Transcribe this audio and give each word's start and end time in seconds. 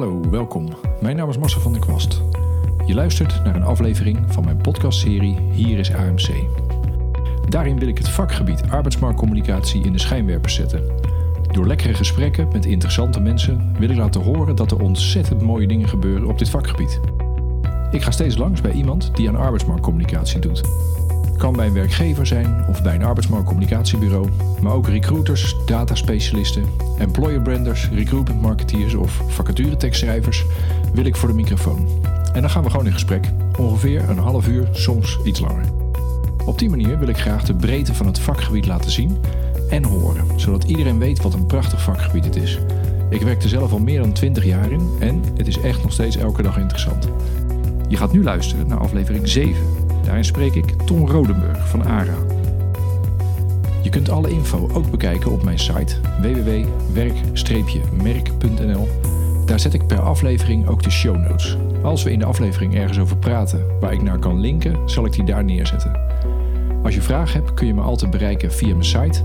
Hallo, 0.00 0.20
welkom. 0.30 0.68
Mijn 1.00 1.16
naam 1.16 1.28
is 1.28 1.38
Marcel 1.38 1.60
van 1.60 1.72
der 1.72 1.80
Kwast. 1.80 2.22
Je 2.86 2.94
luistert 2.94 3.44
naar 3.44 3.54
een 3.54 3.62
aflevering 3.62 4.18
van 4.26 4.44
mijn 4.44 4.56
podcastserie 4.56 5.38
Hier 5.52 5.78
is 5.78 5.92
AMC. 5.92 6.28
Daarin 7.48 7.78
wil 7.78 7.88
ik 7.88 7.98
het 7.98 8.08
vakgebied 8.08 8.62
arbeidsmarktcommunicatie 8.70 9.84
in 9.84 9.92
de 9.92 9.98
schijnwerpers 9.98 10.54
zetten. 10.54 10.84
Door 11.52 11.66
lekkere 11.66 11.94
gesprekken 11.94 12.48
met 12.52 12.64
interessante 12.64 13.20
mensen 13.20 13.74
wil 13.78 13.90
ik 13.90 13.96
laten 13.96 14.22
horen 14.22 14.56
dat 14.56 14.70
er 14.70 14.82
ontzettend 14.82 15.42
mooie 15.42 15.66
dingen 15.66 15.88
gebeuren 15.88 16.28
op 16.28 16.38
dit 16.38 16.50
vakgebied. 16.50 17.00
Ik 17.90 18.02
ga 18.02 18.10
steeds 18.10 18.36
langs 18.36 18.60
bij 18.60 18.72
iemand 18.72 19.10
die 19.16 19.28
aan 19.28 19.36
arbeidsmarktcommunicatie 19.36 20.40
doet. 20.40 20.62
Kan 21.40 21.52
bij 21.52 21.66
een 21.66 21.72
werkgever 21.72 22.26
zijn 22.26 22.64
of 22.68 22.82
bij 22.82 22.94
een 22.94 23.04
arbeidsmarktcommunicatiebureau, 23.04 24.28
maar 24.62 24.72
ook 24.72 24.88
recruiters, 24.88 25.56
dataspecialisten, 25.66 26.64
employer 26.98 27.40
branders, 27.40 27.88
recruitment 27.88 28.40
marketeers 28.40 28.94
of 28.94 29.22
vacaturetekstschrijvers 29.26 30.44
wil 30.92 31.04
ik 31.04 31.16
voor 31.16 31.28
de 31.28 31.34
microfoon. 31.34 31.88
En 32.32 32.40
dan 32.40 32.50
gaan 32.50 32.62
we 32.62 32.70
gewoon 32.70 32.86
in 32.86 32.92
gesprek, 32.92 33.30
ongeveer 33.58 34.10
een 34.10 34.18
half 34.18 34.48
uur, 34.48 34.68
soms 34.72 35.18
iets 35.24 35.40
langer. 35.40 35.64
Op 36.46 36.58
die 36.58 36.70
manier 36.70 36.98
wil 36.98 37.08
ik 37.08 37.18
graag 37.18 37.44
de 37.44 37.54
breedte 37.54 37.94
van 37.94 38.06
het 38.06 38.18
vakgebied 38.18 38.66
laten 38.66 38.90
zien 38.90 39.18
en 39.70 39.84
horen, 39.84 40.40
zodat 40.40 40.64
iedereen 40.64 40.98
weet 40.98 41.22
wat 41.22 41.34
een 41.34 41.46
prachtig 41.46 41.82
vakgebied 41.82 42.24
het 42.24 42.36
is. 42.36 42.58
Ik 43.10 43.22
werk 43.22 43.42
er 43.42 43.48
zelf 43.48 43.72
al 43.72 43.78
meer 43.78 44.00
dan 44.00 44.12
20 44.12 44.44
jaar 44.44 44.70
in 44.70 44.90
en 44.98 45.22
het 45.36 45.46
is 45.46 45.60
echt 45.60 45.82
nog 45.82 45.92
steeds 45.92 46.16
elke 46.16 46.42
dag 46.42 46.58
interessant. 46.58 47.08
Je 47.88 47.96
gaat 47.96 48.12
nu 48.12 48.22
luisteren 48.22 48.66
naar 48.66 48.78
aflevering 48.78 49.28
7. 49.28 49.79
Daarin 50.04 50.24
spreek 50.24 50.54
ik 50.54 50.72
Ton 50.84 51.10
Rodenburg 51.10 51.68
van 51.68 51.86
ARA. 51.86 52.14
Je 53.82 53.90
kunt 53.90 54.10
alle 54.10 54.30
info 54.30 54.70
ook 54.72 54.90
bekijken 54.90 55.30
op 55.30 55.42
mijn 55.42 55.58
site 55.58 55.96
www.werk-merk.nl. 56.20 58.88
Daar 59.46 59.60
zet 59.60 59.74
ik 59.74 59.86
per 59.86 60.00
aflevering 60.00 60.66
ook 60.66 60.82
de 60.82 60.90
show 60.90 61.16
notes. 61.16 61.56
Als 61.82 62.02
we 62.02 62.12
in 62.12 62.18
de 62.18 62.24
aflevering 62.24 62.74
ergens 62.74 62.98
over 62.98 63.16
praten 63.16 63.64
waar 63.80 63.92
ik 63.92 64.02
naar 64.02 64.18
kan 64.18 64.40
linken, 64.40 64.88
zal 64.88 65.04
ik 65.04 65.12
die 65.12 65.24
daar 65.24 65.44
neerzetten. 65.44 66.00
Als 66.82 66.94
je 66.94 67.02
vragen 67.02 67.40
hebt, 67.40 67.54
kun 67.54 67.66
je 67.66 67.74
me 67.74 67.80
altijd 67.80 68.10
bereiken 68.10 68.52
via 68.52 68.68
mijn 68.68 68.84
site 68.84 69.20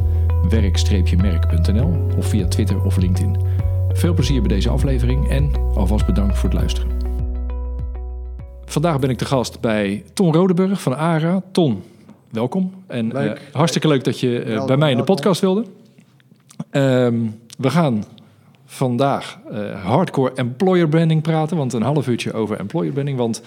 werk-merk.nl 0.50 2.08
of 2.18 2.26
via 2.26 2.48
Twitter 2.48 2.84
of 2.84 2.98
LinkedIn. 2.98 3.38
Veel 3.90 4.14
plezier 4.14 4.40
bij 4.40 4.56
deze 4.56 4.70
aflevering 4.70 5.30
en 5.30 5.52
alvast 5.74 6.06
bedankt 6.06 6.38
voor 6.38 6.50
het 6.50 6.60
luisteren. 6.60 6.95
Vandaag 8.66 9.00
ben 9.00 9.10
ik 9.10 9.18
te 9.18 9.26
gast 9.26 9.60
bij 9.60 10.04
Ton 10.14 10.34
Rodeburg 10.34 10.82
van 10.82 10.98
ARA. 10.98 11.42
Ton, 11.52 11.84
welkom. 12.32 12.74
En 12.88 13.12
Leuk. 13.12 13.38
eh, 13.38 13.54
hartstikke 13.54 13.88
leuk 13.88 14.04
dat 14.04 14.20
je 14.20 14.40
eh, 14.40 14.48
Welkom, 14.48 14.68
bij 14.68 14.78
mij 14.78 14.92
in 14.92 14.98
de 14.98 15.04
welkom. 15.04 15.16
podcast 15.16 15.42
wilde. 15.42 15.66
Ehm, 16.70 17.16
we 17.58 17.70
gaan 17.70 18.04
vandaag 18.66 19.40
eh, 19.52 19.84
hardcore 19.86 20.32
employer 20.36 20.88
branding 20.90 21.22
praten, 21.22 21.58
want 21.58 21.74
een 21.74 21.82
half 21.82 22.08
uurtje 22.08 22.34
over 22.34 22.60
employer 22.60 22.92
branding. 22.92 23.18
Want 23.18 23.42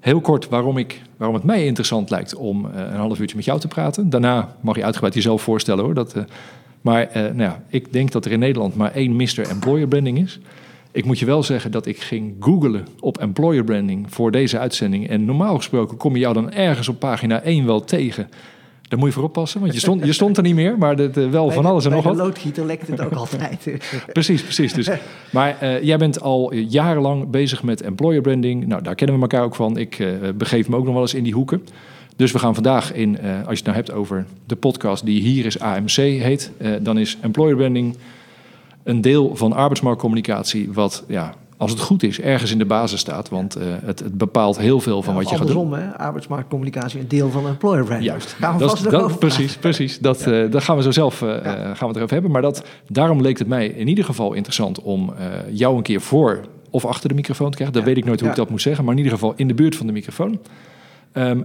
heel 0.00 0.20
kort 0.20 0.48
waarom, 0.48 0.78
ik, 0.78 1.02
waarom 1.16 1.36
het 1.36 1.44
mij 1.46 1.66
interessant 1.66 2.10
lijkt 2.10 2.34
om 2.34 2.64
een 2.64 2.96
half 2.96 3.18
uurtje 3.20 3.36
met 3.36 3.44
jou 3.44 3.60
te 3.60 3.68
praten. 3.68 4.10
Daarna 4.10 4.54
mag 4.60 4.76
je 4.76 4.84
uitgebreid 4.84 5.14
jezelf 5.14 5.42
voorstellen 5.42 5.84
hoor. 5.84 5.94
Dat, 5.94 6.14
maar 6.80 7.08
nou 7.14 7.38
ja, 7.42 7.62
ik 7.68 7.92
denk 7.92 8.12
dat 8.12 8.24
er 8.24 8.32
in 8.32 8.38
Nederland 8.38 8.76
maar 8.76 8.92
één 8.92 9.16
Mr. 9.16 9.48
Employer 9.50 9.88
Branding 9.88 10.18
is. 10.18 10.38
Ik 10.92 11.04
moet 11.04 11.18
je 11.18 11.26
wel 11.26 11.42
zeggen 11.42 11.70
dat 11.70 11.86
ik 11.86 12.00
ging 12.00 12.34
googlen 12.40 12.86
op 13.00 13.18
employer 13.18 13.64
branding 13.64 14.06
voor 14.08 14.30
deze 14.30 14.58
uitzending. 14.58 15.08
En 15.08 15.24
normaal 15.24 15.56
gesproken 15.56 15.96
kom 15.96 16.12
je 16.14 16.18
jou 16.18 16.34
dan 16.34 16.52
ergens 16.52 16.88
op 16.88 16.98
pagina 16.98 17.42
1 17.42 17.66
wel 17.66 17.84
tegen. 17.84 18.28
Daar 18.88 18.98
moet 18.98 19.08
je 19.08 19.14
voor 19.14 19.24
oppassen, 19.24 19.60
want 19.60 19.72
je 19.74 19.78
stond, 19.80 20.04
je 20.04 20.12
stond 20.12 20.36
er 20.36 20.42
niet 20.42 20.54
meer, 20.54 20.78
maar 20.78 20.96
dat, 20.96 21.16
eh, 21.16 21.28
wel 21.30 21.44
Bij 21.46 21.54
van 21.54 21.62
de- 21.62 21.68
alles 21.68 21.84
en 21.84 21.90
nog 21.90 22.02
de 22.02 22.08
wat. 22.08 22.16
loodgieter 22.18 22.64
lekt 22.66 22.88
het 22.88 23.00
ook 23.00 23.12
altijd. 23.26 23.70
Precies, 24.12 24.42
precies. 24.42 24.72
Dus, 24.72 24.88
maar 25.32 25.56
eh, 25.60 25.82
jij 25.82 25.98
bent 25.98 26.20
al 26.20 26.54
jarenlang 26.54 27.30
bezig 27.30 27.62
met 27.62 27.82
employer 27.82 28.20
branding. 28.20 28.66
Nou, 28.66 28.82
daar 28.82 28.94
kennen 28.94 29.16
we 29.16 29.22
elkaar 29.22 29.42
ook 29.42 29.54
van. 29.54 29.76
Ik 29.78 29.98
eh, 29.98 30.08
begeef 30.34 30.68
me 30.68 30.76
ook 30.76 30.84
nog 30.84 30.92
wel 30.92 31.02
eens 31.02 31.14
in 31.14 31.22
die 31.24 31.32
hoeken. 31.34 31.62
Dus 32.16 32.32
we 32.32 32.38
gaan 32.38 32.54
vandaag 32.54 32.92
in, 32.92 33.18
als 33.20 33.24
je 33.48 33.54
het 33.54 33.64
nou 33.64 33.76
hebt 33.76 33.92
over 33.92 34.26
de 34.46 34.56
podcast 34.56 35.04
die 35.04 35.20
hier 35.20 35.46
is 35.46 35.58
AMC 35.60 35.90
heet, 35.96 36.50
dan 36.82 36.98
is 36.98 37.16
employer 37.20 37.56
branding 37.56 37.96
een 38.88 39.00
deel 39.00 39.36
van 39.36 39.52
arbeidsmarktcommunicatie 39.52 40.72
wat, 40.72 41.04
ja, 41.08 41.34
als 41.56 41.70
het 41.70 41.80
goed 41.80 42.02
is, 42.02 42.20
ergens 42.20 42.50
in 42.52 42.58
de 42.58 42.64
basis 42.64 43.00
staat. 43.00 43.28
Want 43.28 43.56
eh, 43.56 43.64
het, 43.84 43.98
het 43.98 44.14
bepaalt 44.18 44.58
heel 44.58 44.80
veel 44.80 45.02
van 45.02 45.14
Ja, 45.14 45.20
wat 45.20 45.28
je 45.30 45.36
gaat 45.36 45.46
doen. 45.46 45.56
andersom, 45.56 45.88
hè? 45.90 45.98
arbeidsmarktcommunicatie 45.98 47.00
een 47.00 47.08
deel 47.08 47.30
van 47.30 47.46
employer 47.46 47.84
brand. 47.84 48.02
Juist. 48.02 48.32
Gaan 48.32 48.52
we 48.52 48.58
Dat, 48.58 48.70
vast 48.70 48.90
dat- 48.90 49.18
precies, 49.18 49.56
precies. 49.56 49.98
Dat, 49.98 50.26
eh, 50.26 50.50
dat 50.50 50.62
gaan 50.62 50.76
we 50.76 50.82
zo 50.82 50.90
zelf 50.90 51.20
Ja. 51.20 51.26
eh, 51.38 51.52
gaan 51.52 51.62
we 51.78 51.86
het 51.86 51.96
erover 51.96 52.12
hebben. 52.12 52.30
Maar 52.30 52.42
dat, 52.42 52.64
daarom 52.88 53.20
leek 53.20 53.38
het 53.38 53.48
mij 53.48 53.66
in 53.66 53.88
ieder 53.88 54.04
geval 54.04 54.32
interessant 54.32 54.82
om 54.82 55.12
jou 55.50 55.76
een 55.76 55.82
keer 55.82 56.00
voor 56.00 56.40
of 56.70 56.84
achter 56.84 57.08
de 57.08 57.14
microfoon 57.14 57.50
te 57.50 57.54
krijgen. 57.56 57.76
Dat 57.76 57.86
weet 57.86 57.96
ik 57.96 58.04
nooit 58.04 58.20
hoe 58.20 58.28
ik 58.28 58.34
dat 58.36 58.50
moet 58.50 58.62
zeggen. 58.62 58.84
Maar 58.84 58.92
in 58.92 58.98
ieder 58.98 59.12
geval 59.18 59.32
in 59.36 59.48
de 59.48 59.54
buurt 59.54 59.76
van 59.76 59.86
de 59.86 59.92
microfoon. 59.92 60.38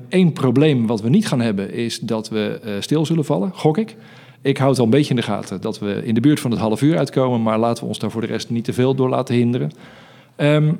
Eén 0.09 0.33
probleem 0.33 0.87
wat 0.87 1.01
we 1.01 1.09
niet 1.09 1.27
gaan 1.27 1.41
hebben 1.41 1.73
is 1.73 1.99
dat 1.99 2.29
we 2.29 2.59
stil 2.79 3.05
zullen 3.05 3.25
vallen, 3.25 3.51
gok 3.53 3.77
ik. 3.77 3.95
Ik 4.43 4.57
houd 4.57 4.77
al 4.79 4.83
een 4.85 4.89
beetje 4.89 5.09
in 5.09 5.15
de 5.15 5.21
gaten 5.21 5.61
dat 5.61 5.79
we 5.79 6.01
in 6.05 6.13
de 6.13 6.21
buurt 6.21 6.39
van 6.39 6.51
het 6.51 6.59
half 6.59 6.81
uur 6.81 6.97
uitkomen. 6.97 7.41
Maar 7.41 7.57
laten 7.59 7.83
we 7.83 7.89
ons 7.89 7.99
daar 7.99 8.11
voor 8.11 8.21
de 8.21 8.27
rest 8.27 8.49
niet 8.49 8.63
te 8.63 8.73
veel 8.73 8.95
door 8.95 9.09
laten 9.09 9.35
hinderen. 9.35 9.71
Ehm, 10.35 10.73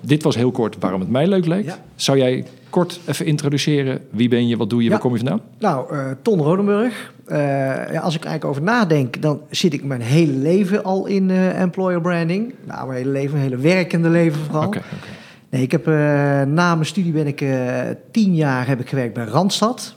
dit 0.00 0.22
was 0.22 0.36
heel 0.36 0.50
kort 0.50 0.76
waarom 0.80 1.00
het 1.00 1.10
mij 1.10 1.26
leuk 1.26 1.46
leek. 1.46 1.64
Ja. 1.64 1.78
Zou 1.94 2.18
jij 2.18 2.44
kort 2.70 3.00
even 3.06 3.26
introduceren? 3.26 4.00
Wie 4.10 4.28
ben 4.28 4.48
je, 4.48 4.56
wat 4.56 4.70
doe 4.70 4.78
je, 4.78 4.84
Ja. 4.84 4.90
waar 4.90 5.00
kom 5.00 5.12
je 5.12 5.18
vandaan? 5.18 5.40
Nou, 5.58 5.94
eh, 5.94 6.10
Ton 6.22 6.40
Rodenburg. 6.40 7.12
Eh, 7.26 7.38
ja, 7.92 8.00
als 8.00 8.14
ik 8.14 8.24
eigenlijk 8.24 8.44
over 8.44 8.62
nadenk, 8.62 9.22
dan 9.22 9.40
zit 9.50 9.72
ik 9.72 9.84
mijn 9.84 10.00
hele 10.00 10.32
leven 10.32 10.84
al 10.84 11.06
in 11.06 11.30
eh, 11.30 11.60
employer 11.60 12.00
branding. 12.00 12.54
Nou, 12.64 12.86
mijn 12.86 12.98
hele 12.98 13.10
leven, 13.10 13.30
mijn 13.30 13.42
hele 13.50 13.62
werkende 13.62 14.08
leven 14.08 14.40
vooral. 14.40 14.74
Nee, 15.50 15.62
ik 15.62 15.70
heb 15.70 15.86
na 16.48 16.74
mijn 16.74 16.86
studie 16.86 17.12
ben 17.12 17.26
ik 17.26 17.44
tien 18.10 18.34
jaar 18.34 18.66
heb 18.66 18.80
ik 18.80 18.88
gewerkt 18.88 19.14
bij 19.14 19.24
Randstad. 19.24 19.94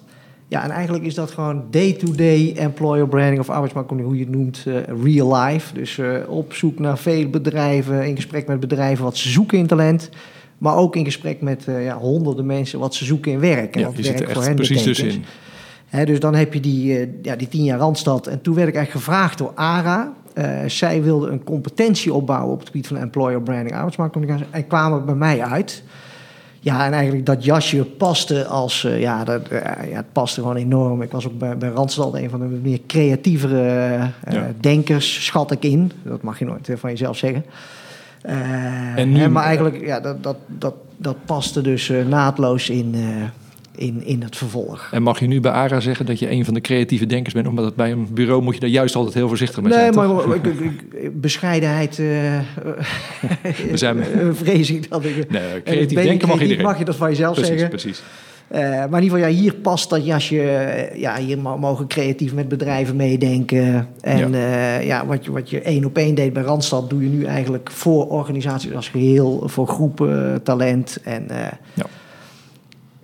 Ja, 0.50 0.64
en 0.64 0.70
eigenlijk 0.70 1.04
is 1.04 1.14
dat 1.14 1.32
gewoon 1.32 1.64
day-to-day 1.70 2.54
employer 2.56 3.08
branding 3.08 3.40
of 3.40 3.50
arbeidsmarktcommunicatie, 3.50 4.26
hoe 4.26 4.34
je 4.34 4.40
het 4.40 4.66
noemt, 4.66 4.86
eh, 4.88 5.04
real 5.04 5.36
life. 5.36 5.74
Dus 5.74 5.98
eh, 5.98 6.16
op 6.28 6.54
zoek 6.54 6.80
naar 6.80 6.98
veel 6.98 7.30
bedrijven, 7.30 8.08
in 8.08 8.16
gesprek 8.16 8.48
met 8.48 8.60
bedrijven 8.60 9.04
wat 9.04 9.18
ze 9.18 9.30
zoeken 9.30 9.58
in 9.58 9.68
talent. 9.68 10.10
Maar 10.58 10.76
ook 10.76 10.96
in 10.96 11.06
gesprek 11.06 11.42
met 11.42 11.68
eh, 11.68 11.84
ja, 11.84 11.98
honderden 11.98 12.46
mensen 12.46 12.80
wat 12.80 12.96
ze 12.96 13.06
zoeken 13.06 13.32
in 13.32 13.40
werk. 13.40 13.76
En 13.76 13.80
Ja, 13.80 13.86
wat 13.86 13.96
zit 13.96 14.06
werk 14.06 14.20
er 14.20 14.26
voor 14.26 14.36
echt 14.36 14.46
hen 14.46 14.56
precies 14.56 14.84
tussenin. 14.84 15.24
Hè, 15.86 16.06
dus 16.06 16.20
dan 16.20 16.36
heb 16.36 16.54
je 16.54 16.60
die, 16.60 17.10
ja, 17.22 17.36
die 17.36 17.48
tien 17.48 17.64
jaar 17.64 17.80
Randstad. 17.80 18.28
En 18.28 18.42
toen 18.42 18.56
werd 18.56 18.68
ik 18.68 18.76
eigenlijk 18.76 19.06
gevraagd 19.06 19.38
door 19.38 19.52
ARA. 19.56 20.14
Zij 20.68 21.04
wilde 21.04 21.30
een 21.30 21.44
competentie 21.44 22.14
opbouwen 22.14 22.54
op 22.54 22.60
het 22.60 22.68
gebied 22.68 22.88
van 22.88 22.98
employer 22.98 23.42
branding, 23.42 23.76
arbeidsmarktcommunicatie. 23.76 24.48
En 24.52 24.68
kwamen 24.68 25.06
bij 25.06 25.16
mij 25.16 25.42
uit. 25.42 25.84
Ja, 26.62 26.86
en 26.86 26.94
eigenlijk 26.94 27.26
dat 27.26 27.44
jasje 27.44 27.86
paste 27.86 28.46
als... 28.46 28.84
eh, 28.84 29.00
ja, 29.02 29.24
dat, 29.24 29.48
eh, 29.48 29.90
ja, 29.90 29.96
het 29.96 30.12
paste 30.12 30.42
gewoon 30.42 30.56
enorm. 30.56 31.02
Ik 31.02 31.12
was 31.12 31.28
ook 31.28 31.38
bij, 31.38 31.58
bij 31.58 31.70
Randstad 31.70 32.14
een 32.14 32.30
van 32.30 32.40
de 32.40 32.46
meer 32.46 32.80
creatievere 32.88 33.62
eh, 34.24 34.34
Ja. 34.34 34.52
denkers, 34.60 35.26
schat 35.26 35.52
ik 35.52 35.64
in. 35.64 35.92
Dat 36.04 36.22
mag 36.22 36.40
je 36.40 36.46
nooit 36.46 36.70
van 36.76 36.90
jezelf 36.90 37.18
zeggen. 37.18 37.46
En 38.96 39.12
nu- 39.12 39.20
hè, 39.20 39.30
maar 39.30 39.44
eigenlijk, 39.44 39.86
ja, 39.86 40.00
dat, 40.00 40.24
dat, 40.24 40.36
dat, 40.48 40.74
dat 40.98 41.16
paste 41.26 41.62
dus 41.62 41.92
naadloos 42.08 42.70
in, 42.70 42.96
in, 43.80 44.04
in 44.06 44.22
het 44.22 44.38
vervolg. 44.38 44.90
En 44.92 45.04
mag 45.04 45.20
je 45.20 45.28
nu 45.28 45.40
bij 45.40 45.52
ARA 45.52 45.80
zeggen 45.80 46.06
dat 46.06 46.20
je 46.20 46.32
een 46.32 46.46
van 46.46 46.54
de 46.54 46.62
creatieve 46.62 47.06
denkers 47.06 47.34
bent? 47.34 47.48
Omdat 47.48 47.66
het 47.66 47.76
bij 47.76 47.92
een 47.92 48.08
bureau 48.14 48.42
moet 48.42 48.54
je 48.54 48.60
daar 48.60 48.70
juist 48.70 48.96
altijd 48.96 49.14
heel 49.16 49.28
voorzichtig 49.28 49.62
mee 49.64 49.72
Nee, 49.74 49.80
zijn. 49.82 49.96
maar 49.96 50.08
toch? 50.08 50.36
ik- 50.36 50.46
ik- 50.46 50.84
ik- 50.94 51.22
bescheidenheid 51.22 52.00
eh 52.00 52.06
We 53.70 53.78
zijn- 53.78 54.00
eh, 54.04 54.28
vrees 54.34 54.72
ik 54.72 54.90
dat 54.90 55.06
ik... 55.06 55.30
Nee, 55.32 55.42
eh, 55.42 55.62
creatief 55.64 55.98
je 56.02 56.06
denken 56.08 56.28
mag 56.28 56.42
iedereen. 56.42 56.64
Mag 56.64 56.78
je 56.80 56.86
dat 56.86 56.96
van 56.96 57.10
jezelf 57.10 57.34
precies, 57.34 57.50
zeggen? 57.52 57.70
precies. 57.70 58.04
Eh, 58.48 58.60
maar 58.62 58.72
in 59.00 59.04
ieder 59.04 59.18
geval, 59.18 59.18
ja, 59.18 59.28
hier 59.42 59.54
past 59.54 59.90
dat 59.90 60.06
jasje. 60.06 60.42
eh, 60.42 61.00
ja, 61.00 61.18
hier 61.18 61.38
mo- 61.40 61.58
mogen 61.58 61.88
creatief 61.88 62.34
met 62.34 62.48
bedrijven 62.48 62.96
meedenken. 62.96 63.88
En 64.02 64.32
ja. 64.32 64.80
ja, 64.80 65.06
wat, 65.06 65.26
je, 65.26 65.32
wat 65.32 65.50
je 65.50 65.62
één 65.62 65.86
op 65.86 65.98
één 65.98 66.16
deed 66.16 66.34
bij 66.34 66.44
Randstad, 66.44 66.90
doe 66.90 67.04
je 67.04 67.10
nu 67.10 67.24
eigenlijk 67.24 67.72
voor 67.72 68.08
organisaties 68.08 68.74
als 68.74 68.90
geheel, 68.90 69.44
voor 69.46 69.68
groepen, 69.68 70.44
talent. 70.44 70.98
En, 71.04 71.26
Ja. 71.74 71.86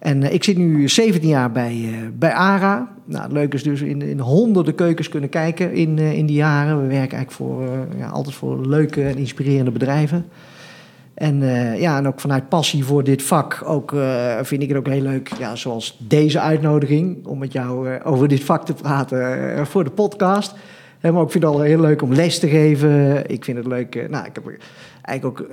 En 0.05 0.23
eh, 0.23 0.33
ik 0.33 0.43
zit 0.43 0.57
nu 0.57 0.89
17 0.89 1.29
jaar 1.29 1.51
bij, 1.51 1.89
eh, 1.91 1.99
bij 2.13 2.33
ARA. 2.33 2.87
Nou, 3.05 3.23
het 3.23 3.31
leuke 3.31 3.55
is 3.55 3.63
dus 3.63 3.81
in, 3.81 4.01
in 4.01 4.19
honderden 4.19 4.75
keukens 4.75 5.09
kunnen 5.09 5.29
kijken 5.29 5.73
in, 5.73 5.99
eh, 5.99 6.13
in 6.13 6.25
die 6.25 6.35
jaren. 6.35 6.81
We 6.81 6.87
werken 6.87 7.17
eigenlijk 7.17 7.31
voor, 7.31 7.63
ja, 7.97 8.07
altijd 8.07 8.35
voor 8.35 8.67
leuke 8.67 9.03
en 9.03 9.17
inspirerende 9.17 9.71
bedrijven. 9.71 10.25
En, 11.13 11.39
ja, 11.79 11.97
en 11.97 12.07
ook 12.07 12.19
vanuit 12.19 12.49
passie 12.49 12.85
voor 12.85 13.03
dit 13.03 13.23
vak 13.23 13.61
ook, 13.65 13.95
vind 14.41 14.61
ik 14.61 14.67
het 14.69 14.77
ook 14.77 14.87
heel 14.87 15.01
leuk, 15.01 15.31
ja, 15.39 15.55
zoals 15.55 15.97
deze 16.07 16.39
uitnodiging, 16.39 17.25
om 17.25 17.37
met 17.37 17.51
jou 17.51 18.03
over 18.03 18.27
dit 18.27 18.43
vak 18.43 18.65
te 18.65 18.73
praten 18.73 19.67
voor 19.67 19.83
de 19.83 19.89
podcast. 19.89 20.55
Maar 21.01 21.21
ik 21.23 21.31
vind 21.31 21.43
het 21.43 21.53
al 21.53 21.61
heel 21.61 21.79
leuk 21.79 22.01
om 22.01 22.13
les 22.13 22.39
te 22.39 22.47
geven. 22.47 23.23
Ik 23.29 23.43
vind 23.43 23.57
het 23.57 23.67
leuk, 23.67 24.07
nou, 24.09 24.25
ik 24.25 24.35
heb 24.35 24.43
eigenlijk 25.01 25.39
ook 25.39 25.47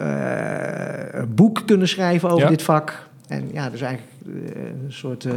een 1.12 1.34
boek 1.34 1.62
kunnen 1.66 1.88
schrijven 1.88 2.28
over 2.28 2.44
Ja. 2.44 2.48
dit 2.48 2.62
vak. 2.62 3.10
En 3.28 3.50
ja, 3.52 3.70
dus 3.70 3.80
eigenlijk 3.80 4.12
uh, 4.26 4.34
een 4.84 4.92
soort 4.92 5.24
uh, 5.24 5.32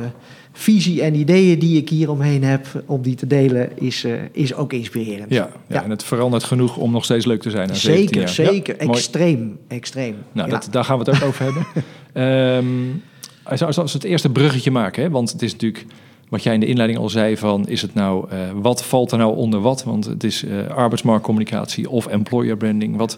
visie 0.51 1.01
en 1.01 1.15
ideeën 1.15 1.59
die 1.59 1.77
ik 1.77 1.89
hier 1.89 2.09
omheen 2.09 2.43
heb, 2.43 2.83
om 2.85 3.01
die 3.01 3.15
te 3.15 3.27
delen, 3.27 3.79
is, 3.79 4.03
uh, 4.03 4.13
is 4.31 4.53
ook 4.53 4.73
inspirerend. 4.73 5.29
Ja, 5.29 5.49
ja, 5.67 5.75
ja, 5.75 5.83
en 5.83 5.89
het 5.89 6.03
verandert 6.03 6.43
genoeg 6.43 6.77
om 6.77 6.91
nog 6.91 7.03
steeds 7.03 7.25
leuk 7.25 7.41
te 7.41 7.49
zijn. 7.49 7.75
Zeker, 7.75 8.19
jaar. 8.19 8.29
zeker. 8.29 8.77
extreem, 8.77 9.57
extreem. 9.67 10.15
Nou, 10.31 10.49
dat, 10.49 10.67
daar 10.71 10.83
gaan 10.83 10.99
we 10.99 11.11
het 11.11 11.21
ook 11.21 11.27
over 11.27 11.43
hebben. 11.43 11.65
Um, 12.17 13.03
als, 13.43 13.61
als 13.61 13.75
we 13.75 13.97
het 13.97 14.03
eerste 14.03 14.29
bruggetje 14.29 14.71
maken, 14.71 15.03
hè, 15.03 15.09
want 15.09 15.31
het 15.31 15.41
is 15.41 15.51
natuurlijk 15.51 15.85
wat 16.29 16.43
jij 16.43 16.53
in 16.53 16.59
de 16.59 16.65
inleiding 16.65 16.99
al 16.99 17.09
zei 17.09 17.37
van 17.37 17.67
is 17.67 17.81
het 17.81 17.93
nou 17.93 18.31
uh, 18.31 18.37
wat 18.55 18.85
valt 18.85 19.11
er 19.11 19.17
nou 19.17 19.35
onder 19.35 19.59
wat? 19.59 19.83
Want 19.83 20.05
het 20.05 20.23
is 20.23 20.45
arbeidsmarktcommunicatie 20.69 21.89
of 21.89 22.07
employer 22.07 22.57
branding. 22.57 22.97
Wat, 22.97 23.17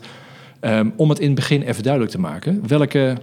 um, 0.62 0.94
om 0.96 1.10
het 1.10 1.20
in 1.20 1.26
het 1.26 1.36
begin 1.36 1.62
even 1.62 1.84
duidelijk 1.84 2.12
te 2.12 2.20
maken, 2.20 2.68
welke 2.68 3.18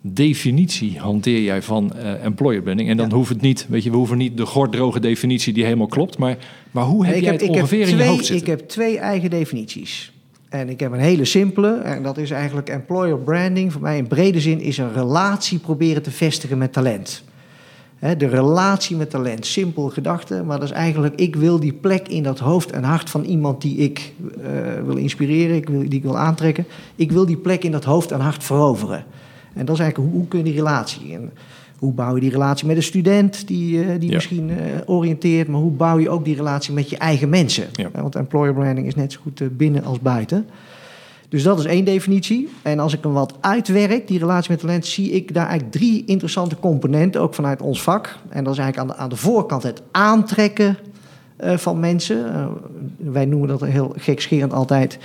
definitie 0.00 0.98
hanteer 0.98 1.42
jij 1.42 1.62
van 1.62 1.92
uh, 1.96 2.24
employer 2.24 2.62
branding? 2.62 2.88
En 2.88 2.96
dan 2.96 3.08
ja. 3.08 3.14
hoeft 3.14 3.28
het 3.28 3.40
niet, 3.40 3.66
weet 3.68 3.82
je, 3.82 3.90
we 3.90 3.96
hoeven 3.96 4.18
niet 4.18 4.36
de 4.36 4.46
gorddroge 4.46 5.00
definitie 5.00 5.52
die 5.52 5.64
helemaal 5.64 5.86
klopt, 5.86 6.18
maar, 6.18 6.36
maar 6.70 6.84
hoe 6.84 7.06
heb 7.06 7.14
ik 7.14 7.22
jij 7.22 7.30
heb, 7.30 7.40
het 7.40 7.48
ongeveer 7.48 7.86
twee, 7.86 7.98
in 7.98 8.04
je 8.04 8.10
hoofd 8.10 8.26
zitten? 8.26 8.52
Ik 8.52 8.58
heb 8.58 8.68
twee 8.68 8.98
eigen 8.98 9.30
definities. 9.30 10.12
En 10.48 10.68
ik 10.68 10.80
heb 10.80 10.92
een 10.92 10.98
hele 10.98 11.24
simpele, 11.24 11.74
en 11.74 12.02
dat 12.02 12.18
is 12.18 12.30
eigenlijk 12.30 12.68
employer 12.68 13.18
branding. 13.18 13.72
Voor 13.72 13.80
mij 13.82 13.96
in 13.96 14.06
brede 14.06 14.40
zin 14.40 14.60
is 14.60 14.78
een 14.78 14.92
relatie 14.92 15.58
proberen 15.58 16.02
te 16.02 16.10
vestigen 16.10 16.58
met 16.58 16.72
talent. 16.72 17.24
de 17.98 18.28
relatie 18.28 18.96
met 18.96 19.10
talent, 19.10 19.46
simpel 19.46 19.88
gedachte, 19.88 20.42
maar 20.42 20.58
dat 20.58 20.68
is 20.68 20.74
eigenlijk, 20.74 21.14
ik 21.14 21.36
wil 21.36 21.60
die 21.60 21.72
plek 21.72 22.08
in 22.08 22.22
dat 22.22 22.38
hoofd 22.38 22.70
en 22.70 22.82
hart 22.82 23.10
van 23.10 23.24
iemand 23.24 23.62
die 23.62 23.76
ik 23.76 24.12
uh, 24.38 24.44
wil 24.84 24.96
inspireren, 24.96 25.56
ik 25.56 25.68
wil, 25.68 25.80
die 25.80 25.98
ik 25.98 26.02
wil 26.02 26.18
aantrekken. 26.18 26.66
Ik 26.96 27.12
wil 27.12 27.26
die 27.26 27.36
plek 27.36 27.64
in 27.64 27.72
dat 27.72 27.84
hoofd 27.84 28.12
en 28.12 28.20
hart 28.20 28.44
veroveren. 28.44 29.04
En 29.54 29.64
dat 29.64 29.74
is 29.74 29.80
eigenlijk, 29.80 30.10
hoe, 30.10 30.20
hoe 30.20 30.28
kun 30.28 30.38
je 30.38 30.44
die 30.44 30.54
relatie? 30.54 31.14
En 31.14 31.32
hoe 31.78 31.92
bouw 31.92 32.14
je 32.14 32.20
die 32.20 32.30
relatie 32.30 32.66
met 32.66 32.76
een 32.76 32.82
student 32.82 33.46
die, 33.46 33.84
uh, 33.84 33.86
die 33.98 34.08
Ja. 34.08 34.14
misschien 34.14 34.48
uh, 34.48 34.56
oriënteert, 34.86 35.48
maar 35.48 35.60
hoe 35.60 35.70
bouw 35.70 35.98
je 35.98 36.10
ook 36.10 36.24
die 36.24 36.36
relatie 36.36 36.74
met 36.74 36.90
je 36.90 36.96
eigen 36.96 37.28
mensen? 37.28 37.66
Ja. 37.72 37.90
Want 37.92 38.14
employer 38.14 38.54
branding 38.54 38.86
is 38.86 38.94
net 38.94 39.12
zo 39.12 39.20
goed 39.22 39.56
binnen 39.56 39.84
als 39.84 40.00
buiten. 40.00 40.46
Dus 41.28 41.42
dat 41.42 41.58
is 41.58 41.64
één 41.64 41.84
definitie. 41.84 42.48
En 42.62 42.78
als 42.78 42.92
ik 42.94 43.02
hem 43.02 43.12
wat 43.12 43.34
uitwerk, 43.40 44.08
die 44.08 44.18
relatie 44.18 44.50
met 44.50 44.60
talent, 44.60 44.86
zie 44.86 45.10
ik 45.10 45.34
daar 45.34 45.46
eigenlijk 45.46 45.72
drie 45.72 46.04
interessante 46.04 46.56
componenten, 46.56 47.20
ook 47.20 47.34
vanuit 47.34 47.62
ons 47.62 47.82
vak. 47.82 48.18
En 48.28 48.44
dat 48.44 48.52
is 48.52 48.58
eigenlijk 48.58 48.90
aan 48.90 48.96
de, 48.96 49.02
aan 49.02 49.08
de 49.08 49.16
voorkant 49.16 49.62
het 49.62 49.82
aantrekken 49.90 50.78
uh, 51.44 51.56
van 51.56 51.80
mensen. 51.80 52.26
Uh, 52.26 52.46
wij 52.96 53.24
noemen 53.24 53.48
dat 53.48 53.60
heel 53.60 53.94
gekscherend 53.96 54.52
altijd. 54.52 54.98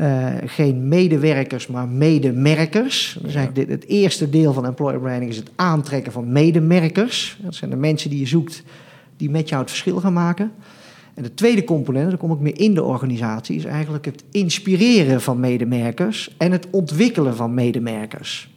Uh, 0.00 0.32
geen 0.46 0.88
medewerkers, 0.88 1.66
maar 1.66 1.88
medemerkers. 1.88 3.18
Dus 3.22 3.34
eigenlijk 3.34 3.68
dit, 3.68 3.80
het 3.80 3.90
eerste 3.90 4.30
deel 4.30 4.52
van 4.52 4.66
employer 4.66 5.00
branding 5.00 5.30
is 5.30 5.36
het 5.36 5.50
aantrekken 5.56 6.12
van 6.12 6.32
medemerkers. 6.32 7.38
Dat 7.42 7.54
zijn 7.54 7.70
de 7.70 7.76
mensen 7.76 8.10
die 8.10 8.18
je 8.18 8.26
zoekt 8.26 8.62
die 9.16 9.30
met 9.30 9.48
jou 9.48 9.60
het 9.60 9.70
verschil 9.70 10.00
gaan 10.00 10.12
maken. 10.12 10.52
En 11.14 11.22
de 11.22 11.34
tweede 11.34 11.64
component, 11.64 12.08
daar 12.08 12.18
kom 12.18 12.32
ik 12.32 12.38
meer 12.38 12.58
in 12.58 12.74
de 12.74 12.82
organisatie, 12.82 13.56
is 13.56 13.64
eigenlijk 13.64 14.04
het 14.04 14.24
inspireren 14.30 15.20
van 15.20 15.40
medemerkers 15.40 16.34
en 16.38 16.52
het 16.52 16.66
ontwikkelen 16.70 17.36
van 17.36 17.54
medemerkers. 17.54 18.53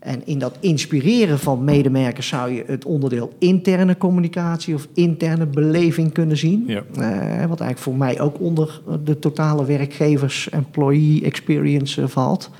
En 0.00 0.22
in 0.24 0.38
dat 0.38 0.56
inspireren 0.60 1.38
van 1.38 1.64
medemerkers 1.64 2.28
zou 2.28 2.52
je 2.52 2.64
het 2.66 2.84
onderdeel 2.84 3.32
interne 3.38 3.96
communicatie 3.96 4.74
of 4.74 4.88
interne 4.94 5.46
beleving 5.46 6.12
kunnen 6.12 6.36
zien. 6.36 6.64
Ja. 6.66 6.82
Uh, 6.92 7.46
wat 7.46 7.60
eigenlijk 7.60 7.78
voor 7.78 7.96
mij 7.96 8.20
ook 8.20 8.40
onder 8.40 8.80
de 9.04 9.18
totale 9.18 9.64
werkgevers-employee 9.64 11.24
experience 11.24 12.00
uh, 12.00 12.08
valt. 12.08 12.50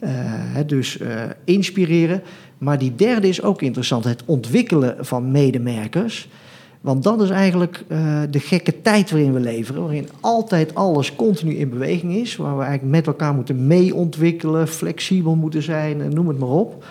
Uh, 0.00 0.10
dus 0.66 0.98
inspireren. 1.44 2.22
Maar 2.58 2.78
die 2.78 2.94
derde 2.94 3.28
is 3.28 3.42
ook 3.42 3.62
interessant: 3.62 4.04
het 4.04 4.22
ontwikkelen 4.24 4.96
van 5.00 5.30
medemerkers. 5.30 6.28
Want 6.80 7.02
dat 7.02 7.22
is 7.22 7.30
eigenlijk 7.30 7.84
uh, 7.88 8.20
de 8.30 8.40
gekke 8.40 8.82
tijd 8.82 9.10
waarin 9.10 9.32
we 9.32 9.40
leven, 9.40 9.80
waarin 9.80 10.08
altijd 10.20 10.74
alles 10.74 11.16
continu 11.16 11.54
in 11.54 11.70
beweging 11.70 12.14
is, 12.14 12.36
waar 12.36 12.56
we 12.56 12.62
eigenlijk 12.62 12.92
met 12.92 13.06
elkaar 13.06 13.34
moeten 13.34 13.66
mee 13.66 13.94
ontwikkelen, 13.94 14.68
flexibel 14.68 15.34
moeten 15.34 15.62
zijn, 15.62 16.14
noem 16.14 16.28
het 16.28 16.38
maar 16.38 16.48
op. 16.48 16.84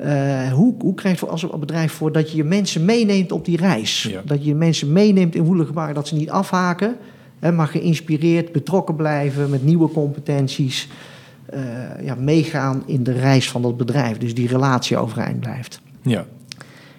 Uh, 0.00 0.52
hoe, 0.52 0.74
hoe 0.78 0.94
krijg 0.94 1.20
je 1.20 1.26
als 1.26 1.46
bedrijf 1.58 1.92
voor 1.92 2.12
dat 2.12 2.30
je 2.30 2.36
je 2.36 2.44
mensen 2.44 2.84
meeneemt 2.84 3.32
op 3.32 3.44
die 3.44 3.56
reis? 3.56 4.02
Ja. 4.02 4.20
Dat 4.24 4.38
je 4.38 4.48
je 4.48 4.54
mensen 4.54 4.92
meeneemt 4.92 5.34
in 5.34 5.44
woelige 5.44 5.92
dat 5.92 6.08
ze 6.08 6.14
niet 6.14 6.30
afhaken, 6.30 6.96
hè, 7.38 7.52
maar 7.52 7.66
geïnspireerd, 7.66 8.52
betrokken 8.52 8.96
blijven 8.96 9.50
met 9.50 9.64
nieuwe 9.64 9.88
competenties. 9.88 10.88
Uh, 11.54 11.60
ja, 12.04 12.14
meegaan 12.14 12.82
in 12.86 13.02
de 13.02 13.12
reis 13.12 13.50
van 13.50 13.62
dat 13.62 13.76
bedrijf. 13.76 14.18
Dus 14.18 14.34
die 14.34 14.48
relatie 14.48 14.96
overeind 14.96 15.40
blijft. 15.40 15.80
Ja. 16.02 16.26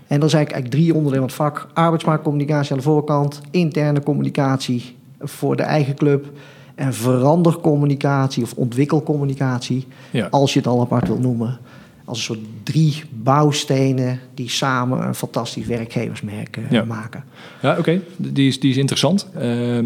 En 0.07 0.19
dat 0.19 0.27
is 0.29 0.33
eigenlijk, 0.35 0.51
eigenlijk 0.51 0.71
drie 0.73 0.93
onderdelen 0.93 1.29
van 1.29 1.45
het 1.47 1.55
vak. 1.55 1.67
Arbeidsmarktcommunicatie 1.73 2.71
aan 2.71 2.77
de 2.77 2.83
voorkant, 2.83 3.41
interne 3.51 4.03
communicatie 4.03 4.95
voor 5.19 5.55
de 5.55 5.63
eigen 5.63 5.95
club 5.95 6.31
en 6.75 6.93
verandercommunicatie 6.93 8.43
of 8.43 8.53
ontwikkelcommunicatie, 8.53 9.87
Ja. 10.11 10.27
als 10.31 10.53
je 10.53 10.59
het 10.59 10.67
al 10.67 10.81
apart 10.81 11.07
wil 11.07 11.17
noemen. 11.19 11.57
Als 12.05 12.17
een 12.17 12.23
soort 12.23 12.39
drie 12.63 13.03
bouwstenen 13.13 14.19
die 14.33 14.49
samen 14.49 15.07
een 15.07 15.15
fantastisch 15.15 15.65
werkgeversmerk 15.65 16.59
Ja. 16.69 16.83
maken. 16.83 17.23
Ja, 17.61 17.77
oké. 17.77 18.01
Die, 18.17 18.47
is, 18.47 18.59
die 18.59 18.69
is 18.71 18.77
interessant. 18.77 19.27
Ehm, 19.39 19.85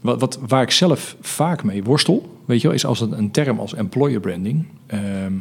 wat, 0.00 0.20
wat, 0.20 0.38
waar 0.46 0.62
ik 0.62 0.70
zelf 0.70 1.16
vaak 1.20 1.64
mee 1.64 1.84
worstel, 1.84 2.38
weet 2.44 2.60
je 2.60 2.66
wel, 2.66 2.76
is 2.76 2.86
als 2.86 3.00
een, 3.00 3.18
een 3.18 3.30
term 3.30 3.58
als 3.58 3.74
employer 3.74 4.20
branding. 4.20 4.66
Ehm, 4.86 5.32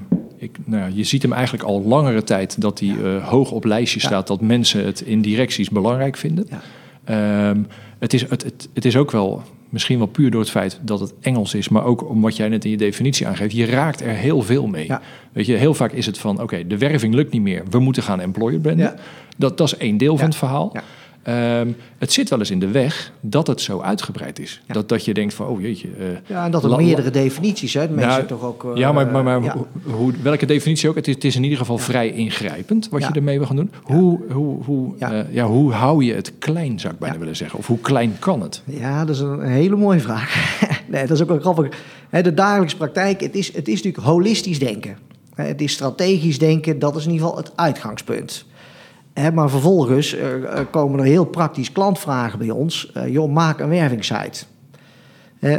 nou, 0.64 0.84
ja, 0.84 0.90
je 0.94 1.04
ziet 1.04 1.22
hem 1.22 1.34
eigenlijk 1.34 1.64
al 1.64 1.84
langere 1.84 2.24
tijd 2.24 2.62
dat 2.62 2.80
hij 2.80 2.90
uh, 2.90 3.28
hoog 3.28 3.52
op 3.52 3.64
lijstjes 3.64 4.04
staat, 4.04 4.28
dat 4.28 4.42
mensen 4.42 4.86
het 4.86 5.02
in 5.02 5.22
directies 5.22 5.70
belangrijk 5.70 6.18
vinden. 6.18 6.48
Ehm, 7.04 7.64
het, 8.00 8.14
is, 8.14 8.30
het, 8.30 8.44
het, 8.44 8.70
het 8.74 8.86
is 8.86 8.98
ook 8.98 9.12
wel, 9.12 9.42
misschien 9.70 9.98
wel 9.98 10.08
puur 10.08 10.32
door 10.32 10.42
het 10.42 10.50
feit 10.50 10.80
dat 10.82 11.00
het 11.00 11.14
Engels 11.22 11.54
is, 11.54 11.70
maar 11.70 11.84
ook 11.84 12.10
om 12.10 12.22
wat 12.22 12.36
jij 12.36 12.50
net 12.50 12.66
in 12.66 12.72
je 12.72 12.78
definitie 12.78 13.28
aangeeft, 13.28 13.56
je 13.56 13.66
raakt 13.66 14.02
er 14.02 14.14
heel 14.14 14.42
veel 14.42 14.68
mee. 14.68 14.86
Ja. 14.86 15.02
Weet 15.32 15.46
je, 15.46 15.54
heel 15.54 15.74
vaak 15.74 15.92
is 15.92 16.06
het 16.06 16.18
van, 16.18 16.42
oké, 16.42 16.68
de 16.68 16.78
werving 16.78 17.14
lukt 17.14 17.32
niet 17.32 17.42
meer, 17.42 17.64
we 17.70 17.80
moeten 17.80 18.04
gaan 18.04 18.20
employer 18.20 18.60
branden. 18.60 18.86
Ja. 18.86 18.96
Dat, 19.38 19.58
dat 19.58 19.68
is 19.68 19.78
één 19.78 19.98
deel 19.98 20.18
van 20.18 20.28
het 20.28 20.36
verhaal. 20.36 20.74
Ehm, 21.26 21.68
het 21.98 22.14
zit 22.14 22.30
wel 22.30 22.40
eens 22.40 22.52
in 22.52 22.60
de 22.60 22.68
weg 22.68 23.12
dat 23.22 23.48
het 23.48 23.62
zo 23.62 23.82
uitgebreid 23.82 24.40
is. 24.40 24.62
Ja. 24.68 24.74
Dat, 24.74 24.90
dat 24.90 25.06
je 25.06 25.14
denkt 25.14 25.34
van, 25.34 25.48
oh 25.48 25.62
jeetje. 25.62 25.88
eh, 26.00 26.06
Ja, 26.28 26.46
en 26.46 26.52
dat 26.52 26.64
er 26.64 26.76
meerdere 26.76 27.10
definities, 27.10 27.74
hè? 27.74 27.80
Mensen 27.90 28.08
Nou, 28.08 28.26
toch 28.26 28.44
ook... 28.44 28.64
uh, 28.64 28.72
ja, 28.76 28.92
maar, 28.92 29.08
maar, 29.08 29.24
maar 29.24 29.44
ja. 29.44 29.54
Hoe, 29.54 29.94
hoe- 29.94 30.14
welke 30.22 30.46
definitie 30.46 30.90
ook, 30.90 30.96
het 30.96 31.08
is, 31.08 31.14
het 31.16 31.24
is 31.24 31.36
in 31.36 31.44
ieder 31.44 31.58
geval 31.58 31.78
vrij 31.78 32.10
ingrijpend 32.12 32.90
wat 32.90 33.02
je 33.04 33.12
ermee 33.14 33.38
wil 33.38 33.48
gaan 33.48 33.56
doen. 33.56 33.72
Hoe, 33.84 34.20
hoe, 34.32 34.64
hoe, 34.64 34.94
Ja. 35.00 35.26
ja. 35.30 35.46
hoe 35.46 35.72
hou 35.72 36.04
je 36.04 36.14
het 36.14 36.32
klein, 36.40 36.80
zou 36.80 36.94
ik 36.94 37.00
bijna 37.00 37.18
willen 37.18 37.36
zeggen? 37.36 37.60
Of 37.60 37.68
hoe 37.68 37.80
klein 37.80 38.16
kan 38.20 38.42
het? 38.42 38.62
Ja, 38.66 39.06
dat 39.06 39.16
is 39.16 39.22
een 39.22 39.42
hele 39.42 39.76
mooie 39.76 40.00
vraag. 40.00 40.58
nee, 40.92 41.02
dat 41.08 41.12
is 41.18 41.22
ook 41.22 41.28
wel 41.30 41.40
grappig. 41.40 41.78
De 42.10 42.34
dagelijkse 42.34 42.78
praktijk, 42.78 43.22
het 43.22 43.36
is, 43.36 43.54
het 43.54 43.68
is 43.68 43.76
natuurlijk 43.82 44.04
holistisch 44.08 44.60
denken. 44.60 44.98
Het 45.36 45.62
is 45.62 45.72
strategisch 45.72 46.40
denken, 46.40 46.80
dat 46.80 46.96
is 46.96 47.06
in 47.06 47.12
ieder 47.12 47.28
geval 47.28 47.42
het 47.44 47.52
uitgangspunt. 47.56 48.46
Maar 49.34 49.50
vervolgens 49.50 50.16
eh, 50.16 50.36
eh, 50.36 50.66
komen 50.72 51.00
er 51.00 51.06
heel 51.06 51.26
praktisch 51.26 51.72
klantvragen 51.72 52.40
bij 52.40 52.50
ons. 52.50 52.92
Eh, 52.94 53.08
joh, 53.08 53.32
maak 53.32 53.60
een 53.60 53.70
wervingssite. 53.70 54.46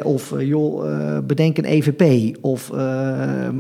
Of 0.03 0.35
joh, 0.39 1.19
bedenk 1.27 1.59
een 1.59 1.65
EVP. 1.65 2.37
Of 2.41 2.71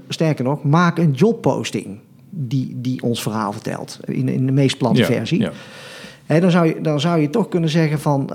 sterker 0.09 0.45
nog, 0.45 0.65
maak 0.65 0.99
een 0.99 1.11
jobposting 1.11 1.99
die, 2.31 2.76
die 2.81 3.03
ons 3.03 3.23
verhaal 3.23 3.53
vertelt. 3.53 4.00
In, 4.05 4.29
in 4.29 4.47
de 4.47 4.53
meest 4.53 4.79
platte 4.79 5.00
Ja, 5.00 5.07
versie. 5.07 5.41
ja. 6.26 6.41
Dan, 6.41 6.50
zou 6.50 6.67
je, 6.67 6.81
dan 6.81 7.00
zou 7.00 7.21
je 7.21 7.31
toch 7.31 7.49
kunnen 7.49 7.71
zeggen 7.71 8.00
van... 8.00 8.31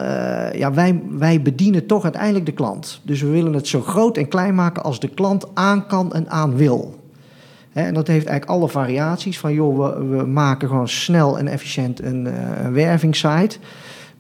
ja, 0.54 0.74
wij, 0.74 1.02
wij 1.10 1.42
bedienen 1.42 1.86
toch 1.86 2.04
uiteindelijk 2.04 2.46
de 2.46 2.52
klant. 2.52 3.02
Dus 3.04 3.22
we 3.22 3.30
willen 3.30 3.54
het 3.54 3.68
zo 3.68 3.82
groot 3.82 4.18
en 4.18 4.28
klein 4.28 4.56
maken 4.56 4.84
als 4.84 5.00
de 5.00 5.10
klant 5.10 5.46
aan 5.54 5.88
kan 5.88 6.14
en 6.14 6.30
aan 6.30 6.56
wil. 6.56 7.01
En 7.74 7.94
dat 7.94 8.08
heeft 8.08 8.26
eigenlijk 8.26 8.60
alle 8.60 8.70
variaties 8.70 9.40
van... 9.40 9.54
joh, 9.54 9.78
we, 9.78 10.06
we 10.06 10.26
maken 10.26 10.68
gewoon 10.68 10.88
snel 10.88 11.38
en 11.38 11.48
efficiënt 11.48 12.02
een, 12.02 12.28
eh, 12.28 12.64
een 12.64 12.74
wervingssite... 12.74 13.58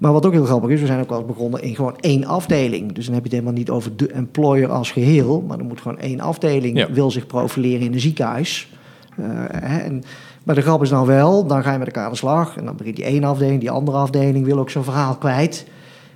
Maar 0.02 0.12
wat 0.14 0.26
ook 0.26 0.32
heel 0.32 0.46
grappig 0.46 0.70
is, 0.70 0.80
we 0.80 0.86
zijn 0.86 1.00
ook 1.02 1.10
wel 1.10 1.18
eens 1.18 1.28
begonnen 1.28 1.62
in 1.62 1.76
gewoon 1.76 1.98
één 2.00 2.26
afdeling. 2.26 2.92
Dus 2.92 3.06
dan 3.06 3.14
heb 3.14 3.24
je 3.24 3.30
het 3.30 3.40
helemaal 3.40 3.60
niet 3.60 3.70
over 3.70 3.96
de 3.96 4.08
employer 4.12 4.72
als 4.72 4.92
geheel. 4.92 5.44
Maar 5.48 5.60
er 5.60 5.66
moet 5.66 5.82
gewoon 5.82 6.00
één 6.00 6.20
afdeling 6.20 6.78
Ja. 6.78 6.92
wil 6.92 7.12
zich 7.12 7.28
profileren 7.28 7.86
in 7.86 7.94
een 7.94 8.00
ziekenhuis. 8.00 8.72
Eh, 9.18 9.26
hè, 9.52 9.78
en, 9.78 10.04
maar 10.44 10.56
de 10.56 10.62
grap 10.62 10.82
is 10.82 10.90
dan 10.90 11.06
wel, 11.06 11.46
dan 11.46 11.64
ga 11.64 11.72
je 11.72 11.78
met 11.78 11.88
elkaar 11.88 12.06
aan 12.06 12.12
de 12.12 12.18
slag. 12.18 12.58
En 12.58 12.66
dan 12.66 12.76
begint 12.76 12.96
die 12.96 13.06
ene 13.06 13.26
afdeling, 13.26 13.60
die 13.60 13.72
andere 13.72 13.98
afdeling 13.98 14.46
wil 14.46 14.60
ook 14.60 14.70
zijn 14.70 14.84
verhaal 14.84 15.16
kwijt. 15.16 15.66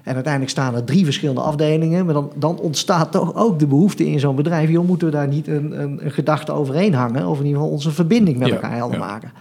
En 0.06 0.14
uiteindelijk 0.14 0.52
staan 0.52 0.76
er 0.76 0.84
drie 0.84 1.04
verschillende 1.04 1.42
afdelingen. 1.42 2.06
Maar 2.06 2.14
dan, 2.14 2.32
dan 2.36 2.60
ontstaat 2.60 3.12
toch 3.12 3.36
ook 3.36 3.60
de 3.60 3.68
behoefte 3.68 4.08
in 4.08 4.20
zo'n 4.20 4.36
bedrijf. 4.36 4.70
Joh, 4.70 4.88
moeten 4.88 5.08
we 5.08 5.14
daar 5.14 5.28
niet 5.28 5.48
een, 5.48 5.82
een, 5.82 6.06
een 6.06 6.12
gedachte 6.12 6.52
overheen 6.52 6.94
hangen? 6.94 7.28
Of 7.28 7.40
in 7.40 7.46
ieder 7.46 7.60
geval 7.60 7.74
onze 7.74 7.92
verbinding 7.92 8.38
met 8.38 8.52
elkaar 8.52 8.76
helder 8.76 9.00
ja. 9.00 9.06
maken. 9.06 9.32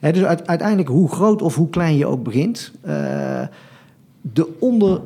Dus 0.00 0.24
uit- 0.24 0.46
uiteindelijk, 0.46 0.88
hoe 0.88 1.08
groot 1.08 1.42
of 1.42 1.54
hoe 1.54 1.68
klein 1.68 1.96
je 1.96 2.06
ook 2.06 2.22
begint, 2.22 2.72
eh, 2.80 2.92
de 4.20 4.48
onder. 4.58 5.00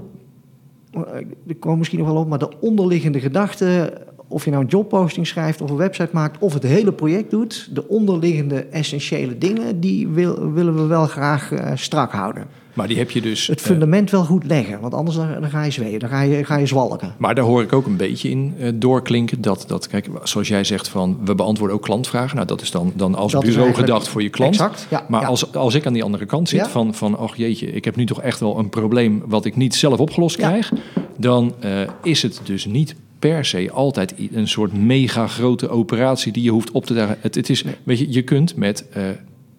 Ik 1.46 1.60
kom 1.60 1.78
misschien 1.78 1.98
nog 1.98 2.08
wel 2.08 2.16
op, 2.16 2.28
maar 2.28 2.38
de 2.38 2.60
onderliggende 2.60 3.20
gedachte 3.20 3.92
of 4.28 4.44
je 4.44 4.50
nou 4.50 4.62
een 4.62 4.68
jobposting 4.68 5.26
schrijft 5.26 5.60
of 5.60 5.70
een 5.70 5.76
website 5.76 6.10
maakt 6.12 6.36
of 6.38 6.54
het 6.54 6.62
hele 6.62 6.92
project 6.92 7.30
doet, 7.30 7.68
de 7.72 7.88
onderliggende 7.88 8.60
essentiële 8.60 9.38
dingen, 9.38 9.80
die 9.80 10.08
wil, 10.08 10.52
willen 10.52 10.74
we 10.74 10.86
wel 10.86 11.06
graag 11.06 11.50
uh, 11.50 11.70
strak 11.74 12.12
houden. 12.12 12.46
Maar 12.78 12.88
die 12.88 12.98
heb 12.98 13.10
je 13.10 13.20
dus. 13.20 13.46
Het 13.46 13.60
fundament 13.60 14.10
wel 14.10 14.24
goed 14.24 14.44
leggen, 14.44 14.80
want 14.80 14.94
anders 14.94 15.16
dan, 15.16 15.40
dan 15.40 15.50
ga 15.50 15.62
je 15.62 15.70
zweeën, 15.70 15.98
dan 15.98 16.08
ga 16.08 16.20
je, 16.20 16.44
ga 16.44 16.56
je 16.56 16.66
zwalken. 16.66 17.14
Maar 17.16 17.34
daar 17.34 17.44
hoor 17.44 17.62
ik 17.62 17.72
ook 17.72 17.86
een 17.86 17.96
beetje 17.96 18.30
in 18.30 18.54
uh, 18.58 18.68
doorklinken 18.74 19.40
dat, 19.40 19.64
dat, 19.66 19.86
kijk, 19.86 20.08
zoals 20.22 20.48
jij 20.48 20.64
zegt 20.64 20.88
van 20.88 21.18
we 21.24 21.34
beantwoorden 21.34 21.76
ook 21.76 21.82
klantvragen. 21.82 22.34
Nou, 22.34 22.46
dat 22.46 22.60
is 22.60 22.70
dan, 22.70 22.92
dan 22.94 23.14
als 23.14 23.32
dat 23.32 23.42
bureau 23.44 23.74
gedacht 23.74 24.08
voor 24.08 24.22
je 24.22 24.28
klant. 24.28 24.54
Exact, 24.54 24.86
ja, 24.90 25.04
maar 25.08 25.20
ja. 25.20 25.26
Als, 25.26 25.54
als 25.54 25.74
ik 25.74 25.86
aan 25.86 25.92
die 25.92 26.04
andere 26.04 26.26
kant 26.26 26.48
zit 26.48 26.68
van, 26.68 26.94
van, 26.94 27.18
ach 27.18 27.36
jeetje, 27.36 27.66
ik 27.66 27.84
heb 27.84 27.96
nu 27.96 28.06
toch 28.06 28.22
echt 28.22 28.40
wel 28.40 28.58
een 28.58 28.68
probleem 28.68 29.22
wat 29.26 29.44
ik 29.44 29.56
niet 29.56 29.74
zelf 29.74 29.98
opgelost 29.98 30.36
krijg, 30.36 30.72
dan 31.16 31.54
uh, 31.64 31.80
is 32.02 32.22
het 32.22 32.40
dus 32.44 32.66
niet 32.66 32.94
per 33.18 33.44
se 33.44 33.70
altijd 33.70 34.14
een 34.32 34.48
soort 34.48 34.72
mega 34.72 35.26
grote 35.26 35.68
operatie 35.68 36.32
die 36.32 36.42
je 36.42 36.50
hoeft 36.50 36.70
op 36.70 36.86
te 36.86 36.94
dagen. 36.94 37.16
Het, 37.20 37.34
het 37.34 37.50
is, 37.50 37.64
weet 37.82 37.98
je, 37.98 38.12
je 38.12 38.22
kunt 38.22 38.56
met 38.56 38.84
uh, 38.96 39.02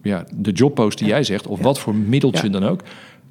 ja, 0.02 0.26
de 0.34 0.52
jobpost 0.52 0.98
die 0.98 1.06
ja. 1.06 1.12
jij 1.12 1.24
zegt, 1.24 1.46
of 1.46 1.58
ja. 1.58 1.64
wat 1.64 1.78
voor 1.78 1.94
middeltje 1.94 2.46
ja. 2.46 2.52
dan 2.52 2.64
ook, 2.64 2.80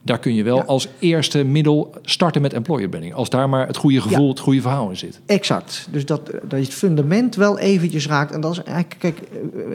daar 0.02 0.20
kun 0.20 0.34
je 0.34 0.44
wel 0.44 0.64
als 0.64 0.88
eerste 1.00 1.44
middel 1.44 1.94
starten 2.02 2.42
met 2.42 2.54
employer 2.54 2.90
branding. 2.90 3.14
Als 3.14 3.30
daar 3.30 3.50
maar 3.50 3.68
het 3.68 3.78
goede 3.78 4.02
gevoel, 4.02 4.30
het 4.30 4.40
goede 4.40 4.62
verhaal 4.62 4.90
in 4.90 4.98
zit. 4.98 5.20
Exact. 5.26 5.88
Dus 5.92 6.06
dat, 6.06 6.26
dat 6.26 6.60
je 6.60 6.66
het 6.66 6.74
fundament 6.74 7.36
wel 7.36 7.60
eventjes 7.60 8.08
raakt. 8.08 8.32
En 8.32 8.42
dat 8.42 8.52
is 8.52 8.64
eigenlijk, 8.64 8.96
kijk, 9.00 9.20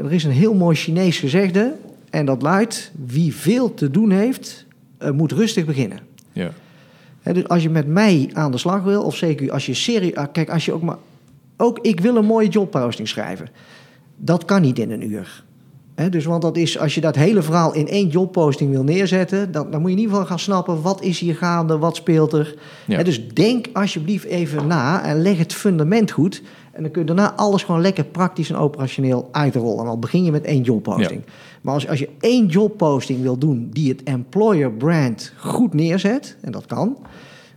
er 0.04 0.12
is 0.12 0.25
een 0.25 0.30
heel 0.30 0.54
mooi 0.54 0.76
Chinees 0.76 1.18
gezegde. 1.18 1.75
En 2.11 2.26
dat 2.26 2.42
luidt, 2.42 2.92
wie 3.06 3.34
veel 3.34 3.75
te 3.75 3.90
doen 3.90 4.11
heeft, 4.11 4.66
uh, 5.02 5.11
moet 5.11 5.32
rustig 5.32 5.64
beginnen. 5.64 5.99
Ja. 6.32 6.50
He, 7.25 7.33
dus 7.33 7.49
als 7.49 7.62
je 7.62 7.71
met 7.71 7.87
mij 7.87 8.31
aan 8.33 8.50
de 8.50 8.59
slag 8.59 8.83
wil, 8.83 9.02
of 9.02 9.16
zeker 9.16 9.52
als 9.52 9.66
je 9.66 9.75
serie... 9.75 10.14
Kijk, 10.33 10.50
als 10.50 10.64
je 10.64 10.73
ook 10.73 10.83
maar... 10.83 10.97
Ook 11.57 11.78
ik 11.78 12.00
wil 12.00 12.16
een 12.16 12.25
mooie 12.25 12.49
jobposting 12.49 13.09
schrijven. 13.09 13.49
Dat 14.16 14.45
kan 14.45 14.62
niet 14.62 14.78
in 14.78 14.90
een 14.90 15.11
uur. 15.11 15.45
He, 15.95 16.09
dus 16.09 16.25
want 16.25 16.43
dat 16.43 16.57
is, 16.57 16.78
als 16.78 16.95
je 16.95 17.00
dat 17.00 17.14
hele 17.14 17.43
verhaal 17.43 17.75
in 17.75 17.88
één 17.88 18.09
jobposting 18.09 18.71
wil 18.71 18.83
neerzetten... 18.83 19.52
Dan, 19.52 19.71
dan 19.71 19.81
moet 19.81 19.90
je 19.90 19.97
in 19.97 20.02
ieder 20.02 20.14
geval 20.14 20.28
gaan 20.28 20.38
snappen, 20.38 20.83
wat 20.83 21.02
is 21.02 21.19
hier 21.19 21.35
gaande, 21.35 21.78
wat 21.78 21.97
speelt 21.97 22.33
er. 22.33 22.54
Ja. 22.87 22.97
He, 22.97 23.04
dus 23.04 23.28
denk 23.28 23.66
alsjeblieft 23.73 24.25
even 24.25 24.66
na 24.66 25.02
en 25.04 25.23
leg 25.23 25.38
het 25.38 25.52
fundament 25.52 26.11
goed... 26.11 26.43
En 26.75 26.83
dan 26.83 26.90
kun 26.90 27.00
je 27.00 27.07
daarna 27.07 27.35
alles 27.35 27.62
gewoon 27.62 27.81
lekker 27.81 28.04
praktisch 28.04 28.50
en 28.50 28.57
operationeel 28.57 29.28
uitrollen. 29.33 29.78
En 29.78 29.85
dan 29.85 30.00
begin 30.00 30.25
je 30.25 30.31
met 30.31 30.45
één 30.45 30.62
jobposting. 30.62 31.23
Ja. 31.26 31.33
Maar 31.61 31.75
als, 31.75 31.88
als 31.88 31.99
je 31.99 32.09
één 32.21 32.47
jobposting 32.47 33.23
wil 33.23 33.38
doen 33.38 33.69
die 33.73 33.88
het 33.88 34.02
employer 34.02 34.73
brand 34.73 35.33
goed 35.37 35.75
neerzet, 35.75 36.37
en 36.40 36.52
dat 36.52 36.66
kan, 36.66 36.97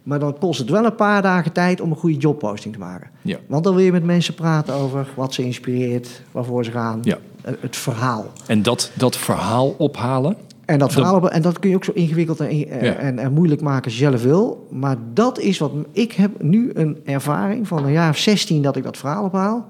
maar 0.03 0.19
dan 0.19 0.37
kost 0.37 0.59
het 0.59 0.69
wel 0.69 0.85
een 0.85 0.95
paar 0.95 1.21
dagen 1.21 1.51
tijd 1.51 1.81
om 1.81 1.91
een 1.91 1.97
goede 1.97 2.17
jobposting 2.17 2.73
te 2.73 2.79
maken. 2.79 3.09
Ja. 3.21 3.37
Want 3.47 3.63
dan 3.63 3.75
wil 3.75 3.83
je 3.83 3.91
met 3.91 4.03
mensen 4.03 4.33
praten 4.33 4.73
over 4.73 5.07
wat 5.15 5.33
ze 5.33 5.43
inspireert, 5.43 6.21
waarvoor 6.31 6.65
ze 6.65 6.71
gaan, 6.71 6.99
ja. 7.01 7.17
het 7.41 7.75
verhaal. 7.75 8.25
En 8.45 8.61
dat, 8.61 8.91
dat 8.93 9.17
verhaal 9.17 9.75
ophalen, 9.77 10.35
en 10.67 10.79
dat, 10.79 10.93
verhaal, 10.93 11.19
dat... 11.19 11.31
en 11.31 11.41
dat 11.41 11.59
kun 11.59 11.69
je 11.69 11.75
ook 11.75 11.83
zo 11.83 11.91
ingewikkeld 11.93 12.39
en, 12.39 12.57
ja. 12.57 12.65
en, 12.95 13.19
en, 13.19 13.33
moeilijk 13.33 13.61
maken 13.61 13.83
als 13.83 13.93
je 13.93 13.99
zelf 13.99 14.23
wil. 14.23 14.67
Maar 14.71 14.95
dat 15.13 15.39
is 15.39 15.57
wat... 15.57 15.71
Ik 15.91 16.11
heb 16.11 16.41
nu 16.41 16.71
een 16.73 16.97
ervaring 17.05 17.67
van 17.67 17.85
een 17.85 17.91
jaar 17.91 18.09
of 18.09 18.17
16 18.17 18.61
dat 18.61 18.75
ik 18.75 18.83
dat 18.83 18.97
verhaal 18.97 19.23
ophaal. 19.23 19.67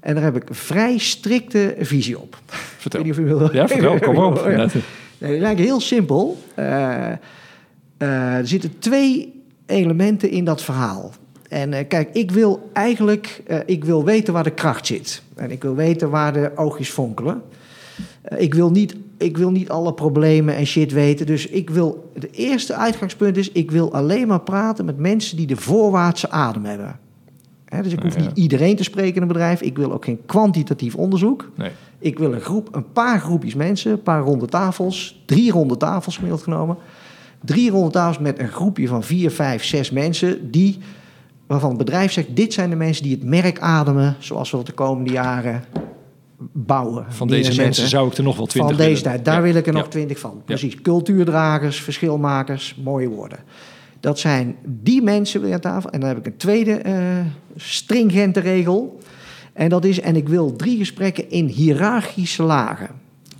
En 0.00 0.14
daar 0.14 0.24
heb 0.24 0.36
ik 0.36 0.48
een 0.48 0.54
vrij 0.54 0.98
strikte 0.98 1.74
visie 1.78 2.18
op. 2.18 2.38
Vertel. 2.46 3.00
Ik 3.00 3.06
weet 3.06 3.16
niet 3.16 3.30
of 3.30 3.36
u 3.36 3.38
wil... 3.38 3.54
Ja, 3.54 3.68
vertel. 3.68 3.98
Kom 3.98 4.16
op. 4.16 4.36
Ja. 4.48 4.66
Nee, 5.18 5.30
dat 5.30 5.40
is 5.40 5.44
eigenlijk 5.44 5.58
heel 5.58 5.80
simpel. 5.80 6.38
Uh, 6.58 6.64
uh, 6.64 8.36
er 8.36 8.46
zitten 8.46 8.78
twee 8.78 9.42
elementen 9.66 10.30
in 10.30 10.44
dat 10.44 10.62
verhaal. 10.62 11.12
En 11.48 11.72
uh, 11.72 11.78
kijk, 11.88 12.08
ik 12.12 12.30
wil 12.30 12.70
eigenlijk... 12.72 13.42
ik 13.66 13.84
wil 13.84 14.04
weten 14.04 14.32
waar 14.32 14.44
de 14.44 14.50
kracht 14.50 14.86
zit. 14.86 15.22
En 15.34 15.50
ik 15.50 15.62
wil 15.62 15.74
weten 15.74 16.10
waar 16.10 16.32
de 16.32 16.50
oogjes 16.54 16.90
fonkelen. 16.90 17.42
Eh, 18.22 18.40
ik 18.40 18.54
wil, 18.54 18.70
niet, 18.70 18.96
ik 19.16 19.36
wil 19.36 19.50
niet 19.50 19.70
alle 19.70 19.94
problemen 19.94 20.56
en 20.56 20.66
shit 20.66 20.92
weten. 20.92 21.26
Dus 21.26 21.46
ik 21.46 21.70
wil. 21.70 22.10
Het 22.14 22.32
eerste 22.32 22.74
uitgangspunt 22.74 23.36
is: 23.36 23.52
ik 23.52 23.70
wil 23.70 23.92
alleen 23.92 24.28
maar 24.28 24.40
praten 24.40 24.84
met 24.84 24.98
mensen 24.98 25.36
die 25.36 25.46
de 25.46 25.56
voorwaartse 25.56 26.30
adem 26.30 26.64
hebben. 26.64 26.98
He, 27.64 27.82
dus 27.82 27.92
ik 27.92 28.02
hoef 28.02 28.14
ja. 28.14 28.20
niet 28.20 28.36
iedereen 28.36 28.76
te 28.76 28.82
spreken 28.82 29.14
in 29.14 29.22
een 29.22 29.28
bedrijf. 29.28 29.60
Ik 29.60 29.76
wil 29.76 29.92
ook 29.92 30.04
geen 30.04 30.20
kwantitatief 30.26 30.94
onderzoek. 30.94 31.50
Nee. 31.54 31.70
Ik 31.98 32.18
wil 32.18 32.32
een 32.32 32.40
groep, 32.40 32.68
een 32.74 32.92
paar 32.92 33.20
groepjes 33.20 33.54
mensen, 33.54 33.92
een 33.92 34.02
paar 34.02 34.22
ronde 34.22 34.46
tafels, 34.46 35.22
drie 35.26 35.50
ronde 35.50 35.76
tafels 35.76 36.14
gemiddeld 36.14 36.42
genomen. 36.42 36.76
Drie 37.44 37.70
ronde 37.70 37.90
tafels 37.90 38.18
met 38.18 38.38
een 38.38 38.48
groepje 38.48 38.88
van 38.88 39.02
vier, 39.02 39.30
vijf, 39.30 39.64
zes 39.64 39.90
mensen 39.90 40.50
die, 40.50 40.78
waarvan 41.46 41.68
het 41.68 41.78
bedrijf 41.78 42.12
zegt: 42.12 42.36
dit 42.36 42.52
zijn 42.52 42.70
de 42.70 42.76
mensen 42.76 43.02
die 43.02 43.14
het 43.14 43.24
merk 43.24 43.60
ademen, 43.60 44.16
zoals 44.18 44.50
we 44.50 44.56
dat 44.56 44.66
de 44.66 44.72
komende 44.72 45.10
jaren 45.10 45.64
bouwen. 46.52 47.06
Van 47.08 47.28
deze 47.28 47.60
mensen 47.60 47.88
zou 47.88 48.08
ik 48.08 48.16
er 48.16 48.22
nog 48.22 48.36
wel 48.36 48.46
twintig 48.46 48.76
Van 48.76 48.86
deze 48.86 49.02
tijd, 49.02 49.24
daar 49.24 49.34
ja. 49.34 49.42
wil 49.42 49.54
ik 49.54 49.66
er 49.66 49.72
nog 49.72 49.88
twintig 49.88 50.18
van. 50.18 50.42
Precies, 50.44 50.80
cultuurdragers, 50.80 51.80
verschilmakers, 51.82 52.76
mooie 52.82 53.08
woorden. 53.08 53.38
Dat 54.00 54.18
zijn 54.18 54.56
die 54.64 55.02
mensen 55.02 55.40
weer 55.40 55.54
aan 55.54 55.60
tafel. 55.60 55.90
En 55.90 56.00
dan 56.00 56.08
heb 56.08 56.18
ik 56.18 56.26
een 56.26 56.36
tweede 56.36 56.82
uh, 56.86 56.92
stringente 57.56 58.40
regel. 58.40 58.98
En 59.52 59.68
dat 59.68 59.84
is, 59.84 60.00
en 60.00 60.16
ik 60.16 60.28
wil 60.28 60.56
drie 60.56 60.78
gesprekken 60.78 61.30
in 61.30 61.46
hiërarchische 61.46 62.42
lagen. 62.42 62.88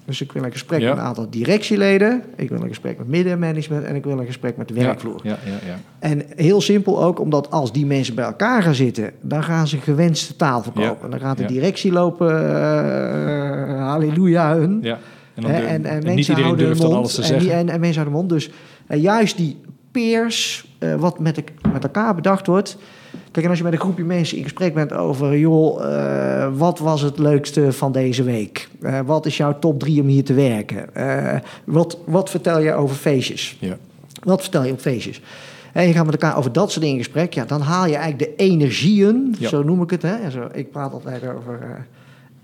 Dus 0.09 0.21
ik 0.21 0.33
wil 0.33 0.45
een 0.45 0.53
gesprek 0.53 0.81
met 0.81 0.91
een 0.91 1.00
aantal 1.00 1.31
directieleden. 1.31 2.23
Ik 2.37 2.49
wil 2.49 2.62
een 2.62 2.69
gesprek 2.69 2.99
met 2.99 3.09
middenmanagement. 3.09 3.85
En 3.85 3.95
ik 3.95 4.05
wil 4.05 4.19
een 4.19 4.27
gesprek 4.27 4.57
met 4.57 4.69
de 4.69 4.75
werkvloer. 4.75 5.21
Ja, 5.23 5.38
ja, 5.45 5.67
ja, 5.67 5.79
en 5.99 6.23
heel 6.37 6.61
simpel 6.61 7.05
ook, 7.05 7.21
omdat 7.21 7.50
als 7.50 7.73
die 7.73 7.87
mensen 7.87 8.15
bij 8.15 8.25
elkaar 8.25 8.62
gaan 8.62 8.75
zitten... 8.75 9.12
dan 9.21 9.45
gaan 9.45 9.69
ze 9.69 9.79
gewenste 9.79 10.37
taal 10.37 10.62
verkopen. 10.62 11.11
Dan 11.11 11.21
gaat 11.21 11.37
de 11.37 11.45
directie 11.45 11.93
lopen, 11.93 12.43
uh, 12.43 13.88
halleluja 13.88 14.57
hun. 14.57 14.79
Ja. 14.83 14.99
En, 15.35 15.45
en, 15.45 15.67
en, 15.67 15.85
en, 15.85 16.05
mensen 16.05 16.15
niet 16.15 16.29
iedereen 16.29 16.57
durft 16.57 16.81
mond, 16.81 16.91
dan 16.91 16.99
alles 16.99 17.15
te 17.15 17.23
zeggen. 17.23 17.53
En, 17.53 17.69
en, 17.69 17.81
mensen 17.81 18.03
houden 18.03 18.05
de 18.05 18.11
mond. 18.11 18.29
Dus 18.29 18.50
uh, 18.88 19.03
juist 19.03 19.37
die 19.37 19.57
peers, 19.91 20.69
uh, 20.79 20.95
wat 20.95 21.19
met, 21.19 21.35
de, 21.35 21.45
met 21.73 21.83
elkaar 21.83 22.15
bedacht 22.15 22.47
wordt... 22.47 22.77
Kijk, 23.38 23.50
en 23.50 23.57
als 23.57 23.66
je 23.66 23.71
met 23.73 23.80
een 23.80 23.87
groepje 23.87 24.14
mensen 24.14 24.37
in 24.37 24.42
gesprek 24.42 24.75
bent 24.75 24.92
over... 24.92 25.38
joh, 25.38 25.85
uh, 25.85 26.49
wat 26.57 26.78
was 26.78 27.00
het 27.00 27.18
leukste 27.18 27.73
van 27.73 27.92
deze 27.92 28.23
week? 28.23 28.68
Uh, 28.80 29.00
wat 29.07 29.26
is 29.26 29.37
jouw 29.37 29.59
top 29.59 29.78
drie 29.78 30.00
om 30.00 30.07
hier 30.07 30.25
te 30.25 30.35
werken? 30.35 30.87
Uh, 30.97 31.35
wat, 31.64 31.99
wat 32.04 32.30
vertel 32.30 32.61
je 32.61 32.73
over 32.73 32.97
feestjes? 32.97 33.57
Ja. 33.61 33.76
Wat 34.23 34.40
vertel 34.40 34.64
je 34.64 34.73
op 34.73 34.80
feestjes? 34.80 35.21
En 35.73 35.87
je 35.87 35.92
gaat 35.92 36.04
met 36.04 36.14
elkaar 36.14 36.37
over 36.37 36.52
dat 36.52 36.71
soort 36.71 36.80
dingen 36.80 36.99
in 36.99 37.04
gesprek. 37.04 37.35
Ja, 37.35 37.45
dan 37.45 37.61
haal 37.61 37.87
je 37.87 37.97
eigenlijk 37.97 38.30
de 38.30 38.45
energieën, 38.45 39.35
ja. 39.38 39.49
zo 39.49 39.62
noem 39.62 39.83
ik 39.83 39.90
het. 39.90 40.02
Hè? 40.02 40.14
En 40.14 40.30
zo, 40.30 40.49
ik 40.52 40.71
praat 40.71 40.92
altijd 40.92 41.28
over 41.28 41.87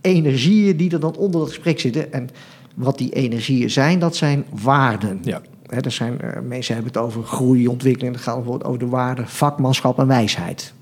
energieën 0.00 0.76
die 0.76 0.90
er 0.90 1.00
dan 1.00 1.16
onder 1.16 1.40
dat 1.40 1.48
gesprek 1.48 1.80
zitten. 1.80 2.12
En 2.12 2.28
wat 2.74 2.98
die 2.98 3.12
energieën 3.12 3.70
zijn, 3.70 3.98
dat 3.98 4.16
zijn 4.16 4.44
waarden. 4.62 5.18
Ja. 5.22 5.40
He, 5.66 5.90
zijn, 5.90 6.18
uh, 6.24 6.30
mensen 6.48 6.74
hebben 6.74 6.92
het 6.92 7.02
over 7.02 7.22
groei, 7.22 7.68
ontwikkeling. 7.68 8.14
Dat 8.14 8.22
gaat 8.22 8.34
bijvoorbeeld 8.34 8.66
over 8.66 8.78
de 8.78 8.88
waarden 8.88 9.28
vakmanschap 9.28 9.98
en 9.98 10.06
wijsheid. 10.06 10.72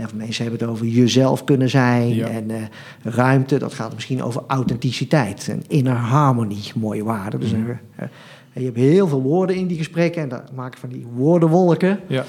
En 0.00 0.16
mensen 0.16 0.42
hebben 0.42 0.60
het 0.60 0.70
over 0.70 0.86
jezelf 0.86 1.44
kunnen 1.44 1.70
zijn 1.70 2.14
ja. 2.14 2.26
en 2.26 2.50
uh, 2.50 2.56
ruimte. 3.02 3.58
Dat 3.58 3.74
gaat 3.74 3.94
misschien 3.94 4.22
over 4.22 4.42
authenticiteit 4.46 5.48
en 5.48 5.62
inner 5.68 5.94
harmony, 5.94 6.58
mooie 6.74 7.04
waarden. 7.04 7.40
Dus, 7.40 7.52
mm. 7.52 7.68
uh, 7.68 8.06
je 8.52 8.64
hebt 8.64 8.76
heel 8.76 9.08
veel 9.08 9.22
woorden 9.22 9.56
in 9.56 9.66
die 9.66 9.76
gesprekken 9.76 10.22
en 10.22 10.28
dat 10.28 10.52
maken 10.52 10.80
van 10.80 10.88
die 10.88 11.06
woordenwolken. 11.14 12.00
Ja. 12.06 12.24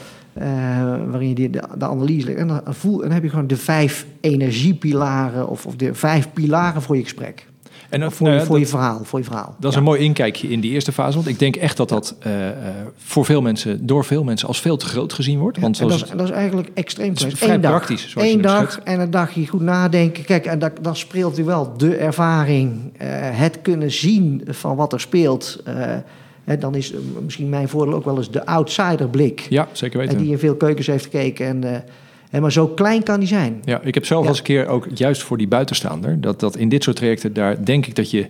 waarin 1.09 1.27
je 1.27 1.35
die, 1.35 1.49
de, 1.49 1.63
de 1.77 1.85
analyse 1.85 2.25
legt. 2.25 2.37
En 2.37 2.47
dan, 2.47 2.61
voel, 2.65 2.95
en 2.95 3.01
dan 3.01 3.11
heb 3.11 3.23
je 3.23 3.29
gewoon 3.29 3.47
de 3.47 3.57
vijf 3.57 4.05
energiepilaren 4.21 5.47
of, 5.47 5.65
of 5.65 5.75
de 5.75 5.93
vijf 5.93 6.33
pilaren 6.33 6.81
voor 6.81 6.95
je 6.95 7.03
gesprek. 7.03 7.50
En 7.91 7.99
dan, 7.99 8.11
voor, 8.11 8.27
nou, 8.27 8.39
voor, 8.45 8.57
dat, 8.57 8.65
je 8.65 8.71
verhaal, 8.71 9.01
voor 9.03 9.19
je 9.19 9.25
verhaal. 9.25 9.55
Dat 9.59 9.69
is 9.69 9.73
ja. 9.73 9.77
een 9.77 9.87
mooi 9.87 10.01
inkijkje 10.01 10.47
in 10.49 10.59
die 10.59 10.71
eerste 10.71 10.91
fase. 10.91 11.15
Want 11.15 11.27
ik 11.27 11.39
denk 11.39 11.55
echt 11.55 11.77
dat 11.77 11.89
dat 11.89 12.15
uh, 12.27 12.47
uh, 12.47 12.51
voor 12.97 13.25
veel 13.25 13.41
mensen, 13.41 13.85
door 13.85 14.05
veel 14.05 14.23
mensen 14.23 14.47
als 14.47 14.61
veel 14.61 14.77
te 14.77 14.85
groot 14.85 15.13
gezien 15.13 15.39
wordt. 15.39 15.55
Ja, 15.55 15.61
want 15.63 15.77
dat, 15.77 15.91
is, 15.91 16.03
dat, 16.15 16.21
is, 16.21 16.29
eigenlijk 16.29 16.69
extreem 16.73 17.13
is 17.13 17.25
vrij 17.29 17.53
Eén 17.53 17.61
dag, 17.61 17.71
praktisch. 17.71 18.13
Eén 18.17 18.41
dag 18.41 18.79
en 18.83 18.99
een 18.99 19.11
dagje 19.11 19.47
goed 19.47 19.61
nadenken. 19.61 20.23
Kijk, 20.23 20.45
en 20.45 20.59
dat, 20.59 20.71
dan 20.81 20.95
speelt 20.95 21.39
u 21.39 21.43
wel 21.43 21.77
de 21.77 21.95
ervaring, 21.95 22.71
uh, 22.71 23.07
het 23.31 23.61
kunnen 23.61 23.91
zien 23.91 24.41
van 24.47 24.75
wat 24.75 24.93
er 24.93 24.99
speelt. 24.99 25.63
Hè, 26.43 26.57
dan 26.57 26.75
is 26.75 26.93
misschien 27.23 27.49
mijn 27.49 27.69
voordeel 27.69 27.93
ook 27.93 28.05
wel 28.05 28.17
eens 28.17 28.31
de 28.31 28.45
outsiderblik. 28.45 29.47
Ja, 29.49 29.67
zeker 29.71 29.99
weten. 29.99 30.17
En 30.17 30.23
die 30.23 30.31
in 30.31 30.39
veel 30.39 30.55
keukens 30.55 30.87
heeft 30.87 31.03
gekeken 31.03 31.45
en... 31.45 31.83
He, 32.31 32.39
maar 32.39 32.51
zo 32.51 32.67
klein 32.67 33.03
kan 33.03 33.19
die 33.19 33.27
zijn. 33.27 33.61
Ja, 33.65 33.81
ik 33.81 33.93
heb 33.93 34.05
zelf 34.05 34.23
ja. 34.23 34.29
als 34.29 34.37
een 34.37 34.43
keer 34.43 34.67
ook 34.67 34.87
juist 34.93 35.23
voor 35.23 35.37
die 35.37 35.47
buitenstaander... 35.47 36.21
dat, 36.21 36.39
dat 36.39 36.55
in 36.55 36.69
dit 36.69 36.83
soort 36.83 36.95
trajecten, 36.95 37.33
daar 37.33 37.65
denk 37.65 37.85
ik 37.85 37.95
dat 37.95 38.11
je... 38.11 38.27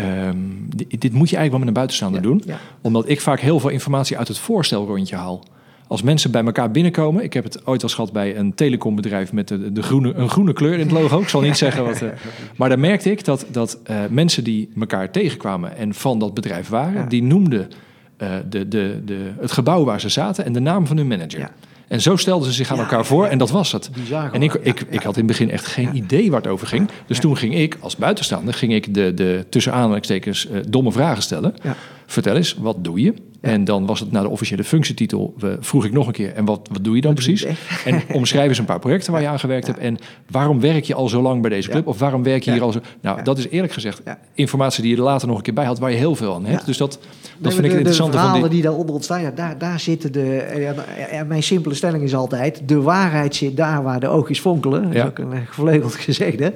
Um, 0.00 0.68
dit, 0.76 1.00
dit, 1.00 1.12
moet 1.12 1.30
je 1.30 1.36
eigenlijk 1.36 1.50
wel 1.50 1.58
met 1.58 1.68
een 1.68 1.74
buitenstaander 1.74 2.22
ja. 2.22 2.26
doen. 2.26 2.42
Ja. 2.46 2.58
Omdat 2.80 3.08
ik 3.08 3.20
vaak 3.20 3.40
heel 3.40 3.60
veel 3.60 3.70
informatie 3.70 4.18
uit 4.18 4.28
het 4.28 4.38
voorstelrondje 4.38 5.16
haal. 5.16 5.44
Als 5.86 6.02
mensen 6.02 6.30
bij 6.30 6.44
elkaar 6.44 6.70
binnenkomen... 6.70 7.24
Ik 7.24 7.32
heb 7.32 7.44
het 7.44 7.66
ooit 7.66 7.82
al 7.82 7.88
gehad 7.88 8.12
bij 8.12 8.36
een 8.36 8.54
telecombedrijf... 8.54 9.32
met 9.32 9.48
de, 9.48 9.72
de 9.72 9.82
groene, 9.82 10.14
een 10.14 10.28
groene 10.28 10.52
kleur 10.52 10.72
in 10.72 10.80
het 10.80 10.90
logo. 10.90 11.20
Ik 11.20 11.28
zal 11.28 11.40
niet 11.40 11.56
zeggen 11.66 11.84
wat... 11.84 12.02
Uh, 12.02 12.08
maar 12.56 12.68
daar 12.68 12.78
merkte 12.78 13.10
ik 13.10 13.24
dat, 13.24 13.46
dat 13.50 13.78
uh, 13.90 13.96
mensen 14.10 14.44
die 14.44 14.70
elkaar 14.80 15.10
tegenkwamen... 15.10 15.76
en 15.76 15.94
van 15.94 16.18
dat 16.18 16.34
bedrijf 16.34 16.68
waren... 16.68 17.08
die 17.08 17.22
noemden 17.22 17.68
uh, 18.18 18.30
de, 18.48 18.68
de, 18.68 19.00
de, 19.04 19.32
het 19.40 19.52
gebouw 19.52 19.84
waar 19.84 20.00
ze 20.00 20.08
zaten... 20.08 20.44
en 20.44 20.52
de 20.52 20.60
naam 20.60 20.86
van 20.86 20.96
hun 20.96 21.06
manager. 21.06 21.50
En 21.92 22.00
zo 22.00 22.16
stelden 22.16 22.48
ze 22.48 22.54
zich 22.54 22.70
aan 22.72 22.78
elkaar 22.78 23.06
voor 23.06 23.26
en 23.26 23.38
dat 23.38 23.50
was 23.50 23.72
het. 23.72 23.90
Bizar 23.94 24.32
En 24.32 24.42
ik, 24.42 24.54
ik, 24.54 24.80
ik 24.80 25.02
had 25.02 25.16
in 25.16 25.18
het 25.18 25.26
begin 25.26 25.50
echt 25.50 25.66
geen 25.66 25.96
idee 25.96 26.30
waar 26.30 26.40
het 26.40 26.50
over 26.50 26.66
ging. 26.66 26.88
Dus 27.06 27.20
toen 27.20 27.36
ging 27.36 27.54
ik, 27.54 27.76
als 27.80 27.96
buitenstaander, 27.96 28.54
ging 28.54 28.72
ik 28.72 28.94
de, 28.94 29.14
de 29.14 29.46
tussen 29.48 29.72
aanhalingstekens 29.72 30.48
eh, 30.48 30.60
domme 30.68 30.92
vragen 30.92 31.22
stellen. 31.22 31.54
Ja. 31.62 31.76
Vertel 32.06 32.36
eens, 32.36 32.56
wat 32.60 32.84
doe 32.84 33.00
je? 33.00 33.14
En 33.40 33.64
dan 33.64 33.86
was 33.86 34.00
het 34.00 34.12
naar 34.12 34.22
de 34.22 34.28
officiële 34.28 34.64
functietitel. 34.64 35.34
We, 35.38 35.56
vroeg 35.60 35.84
ik 35.84 35.92
nog 35.92 36.06
een 36.06 36.12
keer, 36.12 36.32
en 36.32 36.44
wat, 36.44 36.68
wat 36.72 36.84
doe 36.84 36.94
je 36.96 37.00
dan 37.00 37.14
precies? 37.14 37.46
En 37.84 38.02
omschrijf 38.12 38.48
eens 38.48 38.58
een 38.58 38.64
paar 38.64 38.78
projecten 38.78 39.12
waar 39.12 39.20
je 39.20 39.28
aan 39.28 39.38
gewerkt 39.38 39.66
hebt. 39.66 39.78
En 39.78 39.98
waarom 40.30 40.60
werk 40.60 40.84
je 40.84 40.94
al 40.94 41.08
zo 41.08 41.22
lang 41.22 41.40
bij 41.40 41.50
deze 41.50 41.68
club? 41.68 41.86
Of 41.86 41.98
waarom 41.98 42.22
werk 42.22 42.42
je 42.42 42.52
hier 42.52 42.62
al 42.62 42.72
zo... 42.72 42.80
Nou, 43.00 43.22
dat 43.22 43.38
is 43.38 43.48
eerlijk 43.48 43.72
gezegd 43.72 44.02
informatie 44.34 44.82
die 44.82 44.90
je 44.90 44.96
er 44.96 45.02
later 45.02 45.28
nog 45.28 45.36
een 45.36 45.42
keer 45.42 45.54
bij 45.54 45.64
had... 45.64 45.78
waar 45.78 45.90
je 45.90 45.96
heel 45.96 46.14
veel 46.14 46.34
aan 46.34 46.44
hebt. 46.44 46.66
Dus 46.66 46.76
dat, 46.76 46.98
dat 47.38 47.52
vind 47.54 47.64
ik 47.64 47.70
het 47.70 47.78
interessante 47.78 48.12
de 48.12 48.18
van 48.18 48.26
verhalen 48.26 48.50
die... 48.50 48.58
die 48.58 48.62
daaronder 48.68 48.94
ontstaan, 48.94 49.22
ja, 49.22 49.30
daar, 49.30 49.58
daar 49.58 49.80
zitten 49.80 50.12
de... 50.12 50.74
Ja, 51.12 51.24
mijn 51.24 51.42
simpele 51.42 51.74
stelling 51.74 52.02
is 52.02 52.14
altijd... 52.14 52.62
de 52.66 52.80
waarheid 52.80 53.34
zit 53.34 53.56
daar 53.56 53.82
waar 53.82 54.00
de 54.00 54.08
oogjes 54.08 54.40
fonkelen. 54.40 54.82
Dat 54.82 54.90
is 54.92 54.96
Ja. 54.96 55.06
ook 55.06 55.18
een 55.18 55.32
eh, 55.32 55.38
gevleugeld 55.46 55.94
gezegde. 55.94 56.52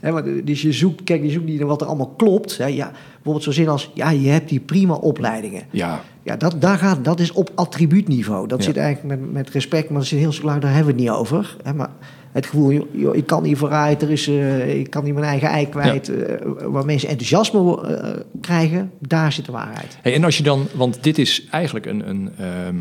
De- 0.00 0.40
dus 0.44 0.62
je 0.62 0.72
zoekt, 0.72 1.04
kijk, 1.04 1.22
je 1.22 1.30
zoekt 1.30 1.44
niet 1.46 1.58
naar 1.58 1.68
wat 1.68 1.80
er 1.80 1.86
allemaal 1.86 2.14
klopt. 2.16 2.54
Ja, 2.54 2.90
bijvoorbeeld 3.14 3.44
zo'n 3.44 3.52
zin 3.52 3.68
als... 3.68 3.90
ja, 3.94 4.10
je 4.10 4.28
hebt 4.28 4.48
die 4.48 4.60
prima 4.60 4.94
opleidingen. 4.94 5.62
Ja, 5.70 6.00
Ja, 6.22 6.36
dat, 6.36 6.60
daar 6.60 6.78
gaat, 6.78 7.04
dat 7.04 7.20
is 7.20 7.32
op 7.32 7.50
attribuutniveau. 7.54 8.46
Dat 8.48 8.58
Ja. 8.58 8.64
zit 8.64 8.76
eigenlijk 8.76 9.20
met, 9.20 9.32
met 9.32 9.50
respect, 9.50 9.88
maar 9.90 9.98
dat 9.98 10.08
zit 10.08 10.18
heel 10.18 10.32
laag, 10.42 10.58
daar 10.58 10.74
hebben 10.74 10.94
we 10.94 11.00
het 11.02 11.10
niet 11.10 11.18
over. 11.20 11.56
Maar 11.76 11.90
het 12.32 12.46
gevoel, 12.46 12.86
joh, 12.92 13.16
ik 13.16 13.26
kan 13.26 13.44
hier 13.44 13.56
vooruit, 13.56 14.02
er 14.02 14.10
is, 14.10 14.26
eh, 14.28 14.78
ik 14.78 14.90
kan 14.90 15.04
hier 15.04 15.14
mijn 15.14 15.26
eigen 15.26 15.48
ei 15.48 15.68
kwijt. 15.68 16.08
eh, 16.08 16.34
waar 16.64 16.84
mensen 16.84 17.08
enthousiasme 17.08 17.86
eh, 17.86 18.20
krijgen, 18.40 18.90
daar 18.98 19.32
zit 19.32 19.44
de 19.46 19.52
waarheid. 19.52 19.98
Hey, 20.02 20.14
en 20.14 20.24
als 20.24 20.36
je 20.36 20.42
dan, 20.42 20.66
want 20.74 21.02
dit 21.02 21.18
is 21.18 21.46
eigenlijk 21.50 21.86
een, 21.86 22.08
een 22.08 22.30
ehm, 22.38 22.76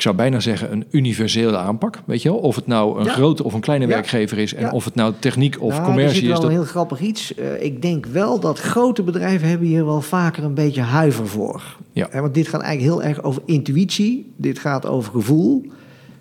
ik 0.00 0.06
zou 0.06 0.18
bijna 0.18 0.40
zeggen, 0.40 0.72
een 0.72 0.84
universele 0.90 1.56
aanpak. 1.56 2.02
Weet 2.06 2.22
je 2.22 2.28
wel? 2.28 2.38
Of 2.38 2.56
het 2.56 2.66
nou 2.66 2.98
een 2.98 3.04
Ja. 3.04 3.12
grote 3.12 3.44
of 3.44 3.54
een 3.54 3.60
kleine 3.60 3.86
Ja. 3.86 3.90
werkgever 3.90 4.38
is. 4.38 4.54
En 4.54 4.62
Ja. 4.62 4.70
of 4.70 4.84
het 4.84 4.94
nou 4.94 5.12
techniek 5.18 5.54
of 5.60 5.68
nou, 5.68 5.80
er 5.80 5.86
commercie 5.86 6.14
zit 6.14 6.22
is. 6.22 6.28
wel 6.28 6.40
Dat, 6.40 6.50
een 6.50 6.56
heel 6.56 6.64
grappig 6.66 7.00
iets. 7.00 7.34
Eh, 7.34 7.62
ik 7.62 7.82
denk 7.82 8.06
wel 8.06 8.40
dat 8.40 8.58
grote 8.60 9.02
bedrijven 9.02 9.48
hebben 9.48 9.66
hier 9.66 9.84
wel 9.84 10.00
vaker 10.00 10.44
een 10.44 10.54
beetje 10.54 10.80
huiver 10.80 11.26
voor. 11.28 11.76
Ja. 11.92 12.08
Want 12.12 12.34
dit 12.34 12.48
gaat 12.48 12.60
eigenlijk 12.60 12.94
heel 13.02 13.08
erg 13.08 13.22
over 13.22 13.42
intuïtie. 13.44 14.32
Dit 14.36 14.58
gaat 14.58 14.86
over 14.86 15.12
gevoel. 15.12 15.64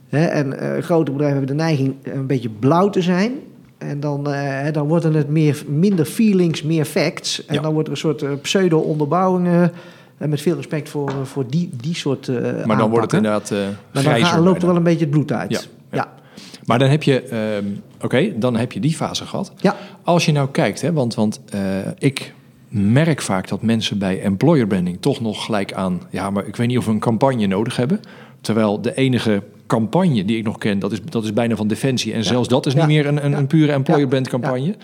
Hè, 0.09 0.25
en 0.25 0.59
eh, 0.59 0.83
grote 0.83 1.11
bedrijven 1.11 1.37
hebben 1.37 1.57
de 1.57 1.63
neiging 1.63 1.93
een 2.03 2.27
beetje 2.27 2.49
blauw 2.49 2.89
te 2.89 3.01
zijn. 3.01 3.31
En 3.77 3.99
dan, 3.99 4.27
hè, 4.27 4.71
dan 4.71 4.87
worden 4.87 5.13
het 5.13 5.29
meer, 5.29 5.63
minder 5.67 6.05
feelings, 6.05 6.63
meer 6.63 6.85
facts. 6.85 7.45
En 7.45 7.61
dan 7.61 7.73
wordt 7.73 7.87
er 7.87 7.93
een 7.93 7.99
soort 7.99 8.41
pseudo-onderbouwingen. 8.41 9.71
En 10.19 10.29
met 10.29 10.41
veel 10.41 10.55
respect 10.55 10.89
voor, 10.89 11.09
eh, 11.09 11.15
voor 11.23 11.47
die, 11.49 11.69
die 11.81 11.95
soort 11.95 12.27
eh 12.27 12.65
maar 12.65 12.77
dan 12.77 12.89
wordt 12.89 13.05
het 13.05 13.13
inderdaad 13.13 13.51
eh 13.51 13.57
Maar 13.93 14.03
dan 14.03 14.25
gaat- 14.25 14.39
loopt 14.39 14.61
er 14.61 14.67
wel 14.67 14.75
een 14.75 14.83
beetje 14.83 14.99
het 14.99 15.09
bloed 15.09 15.31
uit. 15.31 15.51
Ja, 15.51 15.59
ja. 15.91 15.97
ja. 15.97 16.13
Maar 16.65 16.79
dan 16.79 16.89
heb 16.89 17.03
je, 17.03 17.21
ehm, 17.21 17.65
oké, 18.01 18.37
dan 18.39 18.55
heb 18.55 18.71
je 18.71 18.79
die 18.79 18.95
fase 18.95 19.25
gehad. 19.25 19.51
Ja. 19.57 19.75
Als 20.03 20.25
je 20.25 20.31
nou 20.31 20.49
kijkt, 20.51 20.81
hè, 20.81 20.93
want, 20.93 21.15
want 21.15 21.39
eh, 21.49 21.59
ik 21.97 22.33
merk 22.69 23.21
vaak 23.21 23.47
dat 23.47 23.61
mensen 23.61 23.97
bij 23.97 24.21
employer 24.21 24.67
branding 24.67 24.97
toch 24.99 25.21
nog 25.21 25.45
gelijk 25.45 25.73
aan, 25.73 26.01
ja, 26.09 26.29
maar 26.29 26.45
ik 26.47 26.55
weet 26.55 26.67
niet 26.67 26.77
of 26.77 26.85
we 26.85 26.91
een 26.91 26.99
campagne 26.99 27.47
nodig 27.47 27.75
hebben. 27.75 27.99
Terwijl 28.41 28.81
de 28.81 28.95
enige 28.95 29.43
campagne 29.67 30.25
die 30.25 30.37
ik 30.37 30.43
nog 30.43 30.57
ken, 30.57 30.79
dat 30.79 30.91
is, 30.91 30.99
dat 31.03 31.23
is 31.23 31.33
bijna 31.33 31.55
van 31.55 31.67
Defensie. 31.67 32.13
En 32.13 32.23
zelfs 32.23 32.47
dat 32.47 32.65
is 32.65 32.73
niet 32.75 32.85
meer 32.85 33.05
een, 33.07 33.25
een, 33.25 33.33
een 33.33 33.47
pure 33.47 33.71
employer 33.71 34.07
brand 34.07 34.27
campagne. 34.27 34.75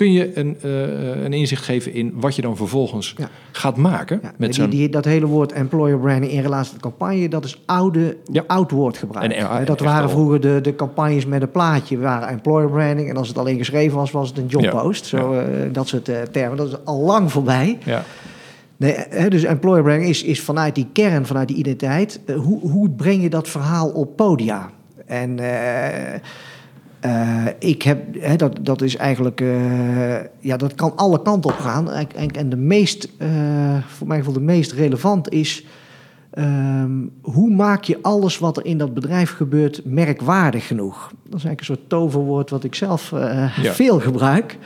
Kun 0.00 0.12
je 0.12 0.38
een, 0.38 0.56
eh, 0.62 1.22
een 1.24 1.32
inzicht 1.32 1.64
geven 1.64 1.92
in 1.92 2.12
wat 2.14 2.36
je 2.36 2.42
dan 2.42 2.56
vervolgens 2.56 3.14
Ja. 3.16 3.28
gaat 3.52 3.76
maken 3.76 4.20
Ja, 4.22 4.32
met 4.36 4.52
die, 4.70 4.88
dat 4.88 5.04
hele 5.04 5.26
woord 5.26 5.52
employer 5.52 5.98
branding 5.98 6.32
in 6.32 6.42
relatie 6.42 6.72
tot 6.72 6.80
campagne, 6.80 7.28
dat 7.28 7.44
is 7.44 7.62
oude, 7.66 8.16
Ja. 8.32 8.44
oud 8.46 8.70
woordgebruik. 8.70 9.32
En, 9.32 9.38
eh, 9.38 9.56
Hè, 9.58 9.64
dat 9.64 9.80
waren 9.80 10.10
vroeger 10.10 10.40
de, 10.40 10.58
de 10.62 10.74
campagnes 10.74 11.26
met 11.26 11.42
een 11.42 11.50
plaatje, 11.50 11.98
waren 11.98 12.28
employer 12.28 12.70
branding. 12.70 13.08
En 13.08 13.16
als 13.16 13.28
het 13.28 13.38
alleen 13.38 13.58
geschreven 13.58 13.96
was, 13.96 14.10
was 14.10 14.28
het 14.28 14.38
een 14.38 14.46
jobpost. 14.46 15.06
Zo, 15.06 15.32
eh, 15.32 15.46
dat 15.72 15.88
soort 15.88 16.08
eh, 16.08 16.22
termen. 16.22 16.56
Dat 16.56 16.68
is 16.68 16.84
al 16.84 17.00
lang 17.00 17.32
voorbij. 17.32 17.78
Ja, 17.84 18.04
Nee, 18.76 18.94
hè, 19.08 19.28
dus 19.28 19.42
employer 19.42 19.82
branding 19.82 20.08
is, 20.10 20.22
is 20.22 20.40
vanuit 20.40 20.74
die 20.74 20.86
kern, 20.92 21.26
vanuit 21.26 21.48
die 21.48 21.56
identiteit. 21.56 22.20
eh, 22.26 22.36
hoe, 22.36 22.60
hoe 22.60 22.90
breng 22.90 23.22
je 23.22 23.30
dat 23.30 23.48
verhaal 23.48 23.88
op 23.88 24.16
podia? 24.16 24.70
En 25.06 25.38
eh, 27.00 27.46
ik 27.58 27.82
heb, 27.82 28.02
hè, 28.18 28.36
dat, 28.36 28.58
dat 28.62 28.82
is 28.82 28.96
eigenlijk, 28.96 29.40
eh, 29.40 30.14
ja, 30.40 30.56
dat 30.56 30.74
kan 30.74 30.96
alle 30.96 31.22
kanten 31.22 31.50
op 31.50 31.56
gaan. 31.58 31.90
En, 31.90 32.30
en, 32.30 32.48
de 32.48 32.56
meest, 32.56 33.08
eh, 33.18 33.28
voor 33.86 34.06
mij 34.06 34.18
gevoel, 34.18 34.32
de 34.34 34.40
meest 34.40 34.72
relevant 34.72 35.28
is. 35.32 35.64
ehm, 36.30 36.90
hoe 37.22 37.50
maak 37.50 37.84
je 37.84 37.98
alles 38.02 38.38
wat 38.38 38.56
er 38.56 38.64
in 38.64 38.78
dat 38.78 38.94
bedrijf 38.94 39.30
gebeurt 39.30 39.80
merkwaardig 39.84 40.66
genoeg? 40.66 40.98
Dat 41.08 41.38
is 41.38 41.44
eigenlijk 41.44 41.60
een 41.60 41.66
soort 41.66 41.88
toverwoord 41.88 42.50
wat 42.50 42.64
ik 42.64 42.74
zelf 42.74 43.10
Ja. 43.10 43.48
veel 43.72 44.00
gebruik. 44.00 44.58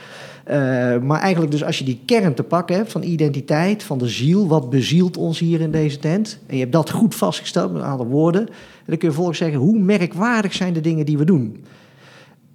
Maar 1.01 1.19
eigenlijk 1.21 1.51
dus 1.51 1.63
als 1.63 1.77
je 1.79 1.85
die 1.85 2.01
kern 2.05 2.33
te 2.33 2.43
pakken 2.43 2.75
hebt 2.75 2.91
van 2.91 3.03
identiteit, 3.03 3.83
van 3.83 3.97
de 3.97 4.07
ziel, 4.07 4.47
wat 4.47 4.69
bezielt 4.69 5.17
ons 5.17 5.39
hier 5.39 5.61
in 5.61 5.71
deze 5.71 5.99
tent? 5.99 6.39
En 6.47 6.53
je 6.55 6.61
hebt 6.61 6.73
dat 6.73 6.89
goed 6.89 7.15
vastgesteld 7.15 7.73
met 7.73 7.81
een 7.81 7.87
aantal 7.87 8.07
woorden. 8.07 8.41
En 8.41 8.47
dan 8.85 8.97
kun 8.97 9.07
je 9.07 9.13
vervolgens 9.13 9.37
zeggen, 9.37 9.59
hoe 9.59 9.79
merkwaardig 9.79 10.53
zijn 10.53 10.73
de 10.73 10.81
dingen 10.81 11.05
die 11.05 11.17
we 11.17 11.25
doen? 11.25 11.63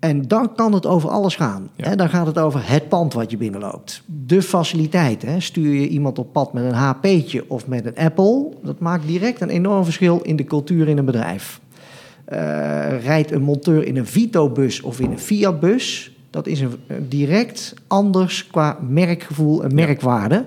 En 0.00 0.28
dan 0.28 0.54
kan 0.54 0.72
het 0.72 0.86
over 0.86 1.10
alles 1.10 1.36
gaan. 1.36 1.70
Ja. 1.76 1.96
Dan 1.96 2.08
gaat 2.08 2.26
het 2.26 2.38
over 2.38 2.68
het 2.68 2.88
pand 2.88 3.12
wat 3.12 3.30
je 3.30 3.36
binnenloopt. 3.36 4.02
De 4.06 4.42
faciliteit. 4.42 5.24
Stuur 5.38 5.74
je 5.74 5.88
iemand 5.88 6.18
op 6.18 6.32
pad 6.32 6.52
met 6.52 6.64
een 6.64 6.72
HP'tje 6.72 7.44
of 7.48 7.66
met 7.66 7.86
een 7.86 7.96
Apple... 7.96 8.48
dat 8.62 8.78
maakt 8.78 9.06
direct 9.06 9.40
een 9.40 9.48
enorm 9.48 9.84
verschil 9.84 10.20
in 10.20 10.36
de 10.36 10.44
cultuur 10.44 10.88
in 10.88 10.98
een 10.98 11.04
bedrijf. 11.04 11.60
Eh, 12.24 13.04
rijdt 13.04 13.30
een 13.30 13.42
monteur 13.42 13.86
in 13.86 13.96
een 13.96 14.06
Vito-bus 14.06 14.80
of 14.80 15.00
in 15.00 15.10
een 15.10 15.18
Fiat-bus... 15.18 16.16
dat 16.30 16.46
is 16.46 16.60
een, 16.60 16.74
een 16.86 17.08
direct 17.08 17.74
anders 17.86 18.46
qua 18.46 18.78
merkgevoel 18.88 19.64
en 19.64 19.74
merkwaarde. 19.74 20.44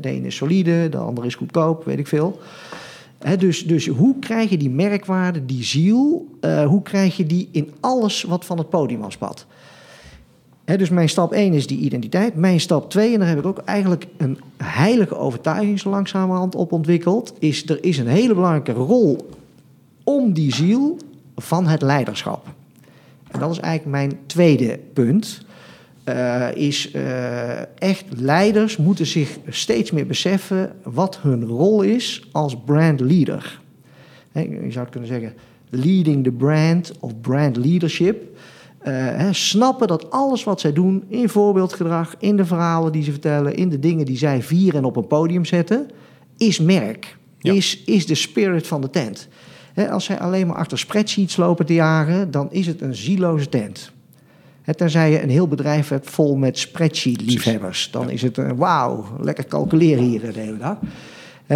De 0.00 0.08
ene 0.08 0.26
is 0.26 0.36
solide, 0.36 0.88
de 0.88 0.98
andere 0.98 1.26
is 1.26 1.34
goedkoop, 1.34 1.84
weet 1.84 1.98
ik 1.98 2.06
veel... 2.06 2.38
Dus, 3.38 3.66
dus 3.66 3.86
hoe 3.86 4.18
krijg 4.18 4.50
je 4.50 4.56
die 4.56 4.70
merkwaarde, 4.70 5.46
die 5.46 5.64
ziel, 5.64 6.28
eh, 6.40 6.66
hoe 6.66 6.82
krijg 6.82 7.16
je 7.16 7.26
die 7.26 7.48
in 7.52 7.72
alles 7.80 8.22
wat 8.22 8.44
van 8.44 8.58
het 8.58 8.68
podium 8.68 9.02
afspat? 9.02 9.46
Hè, 10.64 10.76
dus 10.76 10.90
mijn 10.90 11.08
stap 11.08 11.32
1 11.32 11.52
is 11.52 11.66
die 11.66 11.78
identiteit. 11.78 12.34
Mijn 12.34 12.60
stap 12.60 12.90
2, 12.90 13.12
en 13.12 13.18
daar 13.18 13.28
heb 13.28 13.38
ik 13.38 13.46
ook 13.46 13.62
eigenlijk 13.64 14.06
een 14.16 14.38
heilige 14.56 15.16
overtuiging 15.16 15.80
zo 15.80 15.90
langzamerhand 15.90 16.54
op 16.54 16.72
ontwikkeld, 16.72 17.34
is 17.38 17.68
er 17.68 17.84
is 17.84 17.98
een 17.98 18.06
hele 18.06 18.34
belangrijke 18.34 18.72
rol 18.72 19.28
om 20.04 20.32
die 20.32 20.54
ziel 20.54 20.96
van 21.36 21.66
het 21.66 21.82
leiderschap. 21.82 22.46
En 23.30 23.40
dat 23.40 23.50
is 23.50 23.58
eigenlijk 23.58 23.96
mijn 23.96 24.18
tweede 24.26 24.78
punt. 24.92 25.45
Eh, 26.06 26.48
is 26.54 26.90
eh, 26.90 27.60
echt 27.78 28.04
leiders 28.16 28.76
moeten 28.76 29.06
zich 29.06 29.38
steeds 29.48 29.90
meer 29.90 30.06
beseffen 30.06 30.72
wat 30.82 31.18
hun 31.22 31.44
rol 31.44 31.82
is 31.82 32.28
als 32.32 32.56
brand 32.64 33.00
leader. 33.00 33.60
Je 34.32 34.66
zou 34.68 34.78
het 34.84 34.90
kunnen 34.90 35.08
zeggen, 35.08 35.34
leading 35.70 36.24
the 36.24 36.30
brand 36.30 36.92
of 37.00 37.20
brand 37.20 37.56
leadership. 37.56 38.24
Eh, 38.78 39.28
snappen 39.30 39.88
dat 39.88 40.10
alles 40.10 40.44
wat 40.44 40.60
zij 40.60 40.72
doen 40.72 41.04
in 41.08 41.28
voorbeeldgedrag, 41.28 42.14
in 42.18 42.36
de 42.36 42.44
verhalen 42.44 42.92
die 42.92 43.02
ze 43.02 43.10
vertellen, 43.10 43.54
in 43.54 43.68
de 43.68 43.78
dingen 43.78 44.04
die 44.04 44.18
zij 44.18 44.42
vieren 44.42 44.78
en 44.78 44.84
op 44.84 44.96
een 44.96 45.06
podium 45.06 45.44
zetten, 45.44 45.88
is 46.36 46.60
merk. 46.60 47.16
Ja. 47.38 47.52
Is, 47.52 47.82
is 47.84 48.06
de 48.06 48.14
spirit 48.14 48.66
van 48.66 48.80
de 48.80 48.90
tent. 48.90 49.28
Als 49.90 50.04
zij 50.04 50.18
alleen 50.18 50.46
maar 50.46 50.56
achter 50.56 50.78
spreadsheets 50.78 51.36
lopen 51.36 51.66
te 51.66 51.74
jagen, 51.74 52.30
dan 52.30 52.52
is 52.52 52.66
het 52.66 52.80
een 52.80 52.94
zieloze 52.94 53.48
tent. 53.48 53.94
Tenzij 54.74 55.10
je 55.10 55.22
een 55.22 55.30
heel 55.30 55.48
bedrijf 55.48 55.88
hebt 55.88 56.10
vol 56.10 56.36
met 56.36 56.58
spreadsheet-liefhebbers. 56.58 57.88
Dan 57.90 58.10
is 58.10 58.22
het, 58.22 58.38
eh, 58.38 58.50
wauw, 58.56 59.04
lekker 59.20 59.46
calculeren 59.46 60.04
hier 60.04 60.32
de 60.32 60.40
hele 60.40 60.58
dag. 60.58 60.76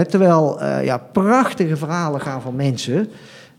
Terwijl 0.09 0.61
eh, 0.61 0.85
ja, 0.85 0.99
prachtige 0.99 1.77
verhalen 1.77 2.20
gaan 2.20 2.42
van 2.42 2.57
mensen 2.57 3.09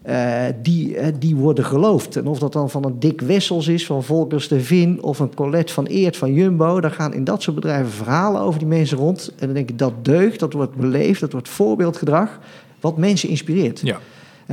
eh, 0.01 0.43
die, 0.61 0.97
die 1.19 1.35
worden 1.35 1.65
geloofd. 1.65 2.15
En 2.15 2.27
of 2.27 2.39
dat 2.39 2.53
dan 2.53 2.69
van 2.69 2.85
een 2.85 2.99
Dick 2.99 3.21
Wessels 3.21 3.67
is, 3.67 3.85
van 3.85 4.03
Volkers 4.03 4.47
de 4.47 4.61
Vin... 4.61 5.03
of 5.03 5.19
een 5.19 5.35
Colette 5.35 5.73
van 5.73 5.85
Eert 5.85 6.17
van 6.17 6.33
Jumbo... 6.33 6.79
dan 6.79 6.91
gaan 6.91 7.13
in 7.13 7.23
dat 7.23 7.41
soort 7.41 7.55
bedrijven 7.55 7.91
verhalen 7.91 8.41
over 8.41 8.59
die 8.59 8.67
mensen 8.67 8.97
rond. 8.97 9.31
En 9.39 9.45
dan 9.45 9.55
denk 9.55 9.69
ik, 9.69 9.77
dat 9.77 10.05
deugt, 10.05 10.39
dat 10.39 10.53
wordt 10.53 10.75
beleefd, 10.75 11.19
dat 11.19 11.31
wordt 11.31 11.49
voorbeeldgedrag... 11.49 12.39
wat 12.79 12.97
mensen 12.97 13.29
inspireert. 13.29 13.79
ja. 13.83 13.99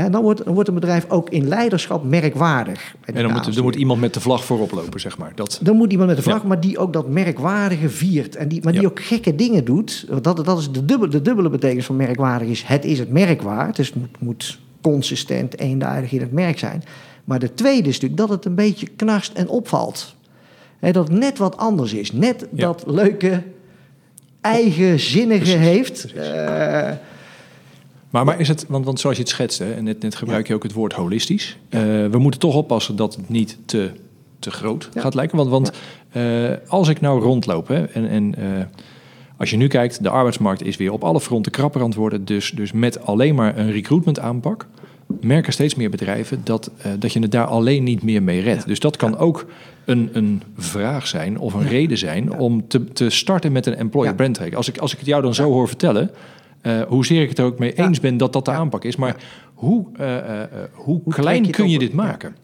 En 0.04 0.12
dan 0.12 0.22
wordt, 0.22 0.44
dan 0.44 0.54
wordt 0.54 0.68
een 0.68 0.74
bedrijf 0.74 1.04
ook 1.10 1.30
in 1.30 1.48
leiderschap 1.48 2.04
merkwaardig. 2.04 2.94
En 3.04 3.14
dan 3.22 3.32
moet, 3.32 3.54
dan 3.54 3.62
moet 3.64 3.74
iemand 3.76 4.00
met 4.00 4.14
de 4.14 4.20
vlag 4.20 4.44
voorop 4.44 4.70
lopen, 4.72 5.00
zeg 5.00 5.18
maar. 5.18 5.32
Dat, 5.34 5.58
Dan 5.62 5.76
moet 5.76 5.90
iemand 5.90 6.08
met 6.08 6.16
een 6.18 6.22
vlag, 6.22 6.42
Ja. 6.42 6.48
maar 6.48 6.60
die 6.60 6.78
ook 6.78 6.92
dat 6.92 7.08
merkwaardige 7.08 7.88
viert. 7.88 8.36
En 8.36 8.48
die, 8.48 8.60
maar 8.62 8.72
die 8.72 8.82
Ja. 8.82 8.88
ook 8.88 9.00
gekke 9.02 9.34
dingen 9.34 9.64
doet. 9.64 10.06
Dat, 10.22 10.44
dat 10.44 10.58
is 10.58 10.70
de 10.72 10.84
dubbele, 10.84 11.10
de 11.10 11.22
dubbele 11.22 11.48
betekenis 11.50 11.86
van 11.86 11.96
merkwaardig 11.96 12.48
is... 12.48 12.62
het 12.62 12.84
is 12.84 12.98
het 12.98 13.10
merk 13.10 13.42
waard. 13.42 13.76
Dus 13.76 13.86
het 13.86 13.96
moet, 13.96 14.20
moet 14.20 14.58
consistent, 14.80 15.58
eenduidig 15.58 16.12
in 16.12 16.20
het 16.20 16.32
merk 16.32 16.58
zijn. 16.58 16.82
Maar 17.24 17.38
de 17.38 17.54
tweede 17.54 17.88
is 17.88 17.94
natuurlijk 18.00 18.20
dat 18.20 18.28
het 18.28 18.44
een 18.44 18.54
beetje 18.54 18.86
knarst 18.96 19.32
en 19.32 19.48
opvalt. 19.48 20.14
Hè, 20.78 20.92
dat 20.92 21.08
het 21.08 21.18
net 21.18 21.38
wat 21.38 21.56
anders 21.56 21.92
is. 21.92 22.12
Net 22.12 22.46
Ja. 22.52 22.66
dat 22.66 22.82
leuke, 22.86 23.42
eigenzinnige 24.40 25.50
heeft. 25.56 26.06
precies. 26.14 26.98
Maar, 28.10 28.24
maar 28.24 28.40
is 28.40 28.48
het, 28.48 28.64
want, 28.68 28.84
want 28.84 29.00
zoals 29.00 29.16
je 29.16 29.22
het 29.22 29.30
schetst, 29.30 29.58
hè, 29.58 29.72
en 29.72 29.84
net, 29.84 30.02
net 30.02 30.14
gebruik 30.14 30.46
je 30.46 30.54
ook 30.54 30.62
het 30.62 30.72
woord 30.72 30.92
holistisch. 30.92 31.58
Eh, 31.68 31.80
we 31.82 32.18
moeten 32.18 32.40
toch 32.40 32.54
oppassen 32.54 32.96
dat 32.96 33.16
het 33.16 33.28
niet 33.28 33.58
te, 33.64 33.90
te 34.38 34.50
groot 34.50 34.88
gaat 34.94 35.14
lijken. 35.14 35.36
Want, 35.36 35.50
want 35.50 35.72
eh, 36.10 36.50
als 36.68 36.88
ik 36.88 37.00
nou 37.00 37.22
rondloop 37.22 37.68
hè, 37.68 37.84
en, 37.84 38.08
en 38.08 38.34
eh, 38.34 38.64
als 39.36 39.50
je 39.50 39.56
nu 39.56 39.66
kijkt, 39.68 40.02
de 40.02 40.08
arbeidsmarkt 40.08 40.62
is 40.62 40.76
weer 40.76 40.92
op 40.92 41.04
alle 41.04 41.20
fronten 41.20 41.52
krapper 41.52 41.80
aan 41.80 41.86
het 41.88 41.96
worden. 41.96 42.24
Dus, 42.24 42.50
dus 42.50 42.72
met 42.72 43.04
alleen 43.06 43.34
maar 43.34 43.58
een 43.58 43.72
recruitment 43.72 44.18
aanpak 44.18 44.66
merken 45.20 45.52
steeds 45.52 45.74
meer 45.74 45.90
bedrijven 45.90 46.40
dat, 46.44 46.70
dat 46.98 47.12
je 47.12 47.20
het 47.20 47.30
daar 47.30 47.46
alleen 47.46 47.84
niet 47.84 48.02
meer 48.02 48.22
mee 48.22 48.40
redt. 48.40 48.66
Dus 48.66 48.80
dat 48.80 48.96
kan 48.96 49.18
ook 49.18 49.46
een, 49.84 50.10
een 50.12 50.42
vraag 50.56 51.06
zijn 51.06 51.38
of 51.38 51.54
een 51.54 51.68
reden 51.68 51.98
zijn 51.98 52.38
om 52.38 52.68
te, 52.68 52.84
te 52.84 53.10
starten 53.10 53.52
met 53.52 53.66
een 53.66 53.74
employer 53.74 54.10
Ja. 54.10 54.16
brand 54.16 54.34
track. 54.34 54.54
Als 54.54 54.68
ik, 54.68 54.78
als 54.78 54.92
ik 54.92 54.98
het 54.98 55.06
jou 55.06 55.22
dan 55.22 55.34
zo 55.34 55.50
hoor 55.50 55.68
vertellen, 55.68 56.10
eh 56.60 56.82
hoezeer 56.82 57.22
ik 57.22 57.28
het 57.28 57.38
er 57.38 57.44
ook 57.44 57.58
mee 57.58 57.74
eens 57.74 58.00
ben 58.00 58.16
dat 58.16 58.32
dat 58.32 58.44
de 58.44 58.50
aanpak 58.50 58.84
is. 58.84 58.96
Maar 58.96 59.16
hoe, 59.54 59.86
eh, 59.96 60.16
eh, 60.18 60.48
hoe, 60.72 61.00
Hoe 61.04 61.14
klein 61.14 61.40
je 61.40 61.46
het 61.46 61.56
kun 61.56 61.68
je 61.68 61.78
dit 61.78 61.92
maken? 61.92 62.36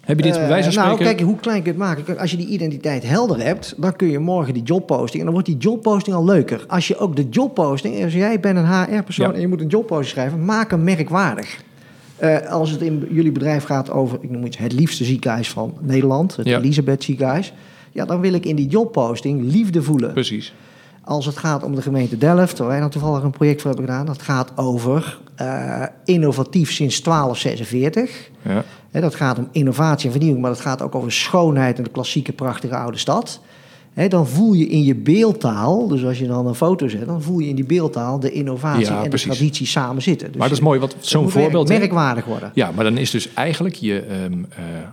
Heb 0.00 0.16
je 0.16 0.22
dit 0.22 0.32
bij 0.32 0.48
wijze 0.48 0.72
van 0.72 0.82
nou, 0.82 0.94
spreken? 0.94 1.16
kijk, 1.16 1.28
hoe 1.28 1.40
klein 1.40 1.62
kun 1.62 1.72
je 1.72 1.78
het 1.78 1.88
maken? 1.88 2.18
Als 2.18 2.30
je 2.30 2.36
die 2.36 2.46
identiteit 2.46 3.02
helder 3.06 3.44
hebt, 3.44 3.74
dan 3.76 3.96
kun 3.96 4.08
je 4.10 4.18
morgen 4.18 4.54
die 4.54 4.62
jobposting... 4.62 5.18
en 5.18 5.24
dan 5.24 5.32
wordt 5.32 5.46
die 5.46 5.56
jobposting 5.56 6.16
al 6.16 6.24
leuker. 6.24 6.64
Als 6.68 6.88
je 6.88 6.96
ook 6.96 7.16
de 7.16 7.28
jobposting... 7.28 8.04
als 8.04 8.12
jij 8.12 8.40
bent 8.40 8.56
een 8.56 8.66
HR-persoon 8.66 9.28
Ja. 9.28 9.34
en 9.34 9.40
je 9.40 9.48
moet 9.48 9.60
een 9.60 9.66
jobposting 9.66 10.08
schrijven... 10.08 10.44
maak 10.44 10.70
hem 10.70 10.84
merkwaardig. 10.84 11.62
Als 12.48 12.70
het 12.70 12.80
in 12.80 13.06
jullie 13.10 13.32
bedrijf 13.32 13.64
gaat 13.64 13.90
over... 13.90 14.18
ik 14.20 14.30
noem 14.30 14.44
iets, 14.44 14.58
het 14.58 14.72
liefste 14.72 15.04
ziekenhuis 15.04 15.50
van 15.50 15.74
Nederland... 15.80 16.36
het 16.36 16.46
Ja. 16.46 16.58
Elisabeth 16.58 17.04
ziekenhuis... 17.04 17.52
ja, 17.92 18.04
dan 18.04 18.20
wil 18.20 18.32
ik 18.32 18.46
in 18.46 18.56
die 18.56 18.68
jobposting 18.68 19.52
liefde 19.52 19.82
voelen. 19.82 20.12
Precies. 20.12 20.52
Als 21.04 21.26
het 21.26 21.36
gaat 21.36 21.62
om 21.62 21.74
de 21.74 21.82
gemeente 21.82 22.18
Delft, 22.18 22.58
waar 22.58 22.68
wij 22.68 22.80
dan 22.80 22.90
toevallig 22.90 23.22
een 23.22 23.30
project 23.30 23.60
voor 23.62 23.70
hebben 23.70 23.88
gedaan... 23.88 24.06
dat 24.06 24.22
gaat 24.22 24.52
over 24.56 25.18
eh, 25.36 25.82
innovatief 26.04 26.70
sinds 26.72 27.02
1246... 27.02 28.30
Ja. 28.42 28.64
Dat 29.00 29.14
gaat 29.14 29.38
om 29.38 29.48
innovatie 29.52 30.04
en 30.06 30.10
vernieuwing, 30.10 30.42
maar 30.42 30.50
dat 30.52 30.60
gaat 30.60 30.82
ook 30.82 30.94
over 30.94 31.12
schoonheid 31.12 31.78
en 31.78 31.84
de 31.84 31.90
klassieke 31.90 32.32
prachtige 32.32 32.76
oude 32.76 32.98
stad. 32.98 33.40
Hè, 33.92 34.08
dan 34.08 34.26
voel 34.28 34.52
je 34.52 34.66
in 34.66 34.84
je 34.84 34.94
beeldtaal, 34.94 35.88
dus 35.88 36.04
als 36.04 36.18
je 36.18 36.26
dan 36.26 36.46
een 36.46 36.54
foto 36.54 36.88
zet, 36.88 37.06
dan 37.06 37.22
voel 37.22 37.38
je 37.38 37.48
in 37.48 37.54
die 37.54 37.64
beeldtaal 37.64 38.20
de 38.20 38.30
innovatie 38.30 38.84
Ja, 38.84 39.02
en 39.02 39.08
precies. 39.08 39.28
de 39.30 39.36
traditie 39.36 39.66
samen 39.66 40.02
zitten. 40.02 40.26
Dus 40.28 40.36
maar 40.36 40.48
dat 40.48 40.56
is 40.56 40.62
mooi, 40.64 40.80
want 40.80 40.96
zo'n 41.00 41.30
voorbeeld... 41.30 41.68
merk- 41.68 41.80
merkwaardig 41.80 42.24
worden. 42.24 42.50
Ja, 42.54 42.70
maar 42.74 42.84
dan 42.84 42.96
is 42.96 43.10
dus 43.10 43.34
eigenlijk 43.34 43.74
je, 43.74 44.00
eh, 44.00 44.16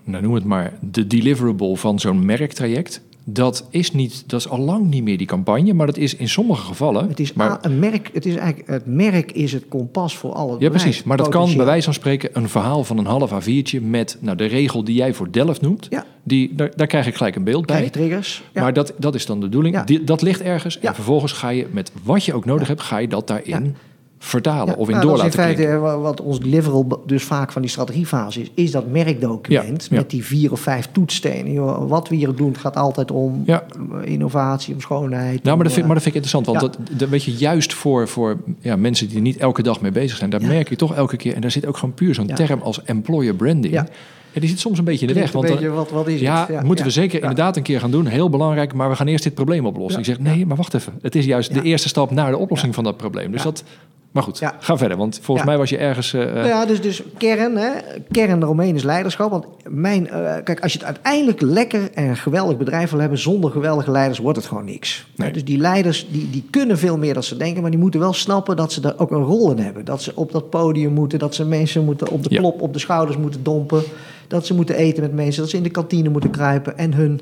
nou 0.04 0.24
noem 0.24 0.34
het 0.34 0.43
maar, 0.43 0.74
de 0.80 1.08
deliverable 1.08 1.78
van 1.78 2.00
zo'n 2.00 2.26
merktraject. 2.26 3.02
Dat 3.24 3.68
is, 3.70 3.92
niet, 3.92 4.24
dat 4.28 4.40
is 4.40 4.50
al 4.50 4.58
lang 4.60 4.90
niet 4.90 5.04
meer 5.04 5.18
die 5.18 5.28
campagne, 5.28 5.74
maar 5.74 5.86
dat 5.86 5.98
is 5.98 6.16
in 6.16 6.30
sommige 6.30 6.62
gevallen. 6.66 7.08
Het 7.08 7.20
is, 7.20 7.34
maar, 7.34 7.58
een 7.62 7.80
merk, 7.80 8.10
het 8.14 8.26
is 8.26 8.36
eigenlijk 8.36 8.70
het 8.70 8.86
merk 8.86 9.32
is 9.32 9.54
het 9.54 9.68
kompas 9.68 10.18
voor 10.18 10.34
alle 10.34 10.56
ja, 10.60 10.70
precies. 10.70 11.04
Maar 11.04 11.18
dat 11.18 11.30
kan 11.30 11.56
bij 11.56 11.66
wijze 11.66 11.84
van 11.84 11.94
spreken 11.94 12.30
een 12.34 12.50
verhaal 12.50 12.84
van 12.84 12.98
een 12.98 13.06
half 13.06 13.32
A4'tje 13.32 13.82
met 13.82 14.18
nou, 14.20 14.38
de 14.38 14.46
regel 14.46 14.84
die 14.84 14.96
jij 14.96 15.14
voor 15.14 15.32
Delft 15.32 15.62
noemt. 15.62 15.88
Ja. 15.90 16.06
Die, 16.24 16.56
daar, 16.56 16.72
daar 16.76 16.88
krijg 16.88 17.08
ik 17.08 17.16
gelijk 17.16 17.36
een 17.36 17.44
beeld 17.44 17.66
Krijg 17.66 17.82
bij. 17.82 17.90
triggers. 17.90 18.44
Ja. 18.54 18.62
Maar 18.62 18.74
dat, 18.74 18.94
dat 18.98 19.16
is 19.16 19.26
dan 19.26 19.40
de 19.40 19.46
bedoeling. 19.46 19.76
Ja. 19.76 19.84
Die- 19.84 20.04
dat 20.04 20.22
ligt 20.22 20.42
ergens. 20.42 20.80
En 20.80 20.96
vervolgens 20.96 21.32
ga 21.32 21.50
je 21.50 21.68
met 21.72 21.92
wat 22.04 22.26
je 22.26 22.34
ook 22.34 22.46
nodig 22.46 22.68
hebt, 22.68 22.82
ga 22.82 22.98
je 22.98 23.08
dat 23.08 23.28
daarin. 23.28 23.76
Vertalen 24.24 24.68
Ja, 24.74 24.80
of 24.80 24.88
in 24.88 24.94
nou, 24.94 25.06
door 25.08 25.18
laten 25.18 25.26
in 25.32 25.38
feite 25.38 25.62
klinken. 25.62 25.86
eh, 25.90 26.02
wat 26.02 26.22
ons 26.22 26.40
deliverable 26.40 27.00
dus 27.06 27.24
vaak 27.24 27.52
van 27.52 27.62
die 27.62 27.72
strategiefase 27.72 28.42
is, 28.42 28.52
is 28.54 28.72
dat 28.72 28.88
merkdocument 28.88 29.82
Ja, 29.84 29.88
ja. 29.90 30.02
met 30.02 30.10
die 30.10 30.26
vier 30.26 30.52
of 30.52 30.60
vijf 30.60 30.90
toetsstenen. 30.92 31.88
Wat 31.88 32.10
we 32.10 32.16
hier 32.16 32.36
doen, 32.36 32.56
gaat 32.58 32.76
altijd 32.76 33.12
om 33.12 33.44
Ja. 33.46 33.64
eh, 34.04 34.12
innovatie, 34.12 34.74
om 34.74 34.82
schoonheid. 34.82 35.44
Nou, 35.44 35.56
maar 35.56 35.66
dat, 35.66 35.74
vind, 35.74 35.86
maar 35.86 35.96
dat 35.96 36.04
vind 36.04 36.16
ik 36.16 36.24
interessant. 36.24 36.46
Want 36.46 36.76
Ja. 36.78 36.84
dat, 36.90 37.00
dat 37.00 37.10
weet 37.10 37.24
je, 37.24 37.34
juist 37.34 37.74
voor, 37.74 38.08
voor 38.08 38.38
ja, 38.60 38.76
mensen 38.76 39.08
die 39.10 39.22
niet 39.22 39.38
elke 39.38 39.64
dag 39.64 39.82
mee 39.82 39.92
bezig 39.92 40.18
zijn, 40.18 40.30
daar 40.30 40.42
Ja. 40.42 40.48
merk 40.48 40.70
je 40.70 40.76
toch 40.76 40.96
elke 40.96 41.18
keer. 41.18 41.36
En 41.36 41.42
daar 41.42 41.52
zit 41.52 41.66
ook 41.66 41.78
gewoon 41.78 41.94
puur 41.94 42.16
zo'n 42.16 42.28
Ja. 42.28 42.36
term 42.36 42.62
als 42.62 42.84
employer 42.84 43.34
branding. 43.36 43.74
Ja. 43.74 43.88
Ja, 44.34 44.40
die 44.40 44.50
zit 44.50 44.60
soms 44.60 44.78
een 44.78 44.84
beetje 44.84 45.08
in 45.08 45.14
de 45.14 45.20
weg. 45.20 45.32
Want 45.32 45.48
dan- 45.48 45.56
beetje, 45.56 45.70
wat, 45.72 45.90
wat 45.92 46.08
is 46.08 46.20
ja, 46.20 46.46
het? 46.50 46.64
moeten 46.64 46.86
we 46.86 46.92
zeker 46.92 47.16
Ja. 47.16 47.22
inderdaad 47.22 47.58
een 47.58 47.64
keer 47.64 47.80
gaan 47.80 47.92
doen. 47.92 48.06
Heel 48.06 48.30
belangrijk, 48.30 48.74
maar 48.74 48.90
we 48.90 48.96
gaan 48.96 49.08
eerst 49.08 49.24
dit 49.24 49.34
probleem 49.34 49.66
oplossen. 49.66 50.02
Ja. 50.04 50.08
Ik 50.10 50.16
zeg, 50.16 50.34
nee, 50.34 50.46
maar 50.46 50.58
wacht 50.58 50.74
even. 50.74 50.94
Het 51.02 51.16
is 51.16 51.26
juist 51.26 51.50
Ja. 51.54 51.62
de 51.62 51.68
eerste 51.68 51.88
stap 51.88 52.12
naar 52.12 52.32
de 52.32 52.38
oplossing 52.38 52.70
Ja. 52.70 52.76
van 52.76 52.84
dat 52.84 52.98
probleem. 52.98 53.32
Dus 53.32 53.44
Ja. 53.44 53.50
dat... 53.50 53.64
Maar 54.12 54.24
goed, 54.24 54.39
Ja. 54.39 54.56
ga 54.60 54.78
verder. 54.78 54.97
Want 54.97 55.15
volgens 55.21 55.39
Ja. 55.45 55.52
mij 55.52 55.60
was 55.60 55.69
je 55.69 55.78
ergens... 55.78 56.13
eh, 56.13 56.21
eh, 56.28 56.34
Nou 56.34 56.47
ja, 56.47 56.65
dus, 56.65 56.82
dus 56.82 57.04
kern, 57.17 57.56
hè, 57.58 57.69
kern 58.12 58.41
eromheen 58.43 58.76
is 58.76 58.84
leiderschap. 58.84 59.30
Want 59.32 59.45
mijn, 59.69 60.10
eh, 60.10 60.43
kijk, 60.43 60.60
als 60.60 60.71
je 60.74 60.78
het 60.78 60.88
uiteindelijk 60.88 61.41
lekker 61.41 61.89
en 61.93 62.08
een 62.10 62.17
geweldig 62.17 62.58
bedrijf 62.58 62.91
wil 62.91 63.00
hebben, 63.00 63.17
zonder 63.17 63.52
geweldige 63.52 63.91
leiders 63.91 64.19
wordt 64.19 64.38
het 64.38 64.47
gewoon 64.47 64.65
niks. 64.65 65.08
Nee. 65.15 65.32
Dus 65.32 65.43
die 65.43 65.58
leiders 65.58 66.08
die, 66.12 66.30
die 66.30 66.47
kunnen 66.50 66.78
veel 66.78 66.97
meer 66.97 67.13
dan 67.13 67.24
ze 67.24 67.38
denken, 67.38 67.62
maar 67.62 67.71
die 67.71 67.80
moeten 67.80 68.00
wel 68.00 68.13
snappen 68.13 68.56
dat 68.56 68.71
ze 68.74 68.82
daar 68.82 68.93
ook 68.97 69.12
een 69.12 69.24
rol 69.24 69.52
in 69.52 69.58
hebben. 69.60 69.86
Dat 69.86 70.02
ze 70.02 70.12
op 70.15 70.32
dat 70.32 70.50
podium 70.50 70.93
moeten, 70.93 71.19
dat 71.19 71.36
ze 71.36 71.45
mensen 71.45 71.86
moeten 71.86 72.10
op 72.10 72.24
de 72.24 72.30
Ja. 72.34 72.39
klop, 72.39 72.62
op 72.62 72.74
de 72.74 72.80
schouders 72.80 73.17
moeten 73.17 73.43
dompen. 73.43 73.84
Dat 74.28 74.45
ze 74.45 74.54
moeten 74.54 74.76
eten 74.76 75.02
met 75.04 75.13
mensen, 75.13 75.41
dat 75.41 75.50
ze 75.52 75.58
in 75.58 75.63
de 75.63 75.69
kantine 75.69 76.10
moeten 76.10 76.30
kruipen 76.30 76.78
en 76.78 76.93
hun 76.93 77.19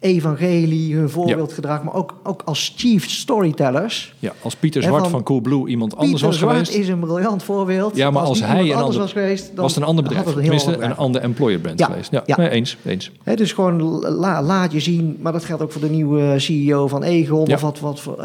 evangelie, 0.00 0.94
hun 0.94 1.08
voorbeeldgedrag, 1.10 1.82
maar 1.82 1.94
ook, 1.94 2.14
ook 2.22 2.42
als 2.44 2.72
chief 2.76 3.10
storytellers. 3.10 4.14
ja, 4.18 4.32
als 4.42 4.54
Pieter 4.56 4.82
Zwart 4.82 5.02
van 5.02 5.10
van 5.10 5.22
Coolblue 5.22 5.68
iemand 5.68 5.92
anders 5.92 6.10
Pieter 6.10 6.26
was 6.28 6.38
Zwart 6.38 6.52
geweest... 6.56 6.74
is 6.74 6.88
een 6.88 6.98
briljant 7.00 7.42
voorbeeld. 7.42 7.96
Ja, 7.96 8.10
maar 8.10 8.22
als 8.22 8.40
hij 8.40 8.50
een 8.50 8.58
anders 8.64 8.82
ander- 8.84 8.98
was 9.00 9.12
geweest, 9.12 9.46
dan 9.46 9.62
was 9.64 9.74
het 9.74 9.82
een 9.82 9.88
ander 9.88 10.04
bedrijf. 10.04 10.26
een 10.26 10.32
Tenminste, 10.34 10.68
een 10.70 10.76
bedrijf. 10.76 10.96
ander 10.98 11.20
employer 11.20 11.58
brand 11.58 11.78
Ja. 11.78 11.86
geweest. 11.86 12.10
Ja, 12.10 12.22
Ja. 12.26 12.36
Nee, 12.36 12.48
eens, 12.48 12.76
eens. 12.84 13.10
Hè, 13.22 13.34
dus 13.36 13.52
gewoon 13.52 13.82
la- 14.00 14.42
laat 14.42 14.72
je 14.72 14.80
zien, 14.80 15.16
maar 15.20 15.32
dat 15.32 15.44
geldt 15.44 15.62
ook 15.62 15.72
voor 15.72 15.80
de 15.80 15.90
nieuwe 15.90 16.34
CEO 16.38 16.88
van 16.88 17.02
Egon. 17.02 17.52
Of 17.52 17.60
wat, 17.60 17.80
wat 17.80 18.00
voor, 18.00 18.16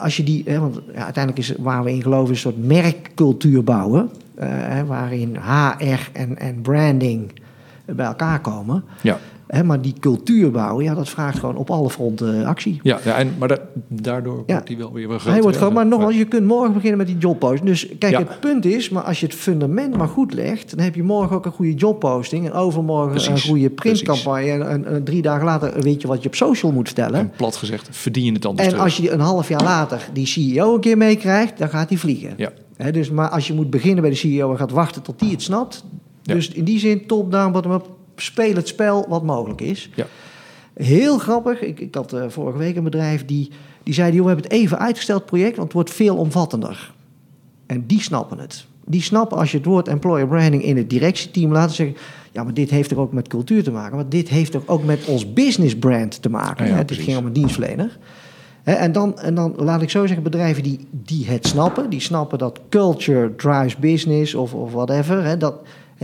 als 0.00 0.16
je 0.16 0.22
die, 0.24 0.44
want 0.58 0.80
ja, 0.94 1.04
uiteindelijk 1.04 1.38
is 1.48 1.54
waar 1.58 1.84
we 1.84 1.90
in 1.92 2.02
geloven, 2.02 2.34
is 2.34 2.44
een 2.44 2.52
soort 2.52 2.66
merkcultuur 2.66 3.64
bouwen. 3.64 4.10
hè, 4.44 4.84
waarin 4.84 5.36
HR 5.36 6.08
en, 6.12 6.38
en 6.38 6.60
branding 6.62 7.32
bij 7.84 8.06
elkaar 8.06 8.40
komen. 8.40 8.84
Ja. 9.02 9.18
Hè, 9.50 9.64
maar 9.64 9.80
die 9.82 9.94
cultuur 10.00 10.50
bouwen, 10.50 10.84
ja, 10.84 10.94
dat 10.94 11.08
vraagt 11.08 11.38
gewoon 11.38 11.56
op 11.56 11.70
alle 11.70 11.90
fronten 11.90 12.44
actie. 12.44 12.80
Ja, 12.82 12.98
ja 13.04 13.16
en, 13.16 13.34
maar 13.38 13.48
da- 13.48 13.58
daardoor 13.88 14.42
Ja. 14.46 14.52
wordt 14.54 14.68
hij 14.68 14.76
wel 14.76 14.92
weer 14.92 15.08
wel 15.08 15.16
groter. 15.16 15.32
Hij 15.32 15.42
wordt 15.42 15.56
gewoon, 15.56 15.72
maar 15.72 15.86
nogmaals, 15.86 16.16
je 16.16 16.24
kunt 16.24 16.46
morgen 16.46 16.72
beginnen 16.72 16.98
met 16.98 17.06
die 17.06 17.18
jobposting. 17.18 17.68
Dus 17.68 17.88
kijk, 17.98 18.12
Ja. 18.12 18.18
het 18.18 18.40
punt 18.40 18.64
is, 18.64 18.88
maar 18.88 19.02
als 19.02 19.20
je 19.20 19.26
het 19.26 19.34
fundament 19.34 19.96
maar 19.96 20.08
goed 20.08 20.34
legt, 20.34 20.70
dan 20.76 20.84
heb 20.84 20.94
je 20.94 21.02
morgen 21.02 21.36
ook 21.36 21.44
een 21.46 21.52
goede 21.52 21.74
jobposting 21.74 22.46
en 22.46 22.52
overmorgen 22.52 23.10
Precies, 23.10 23.28
een 23.44 23.48
goede 23.50 23.70
printcampagne. 23.70 24.50
En, 24.50 24.68
en, 24.68 24.84
en 24.86 25.04
drie 25.04 25.22
dagen 25.22 25.44
later 25.44 25.82
weet 25.82 26.00
je 26.02 26.08
wat 26.08 26.22
je 26.22 26.28
op 26.28 26.34
social 26.34 26.72
moet 26.72 26.86
vertellen. 26.86 27.20
En 27.20 27.32
plat 27.36 27.56
gezegd, 27.56 27.88
verdien 27.90 28.24
je 28.24 28.32
het 28.32 28.44
anders 28.46 28.66
En 28.66 28.72
terug. 28.72 28.84
als 28.86 28.96
je 28.96 29.10
een 29.10 29.20
half 29.20 29.48
jaar 29.48 29.62
later 29.62 30.08
die 30.12 30.26
CEO 30.26 30.74
een 30.74 30.80
keer 30.80 30.96
meekrijgt, 30.96 31.58
dan 31.58 31.68
gaat 31.68 31.88
hij 31.88 31.98
vliegen. 31.98 32.34
Ja. 32.36 32.50
Dus, 32.90 33.10
maar 33.10 33.28
als 33.28 33.46
je 33.46 33.54
moet 33.54 33.70
beginnen 33.70 34.00
bij 34.00 34.10
de 34.10 34.16
CEO 34.16 34.50
en 34.50 34.56
gaat 34.56 34.70
wachten 34.70 35.02
tot 35.02 35.18
die 35.18 35.30
het 35.30 35.42
snapt. 35.42 35.84
Ja. 36.22 36.34
Dus 36.34 36.48
in 36.50 36.64
die 36.64 36.78
zin, 36.78 37.06
top-down, 37.06 37.52
bottom-up, 37.52 37.88
speel 38.20 38.54
het 38.54 38.68
spel 38.68 39.06
wat 39.08 39.22
mogelijk 39.22 39.60
is. 39.60 39.90
Ja. 39.94 40.06
Heel 40.74 41.18
grappig, 41.18 41.60
ik, 41.60 41.80
ik 41.80 41.94
had 41.94 42.12
eh, 42.12 42.24
vorige 42.28 42.58
week 42.58 42.76
een 42.76 42.84
bedrijf 42.84 43.24
die, 43.24 43.50
die 43.82 43.94
zei... 43.94 44.12
Joh, 44.12 44.22
we 44.22 44.26
hebben 44.26 44.44
het 44.44 44.60
even 44.60 44.78
uitgesteld 44.78 45.26
project, 45.26 45.52
want 45.56 45.62
het 45.62 45.72
wordt 45.72 45.90
veel 45.90 46.16
omvattender. 46.16 46.92
En 47.66 47.86
die 47.86 48.00
snappen 48.00 48.38
het. 48.38 48.66
Die 48.84 49.02
snappen 49.02 49.38
als 49.38 49.50
je 49.50 49.56
het 49.56 49.66
woord 49.66 49.88
employer 49.88 50.28
branding 50.28 50.62
in 50.62 50.76
het 50.76 50.90
directieteam 50.90 51.52
laat 51.52 51.72
zeggen... 51.72 51.96
ja, 52.32 52.44
maar 52.44 52.54
dit 52.54 52.70
heeft 52.70 52.90
er 52.90 53.00
ook 53.00 53.12
met 53.12 53.28
cultuur 53.28 53.62
te 53.62 53.70
maken. 53.70 53.96
Maar 53.96 54.08
dit 54.08 54.28
heeft 54.28 54.54
er 54.54 54.62
ook 54.66 54.84
met 54.84 55.04
ons 55.04 55.32
business 55.32 55.76
brand 55.76 56.22
te 56.22 56.30
maken. 56.30 56.64
Ja, 56.64 56.64
ja, 56.64 56.70
hè. 56.70 56.78
Het 56.78 56.86
precies. 56.86 57.04
ging 57.04 57.18
om 57.18 57.26
een 57.26 57.32
dienstverlener. 57.32 57.98
En, 58.62 58.92
dan, 58.92 59.18
en 59.18 59.34
dan 59.34 59.54
laat 59.56 59.82
ik 59.82 59.90
zo 59.90 60.06
zeggen, 60.06 60.22
bedrijven 60.22 60.62
die, 60.62 60.86
die 60.90 61.26
het 61.26 61.46
snappen... 61.46 61.90
die 61.90 62.00
snappen 62.00 62.38
dat 62.38 62.60
culture 62.68 63.34
drives 63.36 63.76
business 63.76 64.34
of, 64.34 64.54
of 64.54 64.72
whatever... 64.72 65.38
Dat, 65.38 65.54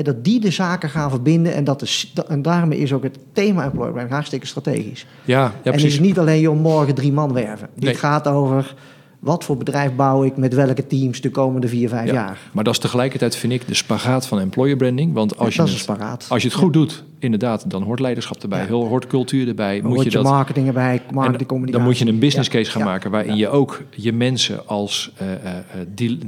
dat 0.05 0.25
die 0.25 0.41
de 0.41 0.51
zaken 0.51 0.91
gaan 0.91 1.11
verbinden... 1.11 1.55
en, 1.55 1.65
dat 1.65 1.81
de, 1.81 1.87
s- 1.87 2.13
en 2.29 2.43
daarmee 2.43 2.79
is 2.79 2.93
ook 2.93 3.03
het 3.03 3.19
thema 3.33 3.65
employer 3.65 3.91
branding 3.91 4.15
hartstikke 4.15 4.47
strategisch. 4.47 5.07
Ja, 5.25 5.41
ja 5.41 5.45
en 5.47 5.53
het 5.63 5.63
precies. 5.73 5.93
is 5.93 6.01
niet 6.01 6.19
alleen 6.19 6.41
joh, 6.41 6.61
morgen 6.61 6.95
drie 6.95 7.13
man 7.13 7.33
werven. 7.33 7.69
Dit 7.75 7.85
Nee. 7.85 7.95
gaat 7.95 8.27
over 8.29 8.75
wat 9.19 9.45
voor 9.45 9.57
bedrijf 9.57 9.95
bouw 9.95 10.25
ik 10.25 10.37
met 10.37 10.55
welke 10.55 10.87
teams 10.87 11.21
de 11.21 11.31
komende 11.31 11.69
vier, 11.69 11.89
vijf 11.89 12.07
Ja. 12.07 12.13
jaar. 12.15 12.39
Maar 12.53 12.65
dat 12.65 12.73
is 12.75 12.81
tegelijkertijd, 12.81 13.37
vind 13.37 13.53
ik, 13.53 13.67
de 13.69 13.75
spagaat 13.75 14.27
van 14.27 14.41
employer 14.41 14.77
branding. 14.77 15.13
Want 15.13 15.39
als 15.39 15.55
je, 15.55 15.63
het, 15.63 16.27
als 16.29 16.43
je 16.43 16.49
het 16.49 16.57
goed 16.57 16.73
doet, 16.73 17.05
inderdaad, 17.19 17.71
dan 17.71 17.83
hoort 17.83 18.01
leiderschap 18.01 18.43
erbij. 18.43 18.61
Ja. 18.61 18.67
Heel, 18.67 18.87
hoort 18.87 19.07
cultuur 19.07 19.49
erbij. 19.49 19.81
Dan 19.81 19.91
moet 19.91 20.05
je 20.05 20.11
dat, 20.11 20.23
marketing 20.25 20.67
erbij, 20.67 21.03
marketing, 21.13 21.49
communicatie. 21.49 21.85
dan 21.85 21.91
moet 21.91 21.99
je 21.99 22.07
een 22.15 22.19
business 22.19 22.51
Ja. 22.51 22.59
case 22.59 22.71
gaan 22.71 22.81
Ja. 22.83 22.87
maken 22.87 23.11
waarin 23.11 23.31
Ja. 23.33 23.39
je 23.39 23.49
ook 23.49 23.83
je 23.91 24.13
mensen 24.13 24.67
als 24.67 25.13
eh, 25.17 25.33
eh, 25.33 25.53
eh, 25.97 26.19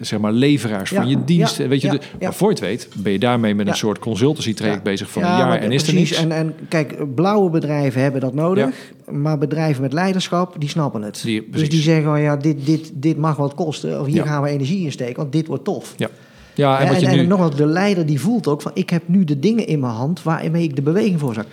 zeg 0.00 0.18
maar 0.18 0.32
leveraars 0.32 0.90
Ja. 0.90 0.96
van 1.00 1.08
je 1.08 1.24
dienst, 1.24 1.56
Ja. 1.58 1.68
weet 1.68 1.80
je, 1.80 1.86
Ja. 1.86 1.92
de- 1.92 2.00
Ja. 2.00 2.16
maar 2.20 2.34
voor 2.34 2.48
je 2.48 2.54
het 2.54 2.62
weet, 2.64 2.88
ben 2.96 3.12
je 3.12 3.18
daarmee 3.18 3.54
met 3.54 3.66
een 3.66 3.72
Ja. 3.72 3.78
soort 3.78 3.98
consultancy 3.98 4.54
traject 4.54 4.76
Ja. 4.84 4.90
bezig 4.90 5.10
van 5.10 5.22
Ja, 5.22 5.32
een 5.32 5.38
jaar 5.38 5.58
en 5.58 5.72
is 5.72 5.86
er 5.88 5.94
niks. 5.94 6.12
En, 6.12 6.32
en 6.32 6.54
kijk, 6.68 7.14
blauwe 7.14 7.50
bedrijven 7.50 8.02
hebben 8.02 8.20
dat 8.20 8.34
nodig. 8.34 8.74
Maar 9.10 9.38
bedrijven 9.38 9.82
met 9.82 9.92
leiderschap, 9.92 10.54
die 10.58 10.68
snappen 10.68 11.02
het. 11.02 11.20
Die- 11.24 11.48
dus 11.50 11.68
die 11.68 11.80
zeggen, 11.80 12.12
oh 12.12 12.18
ja, 12.36 12.42
dit, 12.42 12.66
dit, 12.66 12.90
dit 12.94 13.16
mag 13.16 13.36
wat 13.36 13.54
kosten. 13.54 14.00
Of 14.00 14.06
hier 14.06 14.14
Ja. 14.16 14.24
gaan 14.24 14.42
we 14.42 14.48
energie 14.48 14.84
in 14.84 14.92
steken, 14.92 15.16
want 15.16 15.32
dit 15.32 15.46
wordt 15.46 15.64
tof. 15.64 15.94
Ja, 15.96 16.08
ja 16.54 16.80
en 16.80 17.00
je 17.00 17.06
en, 17.06 17.28
nogmaals, 17.28 17.56
de 17.56 17.66
leider 17.66 18.06
die 18.06 18.20
voelt 18.20 18.46
ook 18.46 18.62
van... 18.62 18.70
ik 18.74 18.90
heb 18.90 19.02
nu 19.06 19.24
de 19.24 19.38
dingen 19.38 19.66
in 19.66 19.80
mijn 19.80 19.92
hand 19.92 20.22
waarmee 20.22 20.62
ik 20.62 20.76
de 20.76 20.82
beweging 20.82 21.18
veroorzaak. 21.18 21.46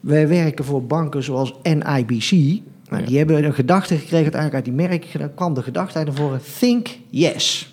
Wij 0.00 0.28
werken 0.28 0.64
voor 0.64 0.84
banken 0.84 1.22
zoals 1.22 1.54
NIBC. 1.62 2.30
Nou, 2.30 3.02
Ja. 3.02 3.08
Die 3.08 3.18
hebben 3.18 3.44
een 3.44 3.54
gedachte 3.54 3.94
gekregen 3.94 4.32
uiteindelijk 4.32 4.54
uit 4.54 4.64
die 4.64 4.88
merk. 4.88 5.18
Daar 5.18 5.28
kwam 5.28 5.54
de 5.54 5.62
gedachte 5.62 5.98
uit 5.98 6.08
voren. 6.12 6.40
Think 6.58 6.88
yes. 7.10 7.68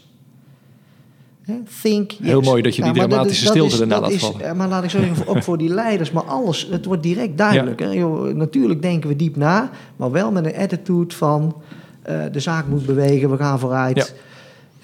Think 1.81 2.11
yes. 2.11 2.19
Heel 2.27 2.41
mooi 2.41 2.61
dat 2.61 2.75
je 2.75 2.81
die 2.81 2.91
Ja, 2.93 2.97
maar 2.97 3.07
dramatische 3.07 3.43
dat 3.45 3.53
stilte 3.53 3.87
dat 3.87 4.01
laat 4.01 4.11
is- 4.11 4.21
vallen. 4.21 4.41
eh, 4.41 4.53
Maar 4.53 4.67
laat 4.67 4.83
ik 4.83 4.89
zeggen, 4.89 5.27
ook 5.27 5.43
voor 5.43 5.57
die 5.57 5.69
leiders, 5.69 6.11
maar 6.11 6.23
alles. 6.23 6.67
Het 6.71 6.85
wordt 6.85 7.03
direct 7.03 7.37
duidelijk. 7.37 7.79
Hè? 7.79 7.89
Joh, 7.91 8.35
natuurlijk 8.35 8.81
denken 8.81 9.09
we 9.09 9.15
diep 9.15 9.35
na, 9.35 9.69
maar 9.95 10.11
wel 10.11 10.31
met 10.31 10.45
een 10.45 10.55
attitude 10.55 11.15
van... 11.15 11.55
eh, 12.01 12.15
de 12.31 12.39
zaak 12.39 12.67
moet 12.67 12.85
bewegen, 12.85 13.29
we 13.29 13.37
gaan 13.37 13.59
vooruit. 13.59 13.97
Ja. 13.97 14.05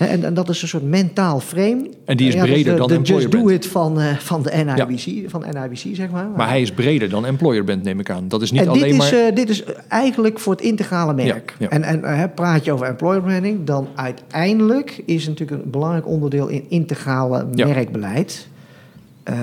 En, 0.08 0.24
en 0.24 0.34
dat 0.34 0.50
is 0.50 0.62
een 0.62 0.68
soort 0.68 0.84
mentaal 0.84 1.40
frame. 1.40 1.90
En 2.06 2.18
die 2.18 2.28
is 2.28 2.34
Ja, 2.34 2.44
breder 2.44 2.74
de, 2.74 2.80
dan 2.80 2.88
de 2.88 2.94
employer 2.94 3.30
Just 3.30 3.44
Do. 3.44 3.50
It 3.50 3.68
van, 3.68 4.02
eh, 4.02 4.16
van 4.18 4.44
de 4.44 4.52
NIBC, 4.66 5.30
van 5.30 5.46
NIBC, 5.54 5.96
zeg 5.96 6.10
maar. 6.10 6.28
Maar 6.36 6.48
hij 6.48 6.62
is 6.62 6.72
breder 6.72 7.10
dan 7.10 7.26
employer 7.26 7.64
band, 7.64 7.84
neem 7.84 8.00
ik 8.00 8.10
aan. 8.10 8.28
Dat 8.28 8.42
is 8.42 8.52
niet 8.52 8.62
en 8.62 8.68
alleen 8.68 8.84
dit, 8.84 8.92
is, 8.92 9.12
maar... 9.12 9.20
eh, 9.20 9.36
dit 9.36 9.50
is 9.50 9.64
eigenlijk 9.88 10.40
voor 10.40 10.54
het 10.54 10.62
integrale 10.62 11.14
merk. 11.14 11.56
Ja. 11.60 11.70
En, 11.70 11.84
en 11.84 12.32
praat 12.34 12.66
je 12.66 12.72
over 12.72 12.88
employer 12.88 13.22
branding, 13.22 13.64
dan 13.64 13.88
uiteindelijk 13.96 15.02
is 15.06 15.28
natuurlijk 15.28 15.64
een 15.64 15.70
belangrijk 15.70 16.08
onderdeel 16.08 16.48
in 16.48 16.66
integrale 16.70 17.46
merkbeleid. 17.56 18.48
Eh, 19.28 19.36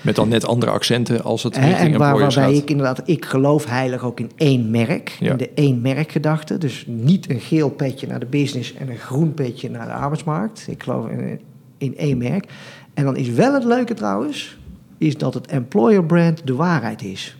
Met 0.00 0.14
dan 0.14 0.28
net 0.28 0.46
andere 0.46 0.72
accenten 0.72 1.22
als 1.22 1.42
het 1.42 1.56
richting 1.56 1.92
en 1.92 1.98
waar, 1.98 2.18
waarbij 2.18 2.44
gaat. 2.44 2.52
ik 2.62 2.70
inderdaad, 2.70 3.02
ik 3.04 3.24
geloof 3.24 3.66
heilig 3.66 4.04
ook 4.04 4.20
in 4.20 4.30
één 4.36 4.70
merk, 4.70 5.16
Ja. 5.20 5.30
in 5.30 5.36
de 5.36 5.50
één 5.54 5.80
merkgedachte. 5.80 6.58
Dus 6.58 6.84
niet 6.88 7.30
een 7.30 7.40
geel 7.40 7.70
petje 7.70 8.06
naar 8.06 8.18
de 8.20 8.26
business 8.26 8.74
en 8.74 8.90
een 8.90 8.96
groen 8.98 9.34
petje 9.34 9.70
naar 9.70 9.86
de 9.86 9.92
arbeidsmarkt. 9.92 10.66
Ik 10.70 10.82
geloof 10.82 11.08
in, 11.08 11.40
in 11.78 11.96
één 11.96 12.18
merk. 12.18 12.46
En 12.94 13.04
dan 13.04 13.16
is 13.16 13.28
wel 13.28 13.54
het 13.54 13.64
leuke 13.64 13.94
trouwens, 13.94 14.58
is 14.98 15.16
dat 15.16 15.34
het 15.34 15.46
employer 15.46 16.04
brand 16.04 16.46
de 16.46 16.54
waarheid 16.54 17.02
is. 17.02 17.36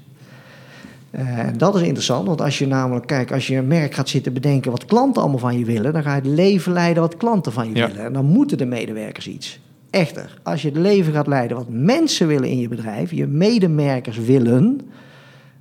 Eh, 1.10 1.38
En 1.38 1.58
dat 1.58 1.74
is 1.74 1.82
interessant, 1.82 2.26
want 2.26 2.40
als 2.40 2.58
je 2.58 2.66
namelijk, 2.66 3.06
kijk, 3.06 3.32
als 3.32 3.46
je 3.46 3.56
een 3.56 3.66
merk 3.66 3.94
gaat 3.94 4.08
zitten 4.08 4.32
bedenken 4.32 4.70
wat 4.70 4.84
klanten 4.84 5.20
allemaal 5.22 5.38
van 5.40 5.58
je 5.58 5.64
willen, 5.64 5.92
dan 5.92 6.02
ga 6.02 6.10
je 6.14 6.20
het 6.20 6.30
leven 6.30 6.72
leiden 6.72 7.02
wat 7.02 7.16
klanten 7.16 7.52
van 7.52 7.68
je 7.68 7.74
Ja. 7.76 7.86
willen. 7.86 8.04
En 8.04 8.12
dan 8.12 8.24
moeten 8.24 8.58
de 8.58 8.66
medewerkers 8.66 9.28
iets. 9.28 9.60
Echter, 9.96 10.38
als 10.42 10.62
je 10.62 10.68
het 10.68 10.76
leven 10.76 11.12
gaat 11.12 11.26
leiden 11.26 11.56
wat 11.56 11.68
mensen 11.68 12.26
willen 12.26 12.48
in 12.48 12.58
je 12.58 12.68
bedrijf, 12.68 13.10
je 13.10 13.26
medewerkers 13.26 14.18
willen, 14.18 14.80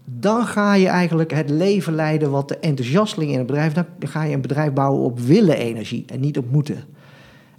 dan 0.06 0.46
ga 0.46 0.74
je 0.74 0.88
eigenlijk 0.88 1.34
het 1.34 1.50
leven 1.50 1.96
leiden 1.96 2.32
wat 2.32 2.48
de 2.48 2.58
enthousiasteling 2.58 3.32
in 3.32 3.38
het 3.38 3.48
bedrijf, 3.48 3.74
dan 3.74 3.86
ga 4.00 4.24
je 4.24 4.34
een 4.34 4.42
bedrijf 4.42 4.74
bouwen 4.74 5.02
op 5.02 5.20
willen 5.20 5.58
energie 5.58 6.04
en 6.08 6.20
niet 6.20 6.38
op 6.38 6.52
moeten. 6.52 6.84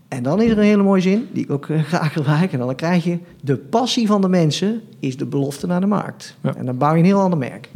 En 0.09 0.23
dan 0.23 0.43
is 0.43 0.51
er 0.51 0.59
een 0.59 0.65
hele 0.65 0.83
mooie 0.83 1.01
zin, 1.01 1.29
die 1.33 1.45
ik 1.45 1.51
ook 1.51 1.69
eh, 1.69 1.83
graag 1.83 2.13
gebruik. 2.13 2.53
En 2.53 2.59
dan 2.59 2.75
krijg 2.75 3.05
je, 3.05 3.19
de 3.41 3.57
passie 3.57 4.07
van 4.07 4.21
de 4.21 4.29
mensen 4.29 4.81
is 5.01 5.17
de 5.17 5.27
belofte 5.27 5.67
naar 5.67 5.81
de 5.81 5.87
markt. 5.87 6.37
Ja. 6.41 6.55
En 6.55 6.67
dan 6.67 6.79
bouw 6.79 6.93
je 6.93 6.99
een 6.99 7.05
heel 7.05 7.21
ander 7.21 7.39
merk. 7.39 7.69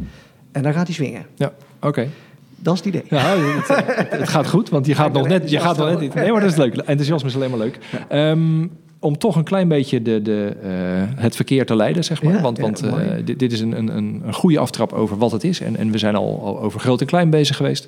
En 0.51 0.63
dan 0.63 0.73
gaat 0.73 0.85
hij 0.85 0.95
swingen. 0.95 1.25
Ja, 1.35 1.53
oké. 1.81 2.07
Dat 2.55 2.73
is 2.73 2.79
het 2.79 2.87
idee. 2.87 3.03
Ja, 3.09 3.35
het, 3.37 4.11
het 4.11 4.29
gaat 4.29 4.47
goed, 4.47 4.69
want 4.69 4.85
je 4.85 4.95
gaat 4.95 5.13
nog 5.13 5.27
net... 5.27 5.49
Je 5.49 5.59
gaat 5.59 5.77
nog 5.77 5.89
net 5.89 5.99
niet. 5.99 6.13
Nee, 6.13 6.31
maar 6.31 6.41
dat 6.41 6.49
is 6.49 6.57
leuk. 6.57 6.75
Enthousiasme 6.75 7.29
is 7.29 7.35
alleen 7.35 7.49
maar 7.49 7.59
leuk. 7.59 7.79
Ehm, 8.07 8.67
om 9.01 9.17
toch 9.17 9.35
een 9.35 9.43
klein 9.43 9.67
beetje 9.67 10.01
de, 10.01 10.21
de, 10.21 10.55
eh, 10.63 11.21
het 11.23 11.35
verkeer 11.35 11.65
te 11.65 11.75
leiden, 11.75 12.03
zeg 12.03 12.23
maar. 12.23 12.33
Ja, 12.33 12.41
want 12.41 12.57
ja, 12.57 12.63
want 12.63 12.81
eh, 12.81 13.25
dit, 13.25 13.39
dit 13.39 13.51
is 13.51 13.59
een, 13.59 13.77
een, 13.77 13.97
een, 13.97 14.33
goede 14.33 14.59
aftrap 14.59 14.93
over 14.93 15.17
wat 15.17 15.31
het 15.31 15.43
is. 15.43 15.59
En, 15.59 15.75
en 15.77 15.91
we 15.91 15.97
zijn 15.97 16.15
al, 16.15 16.41
al 16.43 16.61
over 16.61 16.79
groot 16.79 17.01
en 17.01 17.07
klein 17.07 17.29
bezig 17.29 17.55
geweest. 17.55 17.87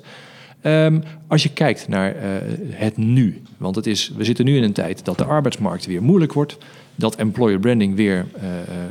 Ehm, 0.60 1.00
als 1.26 1.42
je 1.42 1.48
kijkt 1.48 1.88
naar 1.88 2.16
eh, 2.16 2.28
het 2.70 2.96
nu, 2.96 3.42
want 3.56 3.76
het 3.76 3.86
is, 3.86 4.12
we 4.16 4.24
zitten 4.24 4.44
nu 4.44 4.56
in 4.56 4.62
een 4.62 4.72
tijd 4.72 5.04
dat 5.04 5.18
de 5.18 5.24
arbeidsmarkt 5.24 5.86
weer 5.86 6.02
moeilijk 6.02 6.32
wordt, 6.32 6.58
dat 6.94 7.16
employer 7.16 7.58
branding 7.58 7.94
weer 7.94 8.26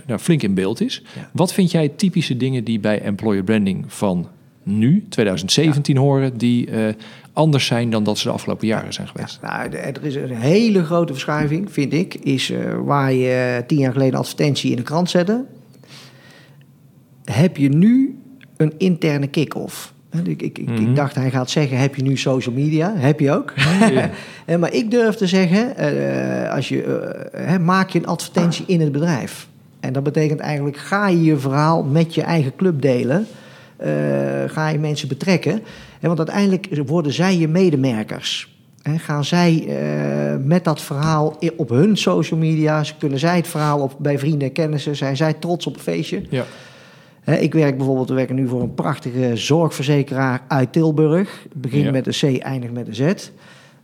nou, 0.05 0.19
flink 0.19 0.43
in 0.43 0.53
beeld 0.53 0.81
is. 0.81 1.01
Ja. 1.15 1.29
Wat 1.31 1.53
vind 1.53 1.71
jij 1.71 1.89
typische 1.89 2.38
dingen 2.38 2.63
die 2.63 2.79
bij 2.79 3.01
employer 3.01 3.43
branding 3.43 3.86
van 3.88 4.27
nu, 4.63 5.05
2017, 5.09 5.97
horen, 5.97 6.38
die 6.38 6.69
anders 7.34 7.65
zijn 7.65 7.89
dan 7.89 8.04
dat 8.04 8.17
ze 8.17 8.28
de 8.28 8.34
afgelopen 8.34 8.67
jaren 8.67 8.93
zijn 8.93 9.08
Ja, 9.08 9.13
geweest? 9.13 9.39
nou, 9.41 9.69
er 9.72 10.04
is 10.06 10.15
een 10.15 10.30
hele 10.36 10.84
grote 10.84 11.13
verschuiving, 11.13 11.72
vind 11.72 11.93
ik. 11.93 12.13
Is 12.15 12.50
eh, 12.52 12.60
waar 12.84 13.13
je 13.13 13.63
tien 13.67 13.78
jaar 13.78 13.91
geleden 13.93 14.19
advertentie 14.19 14.72
in 14.72 14.78
de 14.78 14.84
krant 14.84 15.10
zette. 15.10 15.43
Heb 17.24 17.58
je 17.58 17.69
nu 17.69 18.17
een 18.58 18.74
interne 18.78 19.28
kick-off? 19.28 19.93
Hè, 20.10 20.19
Ik, 20.22 20.41
ik, 20.41 20.58
ik, 20.58 20.69
Mhm. 20.69 20.82
ik 20.82 20.96
dacht, 20.96 21.15
hij 21.15 21.30
gaat 21.32 21.50
zeggen, 21.50 21.78
heb 21.78 21.96
je 21.96 22.04
nu 22.04 22.17
social 22.17 22.56
media? 22.56 22.93
Heb 22.96 23.19
je 23.19 23.32
ook. 23.32 23.54
Maar 24.60 24.74
ik 24.74 24.91
durf 24.91 25.15
te 25.15 25.28
zeggen, 25.28 25.76
eh, 25.78 26.54
als 26.56 26.69
je, 26.69 26.84
eh, 26.84 27.46
hè, 27.48 27.60
maak 27.60 27.89
je 27.89 28.00
een 28.00 28.06
advertentie 28.06 28.65
in 28.67 28.82
het 28.82 28.91
bedrijf. 28.91 29.48
En 29.80 29.93
dat 29.93 30.04
betekent 30.04 30.39
eigenlijk, 30.39 30.78
ga 30.78 31.08
je 31.08 31.24
je 31.24 31.38
verhaal 31.38 31.84
met 31.84 32.15
je 32.15 32.22
eigen 32.22 32.56
club 32.56 32.82
delen. 32.82 33.28
Ga 34.48 34.69
je 34.69 34.80
mensen 34.80 35.08
betrekken. 35.08 35.62
Want 36.07 36.17
uiteindelijk 36.17 36.67
worden 36.85 37.13
zij 37.13 37.37
je 37.37 37.47
medemerkers. 37.47 38.57
Gaan 38.97 39.25
zij 39.25 39.65
eh, 39.67 40.45
met 40.45 40.63
dat 40.63 40.81
verhaal 40.81 41.37
op 41.57 41.69
hun 41.69 41.97
social 41.97 42.39
media, 42.39 42.83
kunnen 42.99 43.19
zij 43.19 43.35
het 43.35 43.47
verhaal 43.47 43.79
op, 43.79 43.95
bij 43.99 44.19
vrienden 44.19 44.47
en 44.47 44.53
kennissen, 44.53 44.95
zijn 44.95 45.17
zij 45.17 45.33
trots 45.33 45.67
op 45.67 45.75
een 45.75 45.81
feestje. 45.81 46.21
Ja. 46.29 46.45
Ik 47.25 47.53
werk 47.53 47.77
bijvoorbeeld, 47.77 48.09
we 48.09 48.15
werken 48.15 48.35
nu 48.35 48.47
voor 48.47 48.61
een 48.61 48.73
prachtige 48.73 49.31
zorgverzekeraar 49.33 50.41
uit 50.47 50.71
Tilburg. 50.73 51.47
Begint 51.55 51.83
Ja. 51.83 51.91
met 51.91 52.07
een 52.07 52.37
C, 52.37 52.41
eindigt 52.41 52.73
met 52.73 52.87
een 52.87 52.95
Z. 52.95 52.99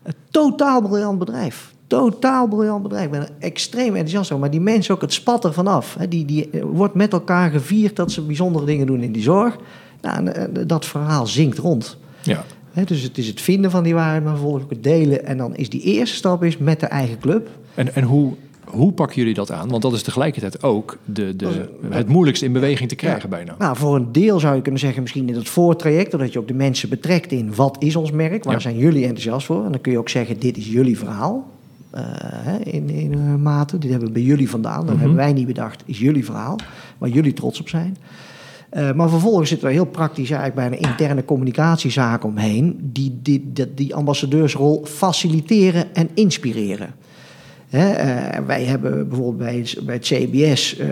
Een 0.03 0.13
totaal 0.29 0.82
briljant 0.82 1.19
bedrijf. 1.19 1.73
Totaal 1.88 2.47
briljant 2.47 2.84
bedrijf. 2.84 3.05
Ik 3.05 3.12
ben 3.12 3.21
er 3.21 3.29
extreem 3.39 3.88
enthousiast 3.88 4.25
over. 4.29 4.39
Maar 4.39 4.51
die 4.51 4.62
mensen 4.62 4.95
ook 4.95 5.01
het 5.01 5.13
spat 5.13 5.45
ervan 5.45 5.67
af. 5.67 5.95
Hè, 5.99 6.08
die, 6.08 6.25
die 6.25 6.49
eh, 6.49 6.62
wordt 6.71 6.93
met 6.93 7.13
elkaar 7.13 7.51
gevierd 7.51 7.95
dat 7.95 8.12
ze 8.12 8.21
bijzondere 8.21 8.65
dingen 8.65 8.88
doen 8.88 9.01
in 9.01 9.12
die 9.12 9.23
zorg. 9.23 9.58
Nou, 10.01 10.27
eh, 10.27 10.43
dat 10.67 10.86
verhaal 10.86 11.27
zinkt 11.27 11.58
rond. 11.58 11.97
Ja. 12.23 12.45
Dus 12.86 13.01
het 13.01 13.17
is 13.17 13.27
het 13.27 13.41
vinden 13.41 13.71
van 13.71 13.84
die 13.84 13.93
waarheid, 13.93 14.23
maar 14.23 14.32
vervolgens 14.34 14.63
ook 14.63 14.69
het 14.69 14.84
delen. 14.84 15.25
En 15.25 15.38
dan 15.38 15.55
is 15.55 15.69
die 15.69 15.82
eerste 15.82 16.15
stap 16.15 16.43
is 16.43 16.58
met 16.58 16.79
de 16.79 16.86
eigen 16.86 17.19
club. 17.19 17.49
En, 17.75 17.95
en 17.95 18.03
hoe, 18.03 18.34
hoe 18.65 18.91
pakken 18.91 19.15
jullie 19.17 19.34
dat 19.34 19.51
aan? 19.51 19.69
Want 19.69 19.82
dat 19.82 19.93
is 19.93 20.01
tegelijkertijd 20.03 20.63
ook 20.63 20.97
de, 21.05 21.36
Dat 21.36 21.53
de, 21.53 21.69
het 21.89 22.08
moeilijkste 22.08 22.45
in 22.45 22.51
beweging 22.53 22.89
te 22.89 22.95
krijgen 22.95 23.29
bijna. 23.29 23.55
Nou, 23.60 23.77
voor 23.77 23.95
een 23.95 24.12
deel 24.12 24.39
zou 24.39 24.55
je 24.55 24.62
kunnen 24.62 24.79
zeggen, 24.82 25.01
misschien 25.01 25.27
in 25.29 25.36
het 25.36 25.49
voortraject, 25.49 26.12
doordat 26.12 26.34
je 26.34 26.39
ook 26.39 26.47
de 26.47 26.53
mensen 26.53 26.89
betrekt 26.89 27.32
in 27.32 27.55
wat 27.55 27.75
is 27.79 27.95
ons 27.95 28.12
merk, 28.12 28.43
waar 28.43 28.53
Ja. 28.53 28.60
zijn 28.60 28.77
jullie 28.77 29.03
enthousiast 29.03 29.45
voor? 29.45 29.65
En 29.65 29.71
dan 29.71 29.82
kun 29.82 29.91
je 29.91 29.97
ook 29.97 30.10
zeggen, 30.10 30.39
dit 30.39 30.58
is 30.58 30.67
jullie 30.67 30.97
verhaal. 30.97 31.49
eh, 31.91 32.03
in, 32.63 32.89
in 32.89 33.13
eh, 33.13 33.36
mate, 33.36 33.77
dit 33.77 33.89
hebben 33.89 34.08
we 34.08 34.13
bij 34.13 34.23
jullie 34.23 34.49
vandaan, 34.49 34.79
dat 34.79 34.89
Mhm. 34.89 34.97
hebben 34.99 35.15
wij 35.17 35.34
niet 35.34 35.47
bedacht, 35.47 35.84
is 35.86 35.99
jullie 35.99 36.25
verhaal, 36.25 36.60
waar 36.97 37.10
jullie 37.10 37.34
trots 37.34 37.60
op 37.60 37.69
zijn. 37.69 37.97
Eh, 38.69 38.91
maar 38.93 39.10
vervolgens 39.10 39.49
zit 39.49 39.63
er 39.63 39.69
heel 39.69 39.86
praktisch 39.86 40.32
eigenlijk 40.32 40.69
bij 40.69 40.79
een 40.79 40.89
interne 40.89 41.25
communicatiezaak 41.25 42.23
omheen, 42.23 42.79
die, 42.93 43.19
die, 43.21 43.49
die, 43.53 43.73
die 43.73 43.95
ambassadeursrol 43.95 44.86
faciliteren 44.86 45.95
en 45.95 46.10
inspireren. 46.13 46.93
Eh, 47.69 47.82
wij 48.45 48.63
hebben 48.63 49.08
bijvoorbeeld 49.08 49.38
bij, 49.38 49.55
het- 49.58 49.86
bij 49.86 49.95
het 49.95 50.03
CBS, 50.03 50.77
eh, 50.77 50.88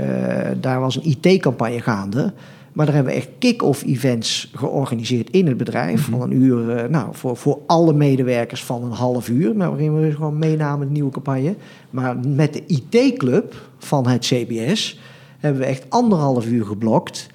daar 0.59 0.79
was 0.79 0.95
een 0.95 1.09
IT-campagne 1.09 1.81
gaande. 1.81 2.33
Maar 2.73 2.85
daar 2.85 2.95
hebben 2.95 3.13
we 3.13 3.19
echt 3.19 3.29
kick-off 3.39 3.83
events 3.83 4.51
georganiseerd 4.55 5.29
in 5.29 5.47
het 5.47 5.57
bedrijf. 5.57 6.01
Mhm. 6.09 6.11
Van 6.19 6.21
een 6.31 6.41
uur, 6.41 6.87
nou, 6.89 7.07
voor, 7.11 7.37
voor 7.37 7.59
alle 7.67 7.93
medewerkers 7.93 8.63
van 8.63 8.83
een 8.83 8.91
half 8.91 9.29
uur. 9.29 9.55
Maar 9.55 9.69
waarin 9.69 9.99
we 10.01 10.11
gewoon 10.11 10.37
meenamen 10.37 10.87
de 10.87 10.93
nieuwe 10.93 11.11
campagne. 11.11 11.55
Maar 11.89 12.17
met 12.27 12.53
de 12.53 12.63
IT-club 12.67 13.55
van 13.77 14.07
het 14.07 14.25
CBS 14.25 14.99
hebben 15.39 15.61
we 15.61 15.67
echt 15.67 15.85
anderhalf 15.89 16.45
uur 16.45 16.65
geblokt. 16.65 17.27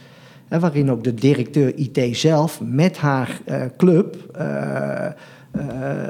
Waarin 0.61 0.91
ook 0.91 1.05
de 1.05 1.15
directeur 1.15 1.77
IT 1.77 2.17
zelf 2.17 2.61
met 2.65 2.99
haar 2.99 3.41
eh, 3.45 3.63
club 3.77 4.17
eh, 4.35 5.07
eh, 5.07 5.13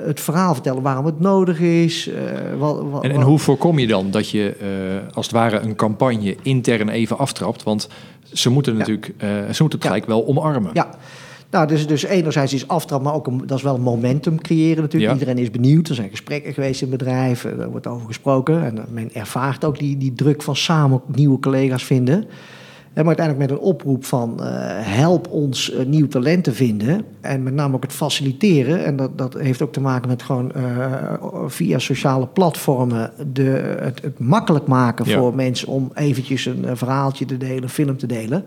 het 0.05 0.21
verhaal 0.21 0.55
vertellen 0.55 0.83
waarom 0.83 1.05
het 1.07 1.21
nodig 1.21 1.61
is. 1.61 2.11
wat, 2.59 2.83
wat, 2.91 3.05
En, 3.05 3.11
en 3.11 3.21
hoe 3.21 3.39
voorkom 3.39 3.79
je 3.79 3.87
dan 3.87 4.11
dat 4.11 4.31
je 4.31 4.57
als 5.15 5.27
het 5.27 5.35
ware 5.35 5.61
een 5.61 5.75
campagne 5.75 6.37
intern 6.43 6.89
even 6.89 7.19
aftrapt? 7.19 7.63
Want 7.63 7.89
ze 8.33 8.51
moeten 8.51 8.77
natuurlijk 8.77 9.15
ze 9.51 9.63
moeten 9.63 9.79
het 9.79 9.83
Ja. 9.83 9.89
gelijk 9.89 10.07
wel 10.07 10.27
omarmen. 10.27 10.71
Ja. 10.73 10.89
Nou, 11.53 11.67
dus, 11.67 11.87
dus 11.87 12.03
enerzijds 12.03 12.53
is 12.53 12.69
aftrap, 12.69 13.03
maar 13.03 13.15
ook 13.15 13.27
een, 13.27 13.43
dat 13.47 13.59
is 13.59 13.65
wel 13.65 13.75
een 13.75 13.81
momentum 13.81 14.41
creëren 14.41 14.83
natuurlijk. 14.83 15.13
Ja. 15.13 15.19
Iedereen 15.19 15.43
is 15.43 15.51
benieuwd. 15.51 15.89
Er 15.89 15.95
zijn 15.95 16.11
gesprekken 16.11 16.55
geweest 16.55 16.83
in 16.83 16.99
eh, 16.99 17.45
Er 17.45 17.71
wordt 17.71 17.87
over 17.87 18.07
gesproken. 18.07 18.65
En 18.65 18.85
men 18.89 19.15
ervaart 19.15 19.65
ook 19.65 19.79
die, 19.79 19.97
die 19.97 20.13
druk 20.13 20.43
van 20.43 20.57
samen 20.57 21.01
nieuwe 21.07 21.39
collega's 21.39 21.85
vinden. 21.85 22.25
Maar 22.95 23.07
uiteindelijk 23.07 23.51
met 23.51 23.59
een 23.59 23.65
oproep 23.65 24.05
van 24.05 24.43
eh, 24.43 24.47
help 24.81 25.29
ons 25.31 25.73
eh, 25.73 25.87
nieuw 25.87 26.09
talent 26.09 26.45
te 26.45 26.53
vinden. 26.53 27.05
En 27.21 27.43
met 27.43 27.55
name 27.55 27.75
ook 27.75 27.83
het 27.83 27.93
faciliteren. 27.93 28.85
En 28.85 28.97
dat, 28.97 29.19
dat 29.19 29.35
heeft 29.35 29.63
ook 29.63 29.73
te 29.73 29.81
maken 29.81 30.09
met 30.09 30.23
gewoon 30.23 30.53
eh, 30.53 31.13
via 31.47 31.79
sociale 31.79 32.27
platformen 32.27 33.11
de, 33.33 33.77
het, 33.81 34.03
het 34.03 34.19
makkelijk 34.19 34.67
maken 34.67 35.09
Ja. 35.09 35.19
voor 35.19 35.35
mensen 35.35 35.69
om 35.69 35.91
eventjes 35.95 36.47
een, 36.47 36.77
verhaaltje 36.77 37.25
te 37.25 37.37
delen, 37.37 37.63
een 37.63 37.69
film 37.69 37.97
te 37.97 38.07
delen. 38.07 38.45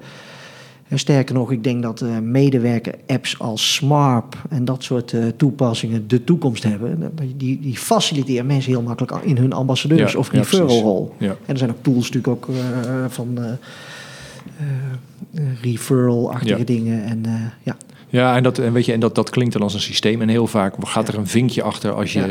En 0.88 1.00
sterker 1.00 1.36
nog, 1.36 1.52
ik 1.52 1.64
denk 1.64 1.84
dat 1.84 2.04
medewerker-apps 2.24 3.40
als 3.40 3.74
Smarp 3.74 4.36
en 4.50 4.66
dat 4.66 4.84
soort 4.84 5.16
toepassingen 5.38 6.08
de 6.08 6.24
toekomst 6.24 6.64
hebben. 6.64 7.12
Die, 7.36 7.60
die 7.60 7.78
faciliteren 7.78 8.46
mensen 8.46 8.72
heel 8.72 8.82
makkelijk 8.82 9.24
in 9.24 9.38
hun 9.38 9.54
ambassadeurs- 9.54 10.12
Ja, 10.12 10.20
of 10.20 10.32
referral-rol. 10.32 11.14
Ja. 11.18 11.30
En 11.30 11.38
er 11.54 11.58
zijn 11.58 11.70
ook 11.70 11.84
tools 11.84 12.12
natuurlijk 12.12 12.28
ook 12.28 12.50
van 13.08 13.38
referral-achtige 15.62 16.58
Ja. 16.58 16.64
dingen. 16.66 17.04
En 17.06 17.26
eh, 17.26 17.32
ja, 17.64 17.78
Ja, 18.10 18.36
en, 18.36 18.44
dat, 18.44 18.58
en, 18.58 18.74
weet 18.74 18.86
je, 18.86 18.94
en 18.94 19.00
dat, 19.00 19.16
dat 19.16 19.30
klinkt 19.30 19.54
dan 19.54 19.62
als 19.62 19.74
een 19.74 19.80
systeem. 19.80 20.22
En 20.22 20.30
heel 20.30 20.48
vaak 20.48 20.74
gaat 20.80 21.08
er 21.08 21.18
een 21.18 21.28
vinkje 21.28 21.64
achter 21.64 21.92
als 21.94 22.14
je 22.14 22.22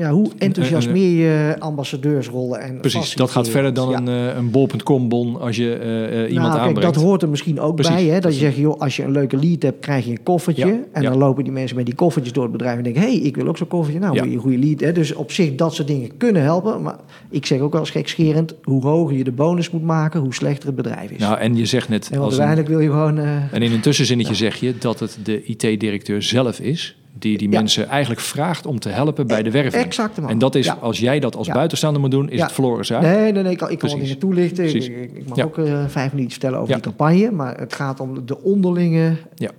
Ja. 0.00 0.10
hoe 0.10 0.30
enthousiasmeer 0.38 1.10
je 1.10 1.56
ambassadeursrollen 1.58 2.60
en 2.60 2.80
Precies, 2.80 3.14
dat 3.14 3.30
gaat 3.30 3.48
verder 3.48 3.74
dan 3.74 3.90
Ja. 3.90 3.96
een, 3.96 4.08
eh, 4.08 4.36
een 4.36 4.50
bol.com 4.50 5.08
bon 5.08 5.40
als 5.40 5.56
je 5.56 5.74
eh, 5.74 6.32
iemand 6.32 6.34
nou, 6.34 6.50
kijk, 6.50 6.66
aanbrengt. 6.66 6.94
dat 6.94 7.02
hoort 7.04 7.22
er 7.22 7.28
misschien 7.28 7.60
ook 7.60 7.74
Precies, 7.74 7.94
bij. 7.94 8.04
Hè? 8.04 8.12
Dat 8.12 8.20
precies. 8.20 8.40
je 8.40 8.46
zegt, 8.46 8.56
joh, 8.56 8.80
als 8.80 8.96
je 8.96 9.02
een 9.02 9.10
leuke 9.10 9.36
lead 9.36 9.62
hebt, 9.62 9.80
krijg 9.80 10.04
je 10.04 10.10
een 10.10 10.22
koffertje. 10.22 10.66
Ja, 10.66 10.78
En 10.92 11.02
dan 11.02 11.16
lopen 11.16 11.44
die 11.44 11.52
mensen 11.52 11.76
met 11.76 11.86
die 11.86 11.94
koffertjes 11.94 12.32
door 12.32 12.42
het 12.42 12.52
bedrijf 12.52 12.76
en 12.76 12.82
denken... 12.82 13.02
hé, 13.02 13.08
hey, 13.08 13.18
ik 13.18 13.36
wil 13.36 13.46
ook 13.48 13.56
zo'n 13.56 13.66
koffertje. 13.66 14.00
Nou, 14.00 14.18
een 14.18 14.36
goede 14.38 14.58
lead. 14.58 14.80
Hè? 14.80 14.92
Dus 14.92 15.14
op 15.14 15.32
zich, 15.32 15.54
dat 15.54 15.74
soort 15.74 15.88
dingen 15.88 16.16
kunnen 16.16 16.42
helpen. 16.42 16.82
Maar 16.82 16.96
ik 17.30 17.46
zeg 17.46 17.60
ook 17.60 17.72
wel 17.72 17.80
eens 17.80 17.90
gekscherend... 17.90 18.54
hoe 18.62 18.82
hoger 18.82 19.16
je 19.16 19.24
de 19.24 19.32
bonus 19.32 19.70
moet 19.70 19.82
maken, 19.82 20.20
hoe 20.20 20.34
slechter 20.34 20.66
het 20.66 20.76
bedrijf 20.76 21.10
is. 21.10 21.18
Nou, 21.18 21.38
en 21.38 21.56
je 21.56 21.66
zegt 21.66 21.88
net, 21.88 22.08
en 22.12 22.18
als 22.18 22.38
een, 22.38 22.64
wil 22.64 22.80
je 22.80 22.88
gewoon... 22.88 23.18
en 23.18 23.62
in 23.62 23.72
een 23.72 23.80
tussenzinnetje 23.80 24.34
zeg 24.34 24.56
je 24.56 24.74
dat 24.78 25.00
het 25.00 25.18
de 25.22 25.42
IT-directeur 25.44 26.22
zelf 26.22 26.60
is... 26.60 26.94
die 27.18 27.38
die 27.38 27.50
Ja. 27.50 27.58
mensen 27.58 27.88
eigenlijk 27.88 28.20
vraagt 28.20 28.66
om 28.66 28.78
te 28.78 28.88
helpen 28.88 29.26
bij 29.26 29.42
de 29.42 29.50
werving. 29.50 29.84
Exact. 29.84 30.18
En 30.26 30.38
dat 30.38 30.54
is, 30.54 30.66
Ja. 30.66 30.78
als 30.80 30.98
jij 30.98 31.20
dat 31.20 31.36
als 31.36 31.46
Ja. 31.46 31.52
buitenstaander 31.52 32.00
moet 32.00 32.10
doen, 32.10 32.30
is 32.30 32.38
Ja. 32.38 32.44
het 32.44 32.52
verloren 32.52 32.84
zaak. 32.86 33.02
Nee, 33.02 33.32
nee, 33.32 33.42
nee, 33.42 33.52
ik 33.52 33.58
kan, 33.58 33.70
ik 33.70 33.78
kan 33.78 33.88
wel 33.90 33.98
dingen 33.98 34.18
toelichten. 34.18 34.64
Ik, 34.74 34.74
ik, 35.14 35.28
mag 35.28 35.36
Ja. 35.36 35.44
ook 35.44 35.58
eh, 35.58 35.84
vijf 35.88 36.10
minuten 36.12 36.30
vertellen 36.32 36.58
over 36.58 36.70
Ja. 36.74 36.74
die 36.80 36.84
campagne. 36.84 37.30
Maar 37.30 37.58
het 37.58 37.74
gaat 37.74 38.00
om 38.00 38.26
de 38.26 38.42
onderlinge 38.42 39.12
Ja. 39.34 39.50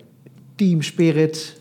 team 0.55 0.81
spirit. 0.81 1.59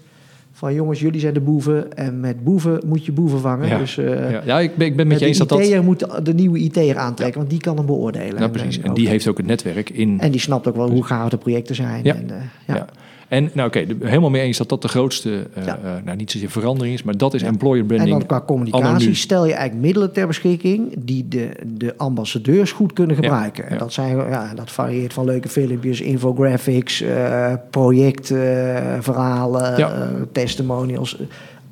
Van 0.52 0.74
jongens, 0.74 1.00
jullie 1.00 1.20
zijn 1.20 1.34
de 1.34 1.40
boeven. 1.40 1.92
En 1.96 2.20
met 2.20 2.44
boeven 2.44 2.80
moet 2.86 3.04
je 3.04 3.12
boeven 3.12 3.40
vangen. 3.40 3.68
Ja. 3.68 3.78
Dus 3.78 3.98
eh, 3.98 4.30
Ja, 4.30 4.42
ja 4.44 4.60
ik, 4.60 4.76
ben, 4.76 4.86
ik 4.86 4.96
ben 4.96 5.06
met 5.06 5.06
met 5.06 5.18
je 5.20 5.26
eens 5.26 5.38
de 5.38 5.46
dat 5.46 5.58
dat... 5.58 5.66
IT'er 5.68 5.84
moet 5.84 6.06
de- 6.22 6.34
nieuwe 6.34 6.58
IT'er 6.58 6.96
aantrekken. 6.98 7.38
Want 7.38 7.50
die 7.50 7.60
kan 7.60 7.76
hem 7.76 7.86
beoordelen. 7.86 8.34
Nou, 8.38 8.50
precies. 8.50 8.80
En 8.80 8.90
ook- 8.90 8.96
die 8.96 9.08
heeft 9.08 9.28
ook 9.28 9.36
het 9.36 9.46
netwerk 9.46 9.90
in... 9.90 10.20
en 10.20 10.30
die 10.30 10.40
snapt 10.40 10.68
ook 10.68 10.76
wel 10.76 10.90
hoe 10.90 11.04
gaaf 11.04 11.28
de 11.30 11.36
projecten 11.36 11.74
zijn. 11.74 12.04
Ja. 12.04 12.14
En, 12.14 12.30
eh, 12.30 12.36
ja. 12.66 12.86
En 13.30 13.50
nou 13.52 13.68
oké, 13.68 13.86
de- 13.86 13.96
helemaal 14.02 14.30
mee 14.30 14.42
eens 14.42 14.58
dat 14.58 14.68
dat 14.68 14.82
de 14.82 14.88
grootste, 14.88 15.46
eh, 15.54 15.64
Ja. 15.64 15.78
eh, 15.84 15.90
nou 16.04 16.16
niet 16.16 16.30
zozeer 16.30 16.50
verandering 16.50 16.94
is, 16.94 17.02
maar 17.02 17.16
dat 17.16 17.34
is 17.34 17.42
employer 17.42 17.80
En 17.80 17.86
branding. 17.86 18.10
dan 18.18 18.26
qua 18.26 18.40
communicatie 18.46 19.14
stel 19.14 19.46
je 19.46 19.52
eigenlijk 19.52 19.84
middelen 19.84 20.12
ter 20.12 20.26
beschikking 20.26 20.94
die 20.98 21.28
de, 21.28 21.48
de 21.66 21.94
ambassadeurs 21.96 22.72
goed 22.72 22.92
kunnen 22.92 23.16
gebruiken. 23.16 23.66
En 23.66 23.72
ja. 23.72 23.78
dat, 23.78 23.92
zijn, 23.92 24.16
ja, 24.16 24.54
dat 24.54 24.70
varieert 24.70 25.12
van 25.12 25.24
leuke 25.24 25.48
filmpjes, 25.48 26.00
infographics, 26.00 27.00
eh 27.00 27.52
projectverhalen, 27.70 30.28
testimonials, 30.32 31.18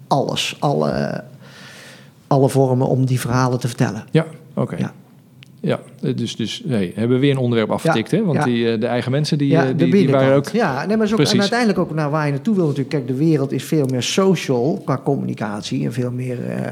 alles. 0.08 0.56
Alle, 0.58 1.24
alle 2.26 2.48
vormen 2.48 2.86
om 2.86 3.06
die 3.06 3.20
verhalen 3.20 3.58
te 3.60 3.68
vertellen. 3.68 4.04
Ja, 4.10 4.26
oké. 4.54 4.76
Ja. 4.76 4.92
Ja, 5.60 5.80
dus, 6.14 6.36
dus 6.36 6.62
hey, 6.68 6.92
hebben 6.94 7.16
we 7.16 7.22
weer 7.22 7.30
een 7.30 7.38
onderwerp 7.38 7.70
afgetikt, 7.70 8.10
hè? 8.10 8.24
Want 8.24 8.38
ja. 8.38 8.44
die, 8.44 8.72
eh, 8.72 8.80
de 8.80 8.86
eigen 8.86 9.10
mensen 9.10 9.38
die, 9.38 9.48
ja, 9.48 9.62
eh, 9.62 9.68
de 9.68 9.74
die, 9.74 9.92
die 9.92 10.10
waren 10.10 10.36
ook... 10.36 10.48
Ja, 10.48 10.86
nee, 10.86 10.96
maar 10.96 11.12
ook, 11.12 11.18
en 11.18 11.40
uiteindelijk 11.40 11.78
ook 11.78 11.94
naar 11.94 12.10
waar 12.10 12.26
je 12.26 12.32
naartoe 12.32 12.54
wil 12.54 12.66
natuurlijk. 12.66 12.94
Kijk, 12.94 13.06
de 13.06 13.14
wereld 13.14 13.52
is 13.52 13.64
veel 13.64 13.86
meer 13.86 14.02
social 14.02 14.82
qua 14.84 15.00
communicatie 15.04 15.84
en 15.84 15.92
veel 15.92 16.10
meer... 16.10 16.50
eh, 16.50 16.70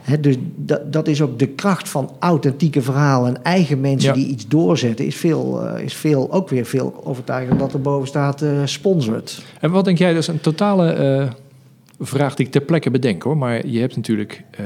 hè, 0.00 0.20
dus 0.20 0.36
dat, 0.56 0.92
dat 0.92 1.08
is 1.08 1.22
ook 1.22 1.38
de 1.38 1.46
kracht 1.46 1.88
van 1.88 2.10
authentieke 2.18 2.82
verhalen 2.82 3.34
en 3.34 3.42
eigen 3.42 3.80
mensen 3.80 4.14
die 4.14 4.26
iets 4.26 4.48
doorzetten... 4.48 5.06
Is, 5.06 5.16
veel, 5.16 5.76
is 5.76 5.94
veel, 5.94 6.32
ook 6.32 6.48
weer 6.48 6.66
veel 6.66 7.00
overtuigend 7.04 7.58
dat 7.58 7.72
er 7.72 7.80
boven 7.80 8.08
staat 8.08 8.44
sponsored. 8.64 9.42
En 9.60 9.70
wat 9.70 9.84
denk 9.84 9.98
jij, 9.98 10.12
dat 10.12 10.22
is 10.22 10.28
een 10.28 10.40
totale 10.40 11.30
vraag 12.02 12.34
die 12.34 12.46
ik 12.46 12.52
ter 12.52 12.60
plekke 12.60 12.90
bedenk, 12.90 13.22
hoor. 13.22 13.36
Maar 13.36 13.66
je 13.66 13.80
hebt 13.80 13.96
natuurlijk 13.96 14.42
eh, 14.50 14.64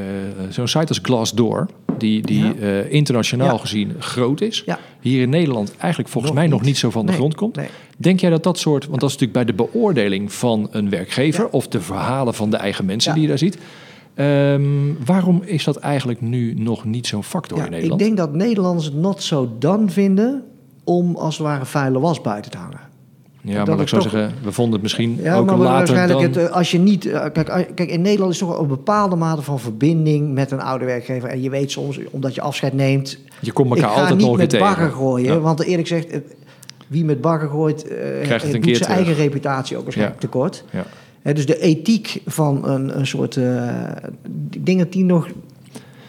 zo'n 0.48 0.68
site 0.68 0.88
als 0.88 0.98
Glassdoor, 1.02 1.66
die, 1.98 2.22
die 2.22 2.44
Ja. 2.44 2.54
eh, 2.54 2.92
internationaal 2.92 3.52
Ja. 3.52 3.58
gezien 3.58 3.92
groot 3.98 4.40
is. 4.40 4.62
Ja. 4.66 4.78
Hier 5.00 5.22
in 5.22 5.28
Nederland 5.30 5.74
eigenlijk 5.78 6.10
volgens 6.12 6.32
Nog 6.32 6.42
mij 6.42 6.50
nog 6.52 6.62
niet. 6.62 6.76
zo 6.78 6.90
van 6.90 7.00
de 7.00 7.06
Nee, 7.10 7.16
grond 7.16 7.34
komt. 7.34 7.56
nee. 7.56 7.68
Denk 7.96 8.20
jij 8.20 8.30
dat 8.30 8.42
dat 8.42 8.58
soort, 8.58 8.86
want 8.86 9.00
dat 9.00 9.10
is 9.10 9.16
natuurlijk 9.18 9.46
bij 9.46 9.56
de 9.56 9.70
beoordeling 9.70 10.32
van 10.32 10.68
een 10.70 10.90
werkgever 10.90 11.48
of 11.48 11.68
de 11.68 11.80
verhalen 11.80 12.34
van 12.34 12.50
de 12.50 12.56
eigen 12.56 12.84
mensen 12.84 13.12
die 13.12 13.22
je 13.22 13.28
daar 13.28 13.38
ziet. 13.38 13.58
Ehm, 14.14 14.62
waarom 15.04 15.42
is 15.44 15.64
dat 15.64 15.76
eigenlijk 15.76 16.20
nu 16.20 16.54
nog 16.54 16.84
niet 16.84 17.06
zo'n 17.06 17.24
factor 17.24 17.56
Ja, 17.58 17.62
in 17.64 17.68
ik 17.68 17.74
Nederland? 17.74 18.00
denk 18.00 18.16
dat 18.16 18.32
Nederlanders 18.34 18.84
het 18.86 18.94
not 18.94 19.22
so 19.22 19.50
done 19.58 19.88
vinden 19.88 20.44
om 20.84 21.16
als 21.16 21.38
het 21.38 21.46
ware 21.46 21.64
vuile 21.64 22.00
was 22.00 22.20
buiten 22.20 22.50
te 22.50 22.56
hangen. 22.58 22.80
Ja, 23.52 23.64
maar 23.64 23.80
ik 23.80 23.88
zou 23.88 24.02
toch- 24.02 24.10
zeggen, 24.10 24.34
we 24.42 24.52
vonden 24.52 24.72
het 24.72 24.82
misschien 24.82 25.18
Ja, 25.22 25.36
ook 25.36 25.46
maar 25.46 25.56
later 25.56 25.76
waarschijnlijk 25.76 26.34
dan... 26.34 26.42
het, 26.42 26.50
eh, 26.50 26.56
als 26.56 26.70
je 26.70 26.78
niet... 26.78 27.06
eh, 27.06 27.20
Kijk, 27.32 27.48
als- 27.48 27.64
kijk, 27.74 27.90
in 27.90 28.00
Nederland 28.02 28.32
is 28.32 28.38
toch 28.38 28.58
een 28.60 28.66
bepaalde 28.66 29.16
mate 29.16 29.42
van 29.42 29.60
verbinding 29.60 30.32
met 30.34 30.50
een 30.50 30.60
oude 30.60 30.84
werkgever. 30.84 31.28
En 31.28 31.42
je 31.42 31.50
weet 31.50 31.70
soms, 31.70 31.98
omdat 32.10 32.34
je 32.34 32.40
afscheid 32.40 32.72
neemt... 32.72 33.18
je 33.40 33.52
komt 33.52 33.70
elkaar 33.74 33.90
altijd 33.90 34.08
niet 34.10 34.18
nog 34.18 34.28
weer 34.28 34.38
met 34.38 34.50
tegen. 34.50 34.66
bagger 34.66 34.90
gooien. 34.90 35.32
Ja. 35.32 35.40
Want 35.40 35.62
eerlijk 35.62 35.88
gezegd, 35.88 36.10
eh, 36.10 36.20
wie 36.86 37.04
met 37.04 37.20
bagger 37.20 37.48
gooit... 37.48 37.88
eh, 37.88 37.96
het 38.28 38.42
een 38.54 38.60
keer 38.60 38.76
zijn 38.76 38.88
terug. 38.88 38.88
eigen 38.88 39.14
reputatie 39.14 39.76
ook 39.76 39.82
waarschijnlijk 39.82 40.22
Ja. 40.22 40.28
tekort. 40.28 40.64
Dus 41.22 41.46
de 41.46 41.60
ethiek 41.60 42.20
van 42.26 42.68
een, 42.68 42.98
een 42.98 43.06
soort... 43.06 43.36
eh, 43.36 43.68
ik 44.50 44.66
denk 44.66 44.78
dat 44.78 44.92
die 44.92 45.04
nog... 45.04 45.28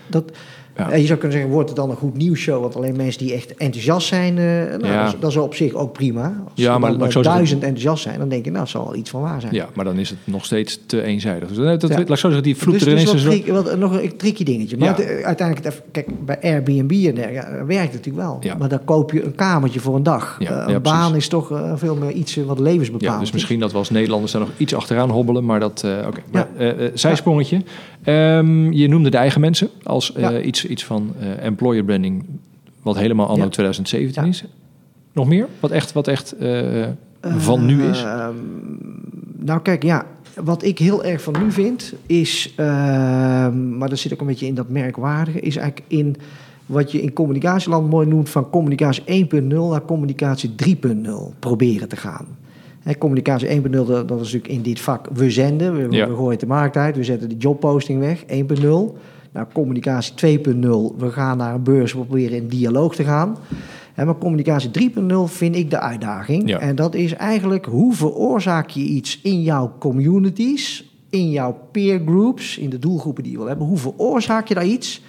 Dat, 0.07 0.31
Ja. 0.77 0.89
En 0.91 0.99
je 0.99 1.05
zou 1.05 1.19
kunnen 1.19 1.37
zeggen, 1.37 1.55
wordt 1.55 1.69
het 1.69 1.77
dan 1.77 1.89
een 1.89 1.95
goed 1.95 2.17
nieuwsshow? 2.17 2.61
Want 2.61 2.75
alleen 2.75 2.95
mensen 2.95 3.25
die 3.25 3.33
echt 3.33 3.55
enthousiast 3.55 4.07
zijn, 4.07 4.37
eh, 4.37 4.43
nou, 4.43 4.85
Ja. 4.87 5.03
dat, 5.03 5.13
is, 5.13 5.19
dat 5.19 5.29
is 5.29 5.37
op 5.37 5.55
zich 5.55 5.73
ook 5.73 5.93
prima. 5.93 6.23
Als 6.43 6.51
Ja, 6.53 6.77
maar 6.77 6.97
dan, 6.97 7.07
eh, 7.09 7.21
duizend 7.21 7.61
enthousiast 7.63 8.03
zijn, 8.03 8.19
dan 8.19 8.29
denk 8.29 8.45
je, 8.45 8.49
nou, 8.51 8.61
het 8.63 8.71
zal 8.71 8.83
wel 8.83 8.95
iets 8.95 9.09
van 9.09 9.21
waar 9.21 9.41
zijn. 9.41 9.53
Ja, 9.53 9.67
maar 9.73 9.85
dan 9.85 9.97
is 9.99 10.09
het 10.09 10.17
nog 10.23 10.45
steeds 10.45 10.79
te 10.85 11.01
eenzijdig. 11.01 11.47
Dus 11.47 11.57
dat, 11.57 11.81
dat. 11.81 11.89
Laat 11.89 11.99
ik 11.99 12.07
zo 12.07 12.15
zeggen, 12.15 12.43
die 12.43 12.55
vloek 12.57 12.73
dus 12.73 12.81
er 12.85 12.89
het 12.97 13.13
is 13.13 13.47
wat 13.47 13.63
wat- 13.65 13.77
nog 13.77 14.01
een 14.01 14.17
tricky 14.17 14.43
dingetje. 14.43 14.77
Maar 14.77 14.87
het, 14.87 14.99
eh, 14.99 15.25
uiteindelijk, 15.25 15.67
het 15.67 15.81
kijk, 15.91 16.25
bij 16.25 16.37
Airbnb 16.41 16.91
en 16.91 17.15
dergelijke, 17.15 17.57
dat 17.57 17.67
werkt 17.67 17.93
het 17.93 18.05
natuurlijk 18.05 18.25
wel. 18.25 18.55
Maar 18.59 18.69
dan 18.69 18.83
koop 18.85 19.11
je 19.11 19.23
een 19.23 19.35
kamertje 19.35 19.79
voor 19.79 19.95
een 19.95 20.03
dag. 20.03 20.37
Eh, 20.39 20.63
een 20.67 20.81
baan 20.81 21.15
is 21.15 21.27
toch 21.27 21.51
eh, 21.51 21.71
veel 21.75 21.95
meer 21.95 22.11
iets 22.11 22.37
eh, 22.37 22.43
wat 22.43 22.59
levensbepalend 22.59 23.13
Ja, 23.13 23.19
dus 23.19 23.27
is. 23.27 23.33
misschien 23.33 23.59
dat 23.59 23.71
we 23.71 23.77
als 23.77 23.89
Nederlanders 23.89 24.31
daar 24.31 24.41
nog 24.41 24.49
iets 24.57 24.75
achteraan 24.75 25.09
hobbelen, 25.09 25.45
maar 25.45 25.59
dat... 25.59 25.83
eh, 25.85 25.91
Oké, 26.07 26.45
eh, 26.57 26.69
eh, 26.85 26.91
zijsprongetje. 26.93 27.61
Ehm, 28.07 28.71
je 28.71 28.87
noemde 28.87 29.09
de 29.09 29.17
eigen 29.17 29.41
mensen 29.41 29.69
als 29.83 30.13
eh, 30.13 30.21
Ja. 30.21 30.41
iets, 30.41 30.65
iets 30.65 30.85
van 30.85 31.13
eh, 31.19 31.45
employer 31.45 31.83
branding, 31.83 32.25
wat 32.81 32.97
helemaal 32.97 33.27
anno 33.27 33.43
Ja. 33.43 33.49
2017 33.49 34.23
Ja. 34.23 34.29
is. 34.29 34.43
Nog 35.13 35.27
meer? 35.27 35.47
Wat 35.59 35.71
echt, 35.71 35.93
wat 35.93 36.07
echt 36.07 36.31
eh, 36.37 36.85
van 37.21 37.65
nu 37.65 37.83
is? 37.83 38.03
Ehm, 38.03 38.33
nou 39.37 39.61
kijk, 39.61 39.83
ja, 39.83 40.05
wat 40.43 40.63
ik 40.63 40.79
heel 40.79 41.03
erg 41.03 41.21
van 41.21 41.35
nu 41.43 41.51
vind 41.51 41.93
is, 42.05 42.53
ehm, 42.55 43.77
maar 43.77 43.89
dat 43.89 43.97
zit 43.99 44.13
ook 44.13 44.21
een 44.21 44.27
beetje 44.27 44.47
in 44.47 44.55
dat 44.55 44.69
merkwaardige, 44.69 45.39
is 45.39 45.55
eigenlijk 45.55 45.87
in 45.91 46.15
wat 46.65 46.91
je 46.91 47.01
in 47.01 47.13
communicatieland 47.13 47.89
mooi 47.89 48.07
noemt 48.07 48.29
van 48.29 48.49
communicatie 48.49 49.03
1.0 49.05 49.69
naar 49.69 49.85
communicatie 49.85 50.55
3.0 50.55 51.33
proberen 51.39 51.87
te 51.87 51.95
gaan. 51.95 52.25
Communicatie 52.97 53.61
1.0, 53.61 53.69
dat, 53.71 54.05
is 54.05 54.09
natuurlijk 54.09 54.47
in 54.47 54.61
dit 54.61 54.79
vak, 54.79 55.07
we 55.13 55.31
zenden, 55.31 55.75
we, 55.75 55.95
Ja. 55.95 56.07
we 56.07 56.15
gooien 56.15 56.39
de 56.39 56.45
markt 56.45 56.77
uit, 56.77 56.95
we 56.95 57.03
zetten 57.03 57.29
de 57.29 57.37
jobposting 57.37 57.99
weg, 57.99 58.23
1.0. 58.27 58.97
Nou, 59.31 59.47
communicatie 59.53 60.39
2.0, 60.39 60.95
we 60.97 61.11
gaan 61.11 61.37
naar 61.37 61.53
een 61.53 61.63
beurs, 61.63 61.93
we 61.93 61.99
proberen 61.99 62.37
in 62.37 62.47
dialoog 62.47 62.95
te 62.95 63.03
gaan. 63.03 63.37
Hè, 63.93 64.05
maar 64.05 64.17
communicatie 64.17 64.91
3.0 64.91 65.15
vind 65.25 65.55
ik 65.55 65.69
de 65.69 65.79
uitdaging. 65.79 66.49
Ja. 66.49 66.59
En 66.59 66.75
dat 66.75 66.95
is 66.95 67.13
eigenlijk 67.13 67.65
hoe 67.65 67.93
veroorzaak 67.93 68.69
je 68.69 68.81
iets 68.81 69.19
in 69.23 69.41
jouw 69.41 69.73
communities, 69.79 70.91
in 71.09 71.29
jouw 71.29 71.57
peer 71.71 72.01
groups, 72.05 72.57
in 72.57 72.69
de 72.69 72.79
doelgroepen 72.79 73.23
die 73.23 73.31
je 73.31 73.37
wil 73.37 73.47
hebben. 73.47 73.67
Hoe 73.67 73.77
veroorzaak 73.77 74.47
je 74.47 74.53
daar 74.53 74.65
iets 74.65 75.03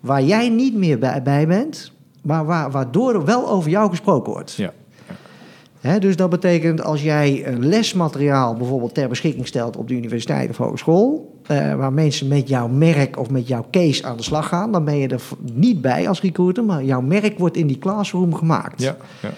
waar 0.00 0.22
jij 0.22 0.48
niet 0.48 0.74
meer 0.74 0.98
bij, 0.98 1.22
bij 1.22 1.46
bent, 1.46 1.92
maar 2.22 2.44
waar, 2.46 2.70
waardoor 2.70 3.14
er 3.14 3.24
wel 3.24 3.48
over 3.48 3.70
jou 3.70 3.90
gesproken 3.90 4.32
wordt. 4.32 4.52
Ja. 4.52 4.72
Dus 6.00 6.16
dat 6.16 6.30
betekent 6.30 6.82
als 6.82 7.02
jij 7.02 7.56
lesmateriaal 7.58 8.54
bijvoorbeeld 8.54 8.94
ter 8.94 9.08
beschikking 9.08 9.46
stelt 9.46 9.76
op 9.76 9.88
de 9.88 9.94
universiteit 9.94 10.50
of 10.50 10.56
hogeschool, 10.56 11.34
eh, 11.46 11.74
waar 11.74 11.92
mensen 11.92 12.28
met 12.28 12.48
jouw 12.48 12.68
merk 12.68 13.18
of 13.18 13.30
met 13.30 13.48
jouw 13.48 13.66
case 13.70 14.04
aan 14.04 14.16
de 14.16 14.22
slag 14.22 14.48
gaan, 14.48 14.72
dan 14.72 14.84
ben 14.84 14.96
je 14.96 15.08
er 15.08 15.22
niet 15.52 15.80
bij 15.80 16.08
als 16.08 16.20
recruiter, 16.20 16.64
maar 16.64 16.84
jouw 16.84 17.00
merk 17.00 17.38
wordt 17.38 17.56
in 17.56 17.66
die 17.66 17.78
classroom 17.78 18.34
gemaakt. 18.34 18.82
Ja, 18.82 18.96
ja. 19.22 19.30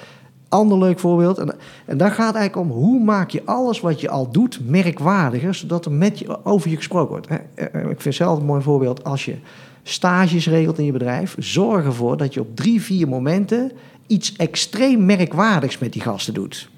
Ander 0.49 0.79
leuk 0.79 0.99
voorbeeld. 0.99 1.39
En, 1.39 1.55
en 1.87 1.97
daar 1.97 2.11
gaat 2.11 2.35
eigenlijk 2.35 2.71
om 2.71 2.77
hoe 2.77 3.05
maak 3.05 3.31
je 3.31 3.43
alles 3.45 3.81
wat 3.81 4.01
je 4.01 4.11
al 4.11 4.31
doet 4.31 4.61
merkwaardiger, 4.67 5.55
zodat 5.55 5.85
er 5.85 5.93
met 5.93 6.19
je, 6.19 6.45
over 6.45 6.71
je 6.71 6.77
gesproken 6.77 7.11
wordt. 7.11 7.29
Hè, 7.29 7.37
eh, 7.55 7.91
Ik 7.91 8.01
vind 8.01 8.15
zelf 8.15 8.39
een 8.39 8.45
mooi 8.45 8.63
voorbeeld 8.63 9.05
als 9.05 9.25
je 9.25 9.35
stages 9.83 10.49
regelt 10.49 10.79
in 10.79 10.85
je 10.85 10.93
bedrijf. 10.93 11.35
Zorg 11.39 11.85
ervoor 11.85 12.17
dat 12.17 12.35
je 12.35 12.41
op 12.41 12.57
drie, 12.57 12.83
vier 12.83 13.09
momenten 13.09 13.73
iets 14.09 14.37
extreem 14.37 15.05
merkwaardigs 15.05 15.79
met 15.79 15.93
die 15.93 16.03
gasten 16.03 16.35
doet. 16.35 16.69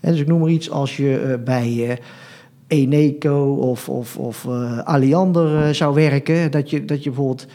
Dus 0.00 0.20
ik 0.20 0.26
noem 0.26 0.40
maar 0.40 0.50
iets 0.50 0.70
als 0.70 0.96
je 0.96 1.18
eh, 1.18 1.44
bij 1.44 1.88
eh, 1.88 1.96
Eneco 2.66 3.54
of, 3.54 3.88
of, 3.88 4.16
of 4.16 4.44
eh, 4.44 5.68
zou 5.72 5.94
werken. 5.94 6.50
Dat 6.50 6.70
je, 6.70 6.84
dat 6.84 7.02
je 7.02 7.10
bijvoorbeeld 7.10 7.46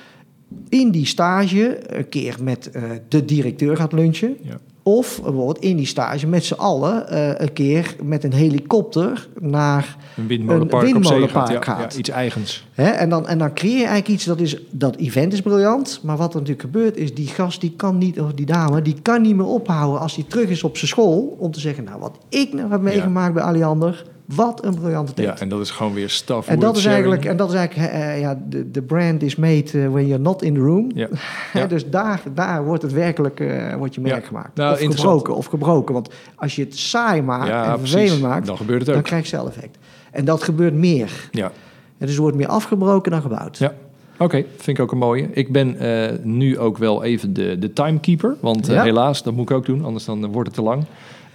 in 0.70 0.92
die 0.92 1.06
stage 1.06 1.96
een 1.98 2.10
keer 2.10 2.36
met 2.42 2.72
de 3.08 3.26
directeur 3.26 3.78
gaat 3.78 3.94
lunchen. 3.94 4.38
Ja. 4.42 4.60
Of 4.90 5.22
bijvoorbeeld 5.22 5.60
in 5.60 5.78
die 5.78 5.86
stage 5.86 6.28
met 6.28 6.46
z'n 6.46 6.54
allen 6.54 7.10
eh, 7.10 7.46
een 7.46 7.54
keer 7.54 7.96
met 8.04 8.24
een 8.24 8.34
helikopter 8.34 9.28
naar... 9.40 9.98
Een 10.18 10.28
windmolenpark 10.28 10.84
Een 10.84 10.94
windmolenpark 10.94 11.48
gaat. 11.48 11.66
Ja, 11.66 11.74
gaat. 11.74 11.94
ja, 11.94 12.00
iets 12.00 12.10
eigens. 12.10 12.66
Hè, 12.74 12.90
en, 12.90 13.10
dan, 13.10 13.28
en 13.28 13.38
dan 13.38 13.54
creëer 13.54 13.72
je 13.72 13.78
eigenlijk 13.78 14.08
iets, 14.08 14.26
dat, 14.26 14.40
is, 14.40 14.58
dat 14.70 14.96
event 14.96 15.34
is 15.34 15.42
briljant. 15.42 16.00
Maar 16.04 16.18
wat 16.18 16.30
er 16.34 16.40
natuurlijk 16.40 16.62
gebeurt 16.62 16.98
is, 16.98 17.16
die 17.16 17.28
gast 17.28 17.62
die 17.62 17.74
kan 17.76 17.98
niet, 17.98 18.20
of 18.20 18.34
die 18.34 18.46
dame, 18.46 18.82
die 18.82 19.02
kan 19.02 19.22
niet 19.22 19.36
meer 19.36 19.46
ophouden 19.46 20.00
als 20.02 20.16
hij 20.16 20.26
terug 20.28 20.50
is 20.50 20.64
op 20.64 20.78
zijn 20.78 20.90
school. 20.90 21.36
Om 21.40 21.52
te 21.52 21.60
zeggen, 21.60 21.84
nou 21.84 22.00
wat 22.00 22.18
ik 22.30 22.54
nou 22.54 22.72
heb 22.72 22.82
meegemaakt 22.82 23.34
bij 23.34 23.44
Alliander, 23.44 24.06
Wat 24.36 24.66
een 24.66 24.76
briljante 24.76 25.14
tent. 25.14 25.28
Ja, 25.28 25.38
en 25.40 25.50
dat 25.50 25.60
is 25.60 25.72
gewoon 25.72 25.94
weer 25.94 26.10
stuff 26.10 26.48
En 26.48 26.60
dat 26.60 26.76
is 26.76 26.82
sharing. 26.82 27.02
eigenlijk, 27.04 27.32
en 27.32 27.38
dat 27.38 27.50
is 27.50 27.56
eigenlijk 27.56 27.92
eh, 27.94 28.20
ja, 28.20 28.42
de, 28.50 28.72
de 28.72 28.82
brand 28.82 29.24
is 29.24 29.36
made 29.36 29.64
eh, 29.74 29.88
when 29.88 30.08
you're 30.08 30.22
not 30.24 30.42
in 30.42 30.54
the 30.54 30.60
room. 30.60 30.92
Ja. 30.94 31.08
Dus 31.68 31.90
daar, 31.90 32.22
daar 32.34 32.64
wordt 32.66 32.82
het 32.82 32.94
werkelijk 32.94 33.40
eh, 33.40 33.76
wordt 33.76 33.96
je 33.96 34.02
merk 34.02 34.22
Ja. 34.22 34.28
gemaakt. 34.28 34.56
Nou, 34.56 34.74
of 34.74 34.96
gebroken, 34.96 35.36
of 35.36 35.46
gebroken. 35.46 35.94
Want 35.94 36.10
als 36.36 36.56
je 36.56 36.64
het 36.64 36.78
saai 36.78 37.22
maakt 37.22 37.48
Ja, 37.48 37.72
en 37.74 37.80
vervelend 37.80 38.22
maakt, 38.22 38.46
Dan 38.48 38.58
gebeurt 38.58 38.80
het 38.80 38.88
dan 38.90 38.98
ook. 38.98 39.04
krijg 39.04 39.24
je 39.24 39.30
zelf-effect. 39.30 39.78
En 40.12 40.26
dat 40.26 40.44
gebeurt 40.44 40.74
meer. 40.74 41.30
Ja. 41.32 41.52
En 41.98 42.06
dus 42.06 42.16
er 42.16 42.22
wordt 42.22 42.38
meer 42.38 42.48
afgebroken 42.48 43.12
dan 43.12 43.22
gebouwd. 43.22 43.58
Ja. 43.58 43.74
Oké, 44.18 44.46
vind 44.58 44.78
ik 44.78 44.80
ook 44.80 44.92
een 44.92 44.98
mooie. 44.98 45.28
Ik 45.32 45.52
ben 45.52 45.78
eh, 45.80 46.18
nu 46.24 46.58
ook 46.58 46.78
wel 46.78 47.04
even 47.04 47.34
de, 47.34 47.60
de 47.60 47.74
timekeeper. 47.74 48.36
Want 48.40 48.70
eh, 48.70 48.82
helaas, 48.82 49.24
dat 49.24 49.34
moet 49.34 49.50
ik 49.50 49.56
ook 49.56 49.66
doen. 49.66 49.86
Anders 49.86 50.06
dan 50.06 50.24
eh, 50.24 50.30
wordt 50.32 50.48
het 50.48 50.58
te 50.58 50.64
lang. 50.64 50.84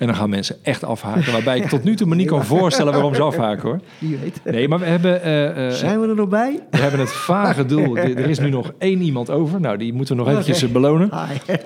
En 0.05 0.11
dan 0.11 0.18
gaan 0.18 0.30
mensen 0.30 0.57
echt 0.62 0.84
afhaken. 0.84 1.32
Waarbij 1.32 1.57
ik 1.59 1.68
tot 1.68 1.84
nu 1.84 1.94
toe 1.96 2.07
me 2.07 2.14
niet 2.14 2.26
kan 2.26 2.44
voorstellen 2.44 2.92
waarom 2.92 3.14
ze 3.14 3.22
afhaken 3.22 3.68
hoor. 3.68 3.80
Nee, 4.44 4.68
maar 4.68 4.78
we 4.78 4.84
hebben, 4.84 5.22
eh, 5.22 5.66
eh, 5.66 5.72
Zijn 5.72 6.00
we 6.00 6.09
er 6.09 6.14
nog 6.14 6.28
bij? 6.28 6.61
we 6.70 6.76
hebben 6.76 7.00
het 7.00 7.12
vage 7.12 7.64
doel. 7.66 7.96
Er 7.96 8.28
is 8.28 8.38
nu 8.38 8.50
nog 8.50 8.72
één 8.78 9.00
iemand 9.00 9.30
over. 9.30 9.61
Nou, 9.61 9.76
die 9.76 9.92
moeten 9.92 10.16
we 10.16 10.22
nog 10.22 10.30
eventjes 10.30 10.72
belonen. 10.72 11.11
Hi. 11.12 11.57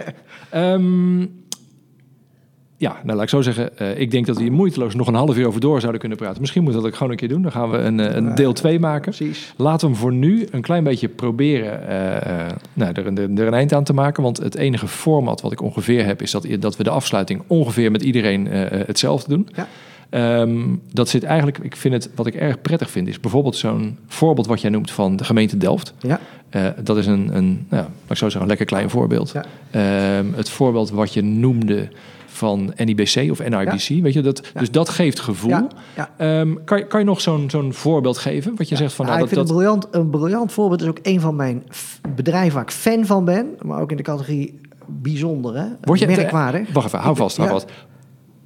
Ja, 2.81 2.97
nou 3.03 3.14
laat 3.14 3.22
ik 3.22 3.29
zo 3.29 3.43
zeggen. 3.43 3.79
eh, 3.79 4.01
ik 4.01 4.11
denk 4.11 4.26
dat 4.26 4.37
we 4.37 4.43
hier 4.43 4.53
moeiteloos 4.53 4.95
nog 4.95 5.07
een 5.07 5.14
half 5.14 5.37
uur 5.37 5.47
over 5.47 5.61
door 5.61 5.79
zouden 5.81 6.01
kunnen 6.01 6.18
praten. 6.18 6.41
Misschien 6.41 6.62
moet 6.62 6.72
dat 6.72 6.87
ook 6.87 6.95
gewoon 6.95 7.11
een 7.12 7.18
keer 7.18 7.29
doen. 7.29 7.43
Dan 7.43 7.53
gaan 7.53 7.70
we 7.70 7.76
een, 7.79 8.01
eh, 8.01 8.14
een 8.14 8.35
deel 8.35 8.53
2 8.53 8.79
maken. 8.81 9.12
Precies. 9.14 9.53
Laten 9.57 9.87
we 9.87 9.93
hem 9.93 10.03
voor 10.03 10.12
nu 10.12 10.47
een 10.51 10.61
klein 10.61 10.85
beetje 10.85 11.09
proberen 11.09 11.89
eh, 11.89 12.47
nou, 12.72 12.93
er, 12.95 13.07
een- 13.07 13.39
er 13.39 13.47
een 13.47 13.55
eind 13.55 13.72
aan 13.72 13.85
te 13.85 13.93
maken. 13.93 14.22
Want 14.22 14.37
het 14.39 14.55
enige 14.55 14.89
format 14.89 15.41
wat 15.41 15.53
ik 15.53 15.62
ongeveer 15.62 16.05
heb... 16.05 16.22
is 16.22 16.31
dat, 16.31 16.47
dat 16.61 16.76
we 16.76 16.83
de 16.83 16.91
afsluiting 16.91 17.43
ongeveer 17.47 17.91
met 17.91 18.03
iedereen 18.03 18.47
hetzelfde 18.47 19.29
doen. 19.29 19.49
Ja. 19.55 19.66
Ehm, 20.11 20.59
dat 20.93 21.09
zit 21.09 21.22
eigenlijk... 21.24 21.59
Ik 21.59 21.76
vind 21.76 21.95
het, 21.95 22.11
wat 22.14 22.26
ik 22.26 22.35
erg 22.35 22.61
prettig 22.62 22.91
vind... 22.91 23.09
is 23.09 23.20
bijvoorbeeld 23.20 23.57
zo'n 23.57 23.99
voorbeeld 24.07 24.47
wat 24.47 24.61
jij 24.61 24.70
noemt 24.70 24.91
van 24.91 25.16
de 25.16 25.24
gemeente 25.24 25.57
Delft. 25.57 25.95
Ja. 26.01 26.20
Dat 26.83 26.97
is 26.97 27.07
een, 27.07 27.37
een 27.37 27.66
nou, 27.68 27.83
laat 27.83 28.11
ik 28.11 28.16
zo 28.16 28.24
zeggen, 28.24 28.41
een 28.41 28.47
lekker 28.47 28.66
klein 28.66 28.91
voorbeeld. 28.91 29.33
Ja. 29.35 29.45
Ehm, 29.70 30.26
het 30.35 30.49
voorbeeld 30.51 30.91
wat 30.91 31.12
je 31.14 31.22
noemde 31.22 31.89
van 32.39 32.72
NIBC 32.76 33.30
of 33.30 33.49
NIBC, 33.49 34.03
weet 34.03 34.12
je, 34.12 34.20
dat, 34.20 34.43
dus 34.59 34.70
dat 34.70 34.89
geeft 34.89 35.20
gevoel. 35.20 35.51
Ehm, 36.16 36.55
kan, 36.64 36.78
je- 36.78 36.86
kan 36.86 37.01
je 37.01 37.07
nog 37.07 37.20
zo'n 37.20 37.51
zo'n 37.51 37.72
voorbeeld 37.72 38.18
geven? 38.18 38.53
Wat 38.57 38.68
je 38.68 38.76
zegt 38.76 38.93
van, 38.93 39.07
Ja, 39.07 39.11
nou, 39.12 39.24
ik 39.24 39.34
dat, 39.34 39.39
vind 39.39 39.49
dat, 39.49 39.57
een, 39.59 39.62
briljant, 39.80 39.89
een 40.05 40.11
briljant 40.11 40.53
voorbeeld 40.53 40.82
is 40.82 40.89
ook 40.89 40.99
een 41.03 41.20
van 41.20 41.36
mijn 41.36 41.62
bedrijven 42.14 42.55
waar 42.55 42.62
ik 42.62 42.70
fan 42.70 43.07
van 43.07 43.24
ben. 43.24 43.47
Maar 43.62 43.80
ook 43.80 43.91
in 43.91 43.97
de 43.97 44.03
categorie 44.03 44.61
bijzonder, 44.86 45.55
hè? 45.57 45.66
Word 45.80 45.99
je- 45.99 46.07
merkwaardig. 46.07 46.72
Wacht 46.72 46.86
even, 46.86 46.99
hou 46.99 47.16
vast, 47.16 47.36
hou 47.36 47.49
vast. 47.51 47.66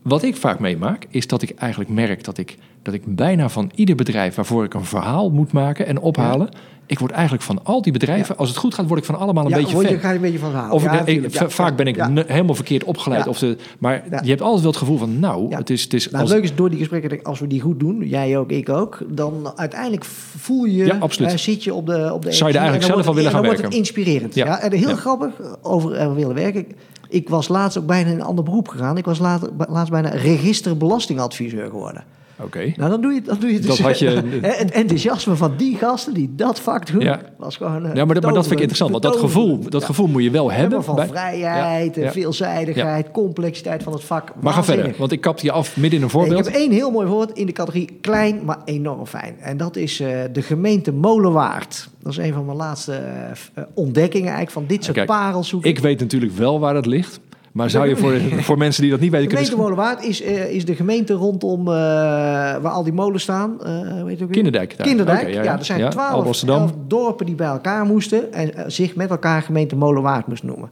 Wat 0.02 0.22
ik 0.22 0.36
vaak 0.36 0.58
meemaak, 0.58 1.06
is 1.08 1.26
dat 1.26 1.42
ik 1.42 1.50
eigenlijk 1.56 1.90
merk 1.90 2.24
dat 2.24 2.38
ik, 2.38 2.56
dat 2.82 2.94
ik 2.94 3.02
bijna 3.06 3.48
van 3.48 3.70
ieder 3.74 3.94
bedrijf 3.96 4.34
waarvoor 4.34 4.64
ik 4.64 4.74
een 4.74 4.84
verhaal 4.84 5.30
moet 5.30 5.52
maken 5.52 5.86
en 5.86 6.00
ophalen, 6.00 6.48
ik 6.86 6.98
word 6.98 7.10
eigenlijk 7.10 7.42
van 7.42 7.64
al 7.64 7.82
die 7.82 7.92
bedrijven, 7.92 8.36
als 8.36 8.48
het 8.48 8.58
goed 8.58 8.74
gaat, 8.74 8.86
word 8.86 9.00
ik 9.00 9.06
van 9.06 9.18
allemaal 9.18 9.44
een 9.44 9.50
ja, 9.50 9.56
beetje 9.56 9.76
je, 9.76 9.86
fan. 9.86 9.98
ga 9.98 10.08
je 10.08 10.14
een 10.14 10.20
beetje 10.20 10.38
van. 10.38 10.70
Of 10.70 10.84
ik- 10.84 11.06
ik- 11.06 11.32
Ja, 11.32 11.48
vaak 11.48 11.76
ben 11.76 11.86
ik 11.86 11.96
helemaal 12.26 12.54
verkeerd 12.54 12.84
opgeleid. 12.84 13.26
Of 13.26 13.38
de, 13.38 13.56
maar 13.78 14.04
je 14.22 14.28
hebt 14.28 14.40
altijd 14.42 14.60
wel 14.62 14.70
het 14.70 14.80
gevoel 14.80 14.98
van, 14.98 15.18
nou, 15.20 15.54
het 15.54 15.70
is, 15.70 15.82
het 15.82 15.94
is 15.94 16.10
Nou, 16.10 16.22
als, 16.22 16.30
leuke 16.32 16.44
is 16.44 16.54
door 16.54 16.70
die 16.70 16.78
gesprekken, 16.78 17.22
als 17.22 17.40
we 17.40 17.46
die 17.46 17.60
goed 17.60 17.80
doen, 17.80 18.08
jij 18.08 18.38
ook, 18.38 18.50
ik 18.50 18.68
ook, 18.68 18.98
dan 19.08 19.52
uiteindelijk 19.56 20.04
voel 20.36 20.64
je, 20.64 20.84
Ja, 20.84 20.96
absoluut. 20.98 21.30
eh, 21.30 21.36
zit 21.36 21.64
je 21.64 21.74
op 21.74 21.86
de 21.86 22.10
op 22.14 22.22
de 22.22 22.32
Zou 22.32 22.50
je 22.50 22.56
er 22.56 22.62
eigenlijk 22.62 22.92
zelf 22.92 23.06
al 23.06 23.14
wordt 23.14 23.18
willen 23.18 23.30
gaan 23.30 23.44
en 23.44 23.46
dan 23.48 23.56
wordt 23.56 23.60
werken? 23.60 23.78
het 23.78 24.04
inspirerend. 24.06 24.34
Ja. 24.34 24.60
En 24.60 24.72
heel 24.72 24.96
grappig 24.96 25.30
over 25.62 25.94
er 25.94 26.14
willen 26.14 26.34
werken. 26.34 26.66
Ik 27.12 27.28
was 27.28 27.48
laatst 27.48 27.78
ook 27.78 27.86
bijna 27.86 28.10
in 28.10 28.14
een 28.14 28.22
ander 28.22 28.44
beroep 28.44 28.68
gegaan. 28.68 28.96
Ik 28.96 29.04
was 29.04 29.18
later, 29.18 29.48
laatst 29.68 29.92
bijna 29.92 30.08
registerbelastingadviseur 30.08 31.70
geworden. 31.70 32.04
Oké. 32.44 32.72
Nou, 32.76 32.90
dan 32.90 33.00
doe 33.00 33.12
je, 33.12 33.22
dan 33.22 33.36
doe 33.40 33.52
je 33.52 33.58
Dat 33.58 33.66
dus- 33.76 33.80
had 33.80 33.98
je- 33.98 34.40
het 34.42 34.70
enthousiasme 34.70 35.34
van 35.36 35.52
die 35.56 35.76
gasten 35.76 36.14
die 36.14 36.32
dat 36.36 36.60
vak 36.60 36.86
doen, 36.92 37.00
Ja. 37.00 37.20
was 37.38 37.56
gewoon 37.56 37.86
eh, 37.86 37.94
Ja, 37.94 38.04
maar, 38.04 38.14
dat- 38.14 38.24
maar 38.24 38.32
dat 38.32 38.42
vind 38.46 38.54
ik 38.54 38.60
interessant. 38.60 38.90
Want 38.90 39.02
dat 39.02 39.16
gevoel, 39.16 39.58
dat 39.70 39.84
gevoel 39.84 40.06
moet 40.06 40.22
je 40.22 40.30
wel 40.30 40.50
Ja, 40.50 40.56
hebben. 40.56 40.84
van 40.84 40.94
bij- 40.94 41.06
vrijheid, 41.06 41.94
Ja, 41.94 42.10
veelzijdigheid, 42.12 43.10
complexiteit 43.10 43.82
van 43.82 43.92
het 43.92 44.04
vak. 44.04 44.32
Maar 44.40 44.52
ga 44.52 44.64
verder, 44.64 44.94
want 44.98 45.12
ik 45.12 45.20
kapte 45.20 45.44
je 45.46 45.52
af 45.52 45.76
midden 45.76 45.98
in 45.98 46.04
een 46.04 46.10
voorbeeld. 46.10 46.38
Ik 46.38 46.52
heb 46.52 46.54
één 46.62 46.70
heel 46.70 46.90
mooi 46.90 47.06
voorbeeld 47.06 47.38
in 47.38 47.46
de 47.46 47.52
categorie 47.52 47.98
klein, 48.00 48.40
maar 48.44 48.58
enorm 48.64 49.06
fijn. 49.06 49.36
En 49.40 49.56
dat 49.56 49.76
is 49.76 50.00
eh, 50.00 50.08
de 50.32 50.42
gemeente 50.42 50.92
Molenwaard. 50.92 51.88
Dat 52.02 52.12
is 52.12 52.18
een 52.18 52.32
van 52.32 52.44
mijn 52.44 52.56
laatste 52.56 52.92
eh, 52.92 53.30
eh, 53.54 53.64
ontdekkingen 53.74 54.26
eigenlijk 54.32 54.50
van 54.52 54.64
dit 54.66 54.84
soort 54.84 54.96
Kijk, 54.96 55.06
parels 55.08 55.48
zoeken. 55.48 55.70
Ik 55.70 55.78
weet 55.78 56.00
natuurlijk 56.00 56.32
wel 56.36 56.60
waar 56.60 56.74
dat 56.74 56.86
ligt. 56.86 57.20
Maar 57.52 57.70
zou 57.70 57.88
je 57.88 57.96
voor, 57.96 58.20
voor 58.48 58.58
mensen 58.58 58.82
die 58.82 58.90
dat 58.90 59.00
niet 59.00 59.10
weten 59.10 59.28
de 59.28 59.34
kunnen... 59.34 59.50
gemeente 59.50 59.76
Molenwaard 59.76 60.04
is, 60.04 60.22
eh, 60.22 60.50
is 60.50 60.64
de 60.64 60.74
gemeente 60.74 61.12
rondom 61.12 61.60
eh, 61.60 61.74
waar 61.74 62.68
al 62.68 62.82
die 62.82 62.92
molens 62.92 63.22
staan. 63.22 63.64
Eh 63.64 64.02
weet 64.02 64.18
je 64.18 64.24
ook 64.24 64.30
weer? 64.30 64.30
Kinderdijk 64.30 64.76
daar. 64.76 64.86
Kinderdijk, 64.86 65.22
ja, 65.22 65.28
ja, 65.28 65.42
ja. 65.42 65.58
Er 65.58 65.64
zijn 65.64 65.78
Ja, 65.78 65.88
twaalf 65.88 66.42
elf 66.42 66.72
dorpen 66.86 67.26
die 67.26 67.34
bij 67.34 67.46
elkaar 67.46 67.84
moesten 67.84 68.32
en 68.32 68.72
zich 68.72 68.94
met 68.94 69.10
elkaar 69.10 69.42
gemeente 69.42 69.76
Molenwaard 69.76 70.26
moesten 70.26 70.48
noemen. 70.48 70.70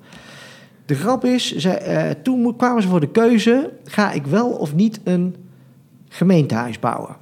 De 0.86 0.94
grap 0.94 1.24
is, 1.24 1.68
toen 2.22 2.56
kwamen 2.56 2.82
ze 2.82 2.88
voor 2.88 3.00
de 3.00 3.10
keuze, 3.10 3.70
ga 3.84 4.12
ik 4.12 4.26
wel 4.26 4.48
of 4.48 4.74
niet 4.74 5.00
een 5.04 5.36
gemeentehuis 6.08 6.78
bouwen? 6.78 7.16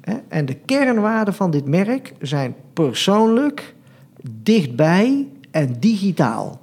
Hè? 0.00 0.14
En 0.28 0.46
de 0.46 0.54
kernwaarden 0.54 1.34
van 1.34 1.50
dit 1.50 1.66
merk 1.66 2.12
zijn 2.20 2.54
persoonlijk, 2.72 3.74
dichtbij 4.42 5.26
en 5.50 5.76
digitaal. 5.78 6.60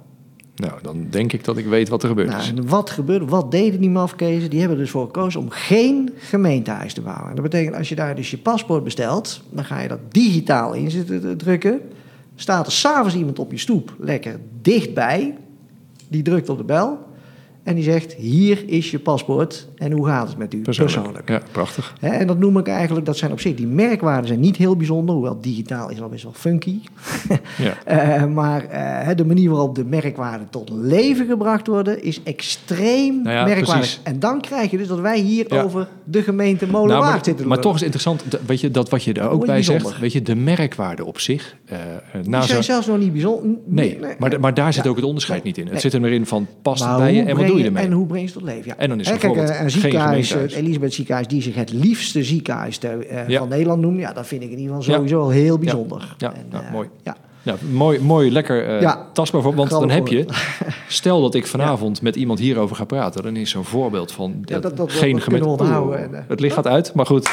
Nou, 0.56 0.72
dan 0.82 1.06
denk 1.10 1.32
ik 1.32 1.44
dat 1.44 1.56
ik 1.56 1.66
weet 1.66 1.88
wat 1.88 2.02
er 2.02 2.08
gebeurd 2.08 2.28
Nou, 2.28 2.40
is. 2.40 2.48
en 2.48 2.68
wat 2.68 2.90
gebeurde? 2.90 3.24
Wat 3.24 3.50
deden 3.50 3.80
die 3.80 3.90
mafkezen? 3.90 4.50
Die 4.50 4.58
hebben 4.58 4.76
er 4.78 4.82
dus 4.84 4.92
voor 4.92 5.04
gekozen 5.04 5.40
om 5.40 5.50
geen 5.50 6.10
gemeentehuis 6.16 6.92
te 6.94 7.00
bouwen. 7.00 7.28
En 7.28 7.34
dat 7.34 7.44
betekent 7.44 7.74
als 7.76 7.88
je 7.88 7.94
daar 7.94 8.14
dus 8.16 8.30
je 8.30 8.38
paspoort 8.38 8.84
bestelt, 8.84 9.42
dan 9.50 9.64
ga 9.64 9.80
je 9.80 9.88
dat 9.88 9.98
digitaal 10.08 10.72
in 10.72 10.90
zitten 10.90 11.20
te 11.20 11.36
drukken. 11.36 11.80
Staat 12.34 12.66
er 12.66 12.72
s'avonds 12.72 13.16
iemand 13.16 13.38
op 13.38 13.50
je 13.50 13.58
stoep, 13.58 13.94
lekker 13.98 14.40
dichtbij. 14.62 15.36
Die 16.08 16.22
drukt 16.22 16.48
op 16.48 16.58
de 16.58 16.64
bel 16.64 16.98
en 17.66 17.74
die 17.74 17.84
zegt: 17.84 18.12
Hier 18.12 18.64
is 18.66 18.90
je 18.90 18.98
paspoort. 18.98 19.66
En 19.76 19.92
hoe 19.92 20.06
gaat 20.06 20.28
het 20.28 20.38
met 20.38 20.54
u 20.54 20.60
persoonlijk? 20.60 21.28
Ja, 21.28 21.40
prachtig. 21.52 21.94
En 22.00 22.26
dat 22.26 22.38
noem 22.38 22.58
ik 22.58 22.66
eigenlijk, 22.68 23.06
dat 23.06 23.16
zijn 23.16 23.32
op 23.32 23.40
zich, 23.40 23.54
die 23.54 23.66
merkwaarden 23.66 24.26
zijn 24.26 24.40
niet 24.40 24.56
heel 24.56 24.76
bijzonder, 24.76 25.14
hoewel 25.14 25.40
digitaal 25.40 25.90
is 25.90 25.98
wel 25.98 26.08
best 26.08 26.22
wel 26.22 26.32
funky. 26.34 26.78
Ja. 27.58 27.74
Eh, 27.84 28.24
maar 28.26 28.64
eh, 28.64 29.16
de 29.16 29.24
manier 29.24 29.50
waarop 29.50 29.74
de 29.74 29.84
merkwaarden 29.84 30.48
tot 30.50 30.70
leven 30.70 31.26
gebracht 31.26 31.66
worden, 31.66 32.02
is 32.02 32.22
extreem 32.22 33.22
Nou 33.22 33.36
ja, 33.36 33.44
merkwaardig. 33.44 33.66
precies. 33.74 34.00
En 34.02 34.18
dan 34.18 34.40
krijg 34.40 34.70
je 34.70 34.76
dus 34.78 34.88
dat 34.88 35.00
wij 35.00 35.18
hier 35.18 35.54
Ja. 35.54 35.62
over 35.62 35.88
de 36.04 36.22
gemeente 36.22 36.66
Molenwaard 36.66 37.00
Nou, 37.02 37.14
maar, 37.14 37.24
zitten. 37.24 37.48
maar 37.48 37.60
toch 37.60 37.74
is 37.74 37.82
interessant, 37.82 38.24
weet 38.46 38.60
je, 38.60 38.70
dat 38.70 38.88
wat 38.90 39.04
je 39.04 39.12
er 39.12 39.28
ook 39.28 39.46
bij 39.46 39.62
zegt, 39.62 39.98
weet 39.98 40.12
je, 40.12 40.22
de 40.22 40.34
merkwaarde 40.34 41.04
op 41.04 41.18
zich. 41.20 41.56
Eh 41.66 41.78
Die 42.20 42.30
na 42.30 42.40
zijn 42.40 42.64
zelfs 42.64 42.86
nog 42.86 42.98
niet 42.98 43.12
bijzonder. 43.12 43.58
nee, 43.66 43.98
maar, 44.18 44.40
maar 44.40 44.54
daar 44.54 44.72
zit 44.72 44.84
Ja. 44.84 44.90
ook 44.90 44.96
het 44.96 45.04
onderscheid 45.04 45.42
niet 45.42 45.56
in. 45.58 45.62
Het 45.64 45.72
Nee. 45.72 45.80
zit 45.80 45.92
er 45.92 46.00
maar 46.00 46.10
in 46.10 46.26
van, 46.26 46.46
past 46.62 46.84
het 46.84 46.96
bij 46.96 47.14
je 47.14 47.22
en 47.22 47.36
wat 47.36 47.46
doe 47.46 47.58
je 47.58 47.64
ermee? 47.64 47.84
En 47.84 47.92
hoe 47.92 48.06
breng 48.06 48.26
je 48.26 48.32
tot 48.32 48.42
leven? 48.42 48.64
Ja. 48.66 48.76
En 48.76 48.88
dan 48.88 49.00
is 49.00 49.06
kijk, 49.08 49.20
bijvoorbeeld 49.20 49.50
eh, 49.50 49.54
een 49.62 49.70
geen 49.70 49.80
ziekenhuis, 49.80 50.30
het. 50.34 50.52
Elisabeth 50.52 50.94
ziekenhuis, 50.94 51.26
die 51.26 51.42
zich 51.42 51.54
het 51.54 51.72
liefste 51.72 52.24
ziekenhuis 52.24 52.78
ter, 52.78 53.06
eh, 53.06 53.28
Ja. 53.28 53.38
van 53.38 53.48
Nederland 53.48 53.80
noemt. 53.80 53.98
Ja, 54.00 54.12
dat 54.12 54.26
vind 54.26 54.42
ik 54.42 54.50
in 54.50 54.58
ieder 54.58 54.76
geval 54.76 54.94
sowieso 54.94 55.28
heel 55.28 55.58
bijzonder. 55.58 56.14
Ja, 56.18 56.34
En, 56.34 56.46
eh, 56.50 56.72
mooi. 56.72 56.88
Ja. 57.02 57.16
Ja, 57.46 57.54
mooi, 57.70 58.00
mooi 58.00 58.30
lekker 58.32 58.66
eh, 58.68 58.80
Ja. 58.80 59.06
tastbaar 59.12 59.42
voor. 59.42 59.54
Want 59.54 59.70
dan 59.70 59.90
heb 59.90 60.08
je, 60.08 60.24
stel 60.88 61.20
dat 61.22 61.34
ik 61.34 61.46
vanavond 61.56 62.02
met 62.02 62.16
iemand 62.16 62.38
hierover 62.38 62.76
ga 62.76 62.84
praten, 62.84 63.22
dan 63.22 63.36
is 63.36 63.50
zo'n 63.50 63.64
voorbeeld 63.64 64.12
van 64.12 64.30
Ja, 64.44 64.54
dat- 64.54 64.62
dat- 64.62 64.76
dat 64.76 64.92
geen 64.92 65.20
En, 65.22 66.14
eh, 66.14 66.20
het 66.28 66.40
licht 66.40 66.54
gaat 66.54 66.66
uit, 66.66 66.94
maar 66.94 67.06
goed. 67.06 67.30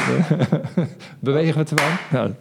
Bewegen 1.20 1.58
we 1.58 1.64
te 1.64 1.76
warm? 1.76 1.98
Nou, 2.12 2.32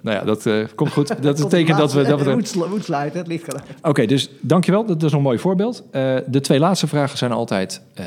nou 0.00 0.16
ja, 0.16 0.24
dat 0.24 0.46
eh, 0.46 0.64
komt 0.74 0.92
goed. 0.92 1.22
Dat 1.22 1.38
is 1.38 1.44
teken 1.48 1.76
dat 1.76 1.92
we... 1.92 2.02
Dat 2.02 2.20
we 2.20 2.26
het 2.26 2.34
moet, 2.34 2.48
slu- 2.48 2.68
moet 2.68 2.84
sluiten, 2.84 3.18
het 3.18 3.28
licht 3.28 3.44
gaat 3.44 3.54
uit. 3.54 3.64
Oké, 3.82 4.06
dus 4.06 4.30
dankjewel. 4.40 4.84
Dat 4.84 5.02
is 5.02 5.12
een 5.12 5.22
mooi 5.22 5.38
voorbeeld. 5.38 5.82
Eh, 5.90 6.16
de 6.26 6.40
twee 6.40 6.58
laatste 6.58 6.86
vragen 6.86 7.18
zijn 7.18 7.32
altijd... 7.32 7.82
eh, 7.94 8.04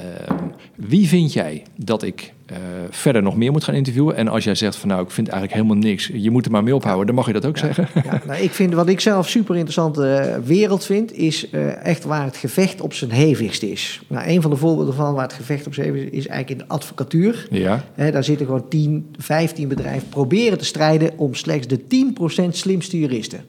wie 0.76 1.08
vind 1.08 1.34
jij 1.34 1.64
dat 1.76 2.04
ik 2.04 2.34
eh, 2.52 2.58
verder 2.90 3.24
nog 3.24 3.36
meer 3.36 3.52
moet 3.52 3.64
gaan 3.64 3.76
interviewen? 3.76 4.16
En 4.16 4.28
als 4.28 4.44
jij 4.44 4.56
zegt 4.56 4.76
van 4.76 4.90
nou, 4.90 5.04
ik 5.04 5.12
vind 5.12 5.28
eigenlijk 5.28 5.62
helemaal 5.62 5.84
niks... 5.84 6.10
je 6.14 6.32
moet 6.32 6.46
er 6.46 6.52
maar 6.52 6.64
mee 6.64 6.76
ophouden, 6.76 7.06
dan 7.06 7.16
mag 7.16 7.28
je 7.28 7.34
dat 7.34 7.46
ook 7.46 7.58
zeggen. 7.58 7.88
Ja, 8.04 8.22
nou, 8.28 8.42
ik 8.42 8.52
vind 8.52 8.74
wat 8.74 8.88
ik 8.88 9.00
zelf 9.00 9.30
super 9.30 9.56
interessante 9.56 10.14
eh, 10.14 10.38
wereld 10.44 10.86
vind, 10.86 11.14
is 11.14 11.50
eh, 11.50 11.86
echt 11.86 12.04
waar 12.04 12.26
het 12.26 12.38
gevecht 12.38 12.82
op 12.82 12.94
zijn 12.94 13.12
hevigst 13.12 13.64
is. 13.64 14.02
Nou, 14.08 14.28
een 14.28 14.42
van 14.42 14.52
de 14.52 14.58
voorbeelden 14.58 14.94
van 14.94 15.14
waar 15.14 15.24
het 15.24 15.34
gevecht 15.34 15.68
op 15.68 15.74
zijn 15.74 15.88
hevigst 15.88 16.14
is, 16.14 16.20
is 16.20 16.28
eigenlijk 16.28 16.62
in 16.62 16.68
de 16.68 16.74
advocatuur. 16.74 17.48
Ja, 17.50 17.84
daar 17.96 18.24
zitten 18.24 18.46
gewoon 18.46 18.68
10, 18.68 19.16
15 19.18 19.68
bedrijven 19.68 20.10
proberen 20.10 20.58
te 20.58 20.66
strijden 20.66 21.12
om 21.18 21.34
slechts 21.34 21.68
de 21.68 21.80
10% 21.80 22.50
slimste 22.50 23.00
juristen. 23.00 23.44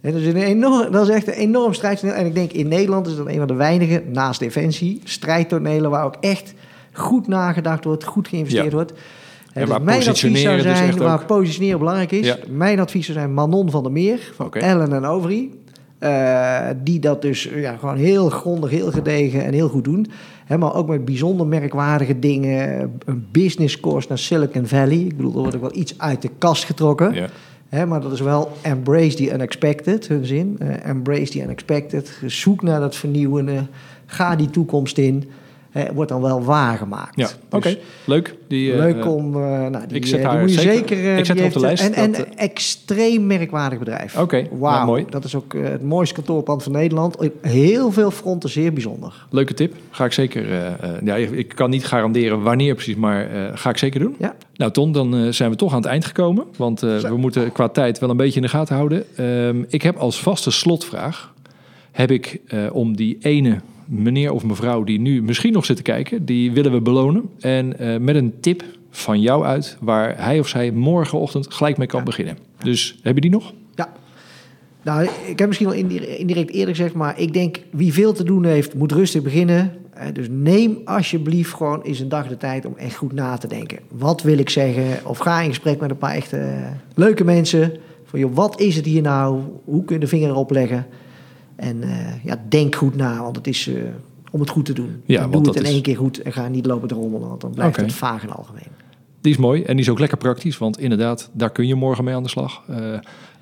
Dat, 0.00 0.14
is 0.14 0.26
een 0.26 0.36
enorm, 0.36 0.92
dat 0.92 1.08
is 1.08 1.14
echt 1.14 1.26
een 1.26 1.32
enorm 1.32 1.74
strijdtoneel. 1.74 2.14
En 2.14 2.26
ik 2.26 2.34
denk 2.34 2.52
in 2.52 2.68
Nederland 2.68 3.06
is 3.06 3.16
dat 3.16 3.26
een 3.26 3.38
van 3.38 3.46
de 3.46 3.54
weinige, 3.54 4.02
naast 4.06 4.40
Defensie, 4.40 5.00
strijdtonelen 5.04 5.90
waar 5.90 6.04
ook 6.04 6.16
echt 6.20 6.54
goed 6.92 7.26
nagedacht 7.28 7.84
wordt, 7.84 8.04
goed 8.04 8.28
geïnvesteerd 8.28 8.64
Ja. 8.64 8.70
wordt. 8.70 8.92
En 9.52 9.60
dus 9.60 9.70
waar 9.70 9.82
mijn 9.82 9.98
advies 9.98 10.04
zou 10.20 10.32
positioneren 10.32 10.64
dus 10.64 10.78
zijn, 10.78 10.98
waar 10.98 11.20
ook- 11.20 11.26
positioneren 11.26 11.78
belangrijk 11.78 12.10
is. 12.12 12.26
Ja. 12.26 12.36
Mijn 12.50 12.80
advies 12.80 13.04
zou 13.06 13.18
zijn 13.18 13.34
Manon 13.34 13.70
van 13.70 13.82
der 13.82 13.92
Meer, 13.92 14.32
van. 14.34 14.52
Ellen 14.52 14.92
en 14.92 15.04
Overy. 15.04 15.48
Eh, 15.98 16.60
die 16.82 16.98
dat 17.00 17.22
dus 17.22 17.48
ja, 17.54 17.76
gewoon 17.76 17.96
heel 17.96 18.28
grondig, 18.28 18.70
heel 18.70 18.90
gedegen 18.90 19.44
en 19.44 19.52
heel 19.52 19.68
goed 19.68 19.84
doen. 19.84 20.06
Maar 20.58 20.74
ook 20.74 20.88
met 20.88 21.04
bijzonder 21.04 21.46
merkwaardige 21.46 22.18
dingen. 22.18 22.90
Een 23.04 23.26
business 23.32 23.80
course 23.80 24.08
naar 24.08 24.18
Silicon 24.18 24.66
Valley. 24.66 24.98
Ik 24.98 25.16
bedoel, 25.16 25.32
er 25.34 25.38
wordt 25.40 25.54
ook 25.54 25.60
wel 25.60 25.76
iets 25.76 25.98
uit 25.98 26.22
de 26.22 26.30
kast 26.38 26.64
getrokken. 26.64 27.28
Ja. 27.70 27.84
Maar 27.86 28.00
dat 28.00 28.12
is 28.12 28.20
wel 28.20 28.52
embrace 28.62 29.16
the 29.16 29.32
unexpected, 29.32 30.08
hun 30.08 30.26
zin. 30.26 30.56
Eh, 30.58 30.88
embrace 30.88 31.30
the 31.32 31.40
unexpected. 31.42 32.18
Zoek 32.26 32.62
naar 32.62 32.80
dat 32.80 32.96
vernieuwende. 32.96 33.66
Ga 34.06 34.36
die 34.36 34.50
toekomst 34.50 34.98
in. 34.98 35.30
Wordt 35.94 36.10
dan 36.10 36.20
wel 36.22 36.44
waargemaakt. 36.44 37.16
Ja, 37.16 37.26
Dus 37.26 37.36
oké. 37.50 37.76
Leuk. 38.04 38.34
Die, 38.48 38.72
eh, 38.72 38.78
Leuk 38.78 39.06
om... 39.06 39.34
eh, 39.34 39.40
nou, 39.66 39.86
die, 39.86 39.96
ik 39.96 40.06
zet 40.06 40.14
eh, 40.18 40.24
die 40.24 40.30
haar 40.30 40.40
moet 40.40 40.54
je 40.54 40.60
zeker- 40.60 40.96
zeker... 40.96 41.18
ik 41.18 41.24
zet 41.24 41.40
op 41.40 41.52
de 41.52 41.60
lijst, 41.60 41.82
En, 41.84 41.92
en 41.94 42.12
dat, 42.12 42.26
extreem 42.36 43.26
merkwaardig 43.26 43.78
bedrijf. 43.78 44.18
Oké, 44.18 44.42
nou, 44.42 44.58
Wauw. 44.58 44.86
mooi. 44.86 45.04
Dat 45.08 45.24
is 45.24 45.34
ook 45.34 45.52
het 45.52 45.82
mooiste 45.82 46.14
kantoorpand 46.14 46.62
van 46.62 46.72
Nederland. 46.72 47.16
Op 47.16 47.32
heel 47.40 47.92
veel 47.92 48.10
fronten 48.10 48.50
zeer 48.50 48.72
bijzonder. 48.72 49.26
Leuke 49.30 49.54
tip. 49.54 49.74
Ga 49.90 50.04
ik 50.04 50.12
zeker. 50.12 50.46
ja, 51.04 51.14
ik 51.16 51.48
kan 51.48 51.70
niet 51.70 51.84
garanderen 51.86 52.42
wanneer 52.42 52.74
precies, 52.74 52.96
maar 52.96 53.28
ga 53.54 53.70
ik 53.70 53.78
zeker 53.78 54.00
doen. 54.00 54.14
Ja. 54.18 54.34
Nou, 54.54 54.70
Ton, 54.72 54.92
dan 54.92 55.32
zijn 55.32 55.50
we 55.50 55.56
toch 55.56 55.70
aan 55.72 55.80
het 55.80 55.86
eind 55.86 56.04
gekomen. 56.04 56.44
Want 56.56 56.80
we 56.80 57.16
moeten 57.16 57.52
qua 57.52 57.68
tijd 57.68 57.98
wel 57.98 58.10
een 58.10 58.16
beetje 58.16 58.36
in 58.36 58.42
de 58.42 58.48
gaten 58.48 58.76
houden. 58.76 59.04
Ehm, 59.16 59.62
ik 59.68 59.82
heb 59.82 59.96
als 59.96 60.20
vaste 60.20 60.50
slotvraag: 60.50 61.32
heb 61.92 62.10
ik 62.10 62.40
om 62.72 62.96
die 62.96 63.16
ene 63.20 63.58
meneer 63.92 64.32
of 64.32 64.44
mevrouw 64.44 64.84
die 64.84 65.00
nu 65.00 65.22
misschien 65.22 65.52
nog 65.52 65.64
zit 65.64 65.76
te 65.76 65.82
kijken, 65.82 66.24
die 66.24 66.52
willen 66.52 66.72
we 66.72 66.80
belonen. 66.80 67.22
En 67.40 67.78
eh, 67.78 67.98
met 67.98 68.14
een 68.16 68.34
tip 68.40 68.64
van 68.90 69.20
jou 69.20 69.44
uit 69.44 69.76
waar 69.80 70.24
hij 70.24 70.38
of 70.38 70.48
zij 70.48 70.70
morgenochtend 70.70 71.54
gelijk 71.54 71.76
mee 71.76 71.86
kan 71.86 71.98
Ja. 71.98 72.04
beginnen. 72.04 72.36
Dus 72.62 72.98
heb 73.02 73.14
je 73.14 73.20
die 73.20 73.30
nog? 73.30 73.52
Ja. 73.74 73.92
Nou, 74.82 75.08
ik 75.26 75.38
heb 75.38 75.46
misschien 75.46 75.66
al 75.68 75.74
indire- 75.74 76.16
indirect 76.18 76.50
eerder 76.50 76.74
gezegd, 76.76 76.94
maar 76.94 77.20
ik 77.20 77.32
denk 77.32 77.60
wie 77.70 77.92
veel 77.92 78.12
te 78.12 78.24
doen 78.24 78.44
heeft, 78.44 78.74
moet 78.74 78.92
rustig 78.92 79.22
beginnen. 79.22 79.72
Eh, 79.92 80.06
Dus 80.12 80.26
neem 80.30 80.78
alsjeblieft 80.84 81.52
gewoon 81.54 81.82
eens 81.82 81.98
een 81.98 82.08
dag 82.08 82.28
de 82.28 82.36
tijd 82.36 82.64
om 82.66 82.74
echt 82.76 82.94
goed 82.94 83.12
na 83.12 83.36
te 83.36 83.46
denken. 83.46 83.78
Wat 83.90 84.22
wil 84.22 84.38
ik 84.38 84.50
zeggen? 84.50 85.06
Of 85.06 85.18
ga 85.18 85.40
in 85.40 85.48
gesprek 85.48 85.80
met 85.80 85.90
een 85.90 85.96
paar 85.98 86.14
echte 86.14 86.58
leuke 86.94 87.24
mensen. 87.24 87.72
Van 88.04 88.18
joh, 88.20 88.34
wat 88.34 88.60
is 88.60 88.76
het 88.76 88.84
hier 88.86 89.02
nou? 89.02 89.40
Hoe 89.64 89.84
kun 89.84 89.94
je 89.94 90.00
de 90.00 90.06
vinger 90.08 90.28
erop 90.28 90.50
leggen? 90.50 90.86
En 91.62 91.82
eh, 91.82 92.24
ja, 92.24 92.42
denk 92.48 92.74
goed 92.74 92.96
na, 92.96 93.22
want 93.22 93.36
het 93.36 93.46
is 93.46 93.68
eh, 93.68 93.74
om 94.30 94.40
het 94.40 94.50
goed 94.50 94.64
te 94.64 94.72
doen. 94.72 95.02
Ja, 95.06 95.26
doe 95.26 95.46
het 95.46 95.56
in 95.56 95.62
is- 95.62 95.68
één 95.70 95.82
keer 95.82 95.96
goed 95.96 96.18
en 96.22 96.32
ga 96.32 96.48
niet 96.48 96.66
lopen 96.66 96.88
te 96.88 96.94
rommelen, 96.94 97.28
want 97.28 97.40
dan 97.40 97.50
blijft 97.50 97.76
het 97.76 97.92
vaag 97.92 98.22
en 98.22 98.30
algemeen. 98.30 98.66
Die 99.20 99.32
is 99.32 99.38
mooi 99.38 99.62
en 99.62 99.72
die 99.76 99.84
is 99.84 99.90
ook 99.90 99.98
lekker 99.98 100.18
praktisch, 100.18 100.58
want 100.58 100.78
inderdaad, 100.78 101.30
daar 101.32 101.50
kun 101.50 101.66
je 101.66 101.74
morgen 101.74 102.04
mee 102.04 102.14
aan 102.14 102.22
de 102.22 102.28
slag. 102.28 102.62
Eh, 102.68 102.76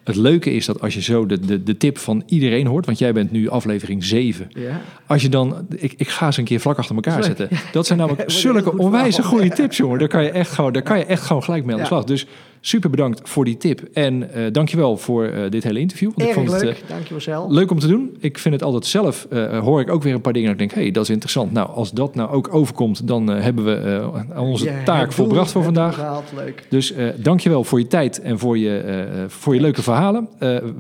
het 0.04 0.16
leuke 0.16 0.50
is 0.52 0.66
dat 0.66 0.80
als 0.80 0.94
je 0.94 1.02
zo 1.02 1.26
de, 1.26 1.40
de, 1.40 1.62
de 1.62 1.76
tip 1.76 1.98
van 1.98 2.22
iedereen 2.26 2.66
hoort, 2.66 2.86
want 2.86 2.98
jij 2.98 3.12
bent 3.12 3.30
nu 3.30 3.48
aflevering 3.48 4.04
7. 4.04 4.48
Ja. 4.54 4.80
Als 5.06 5.22
je 5.22 5.28
dan, 5.28 5.66
ik, 5.76 5.94
ik 5.96 6.08
ga 6.08 6.30
ze 6.30 6.38
een 6.38 6.44
keer 6.44 6.60
vlak 6.60 6.78
achter 6.78 6.94
elkaar 6.94 7.24
zetten. 7.24 7.48
Dat 7.72 7.86
zijn 7.86 7.98
namelijk 8.08 8.30
zulke 8.30 8.78
onwijze 8.78 9.22
goede 9.22 9.48
tips, 9.48 9.76
jongen. 9.76 9.98
Daar 9.98 10.08
kan 10.08 10.22
je 10.24 10.30
echt 10.30 10.50
gewoon, 10.52 10.72
daar 10.72 10.82
kan 10.82 10.98
je 10.98 11.04
echt 11.04 11.22
gewoon 11.22 11.42
gelijk 11.42 11.64
mee 11.64 11.74
aan 11.74 11.80
de 11.80 11.86
slag. 11.86 12.04
Dus 12.04 12.26
super 12.60 12.90
bedankt 12.90 13.20
voor 13.28 13.44
die 13.44 13.56
tip. 13.56 13.80
En 13.92 14.34
eh 14.34 14.52
dankjewel 14.52 14.96
voor 14.96 15.24
eh, 15.24 15.50
dit 15.50 15.62
hele 15.62 15.78
interview. 15.78 16.10
Want 16.14 16.28
ik 16.28 16.34
vond 16.34 16.52
het 16.52 16.62
leuk, 16.62 16.82
eh, 16.82 16.88
dank 16.88 17.06
je 17.06 17.30
wel. 17.30 17.52
leuk 17.52 17.70
om 17.70 17.78
te 17.78 17.86
doen. 17.86 18.16
Ik 18.20 18.38
vind 18.38 18.54
het 18.54 18.62
altijd 18.62 18.86
zelf, 18.86 19.26
eh, 19.30 19.58
hoor 19.58 19.80
ik 19.80 19.90
ook 19.90 20.02
weer 20.02 20.14
een 20.14 20.20
paar 20.20 20.32
dingen 20.32 20.50
dat 20.50 20.60
ik 20.60 20.66
denk, 20.66 20.78
hé, 20.78 20.82
hey, 20.82 20.90
dat 20.90 21.02
is 21.02 21.10
interessant. 21.10 21.52
Nou, 21.52 21.68
als 21.68 21.90
dat 21.90 22.14
nou 22.14 22.30
ook 22.30 22.54
overkomt, 22.54 23.06
dan 23.06 23.26
hebben 23.26 23.64
we 23.64 24.08
onze 24.36 24.64
Ja, 24.64 24.82
taak 24.84 25.04
het 25.04 25.14
volbracht 25.14 25.52
voor 25.52 25.62
vandaag. 25.62 26.22
leuk. 26.34 26.66
Dus 26.68 26.94
dankjewel 27.16 27.64
voor 27.64 27.78
je 27.78 27.86
tijd 27.86 28.20
en 28.20 28.38
voor 28.38 28.58
je, 28.58 29.24
voor 29.28 29.54
je 29.54 29.60
leuke 29.60 29.82
verhalen. 29.82 30.28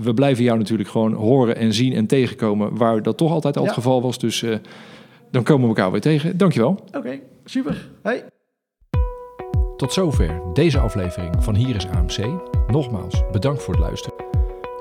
We 0.00 0.14
blijven 0.14 0.44
jou 0.44 0.58
natuurlijk 0.58 0.88
gewoon 0.88 1.12
horen 1.12 1.56
en 1.56 1.72
zien 1.72 1.92
en 1.92 2.06
tegenkomen... 2.06 2.76
waar 2.76 3.02
dat 3.02 3.16
toch 3.16 3.32
altijd 3.32 3.56
al 3.56 3.64
het 3.64 3.72
geval 3.72 4.02
was. 4.02 4.18
Dus 4.18 4.44
dan 5.30 5.42
komen 5.42 5.62
we 5.62 5.74
elkaar 5.74 5.90
weer 5.90 6.00
tegen. 6.00 6.36
Dankjewel. 6.36 6.80
Oké, 6.92 7.18
super. 7.44 7.88
Hey. 8.02 8.24
Tot 9.80 9.92
zover 9.92 10.40
deze 10.52 10.78
aflevering 10.78 11.44
van 11.44 11.54
Hier 11.54 11.76
is 11.76 11.88
AMC. 11.88 12.26
Nogmaals, 12.66 13.22
bedankt 13.32 13.62
voor 13.62 13.74
het 13.74 13.82
luisteren. 13.82 14.18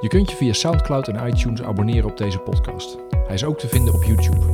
Je 0.01 0.07
kunt 0.07 0.29
je 0.29 0.35
via 0.35 0.53
Soundcloud 0.53 1.07
en 1.07 1.27
iTunes 1.27 1.61
abonneren 1.61 2.09
op 2.09 2.17
deze 2.17 2.39
podcast. 2.39 2.97
Hij 3.25 3.35
is 3.35 3.43
ook 3.43 3.59
te 3.59 3.67
vinden 3.67 3.93
op 3.93 4.03
YouTube. 4.03 4.45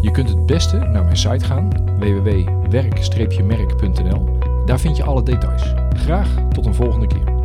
Je 0.00 0.10
kunt 0.10 0.28
het 0.28 0.46
beste 0.46 0.76
naar 0.76 1.04
mijn 1.04 1.16
site 1.16 1.44
gaan, 1.44 1.70
www.werk-merk.nl. 1.98 4.38
Daar 4.64 4.80
vind 4.80 4.96
je 4.96 5.02
alle 5.02 5.22
details. 5.22 5.74
Graag 5.90 6.28
tot 6.52 6.66
een 6.66 6.74
volgende 6.74 7.06
keer. 7.06 7.37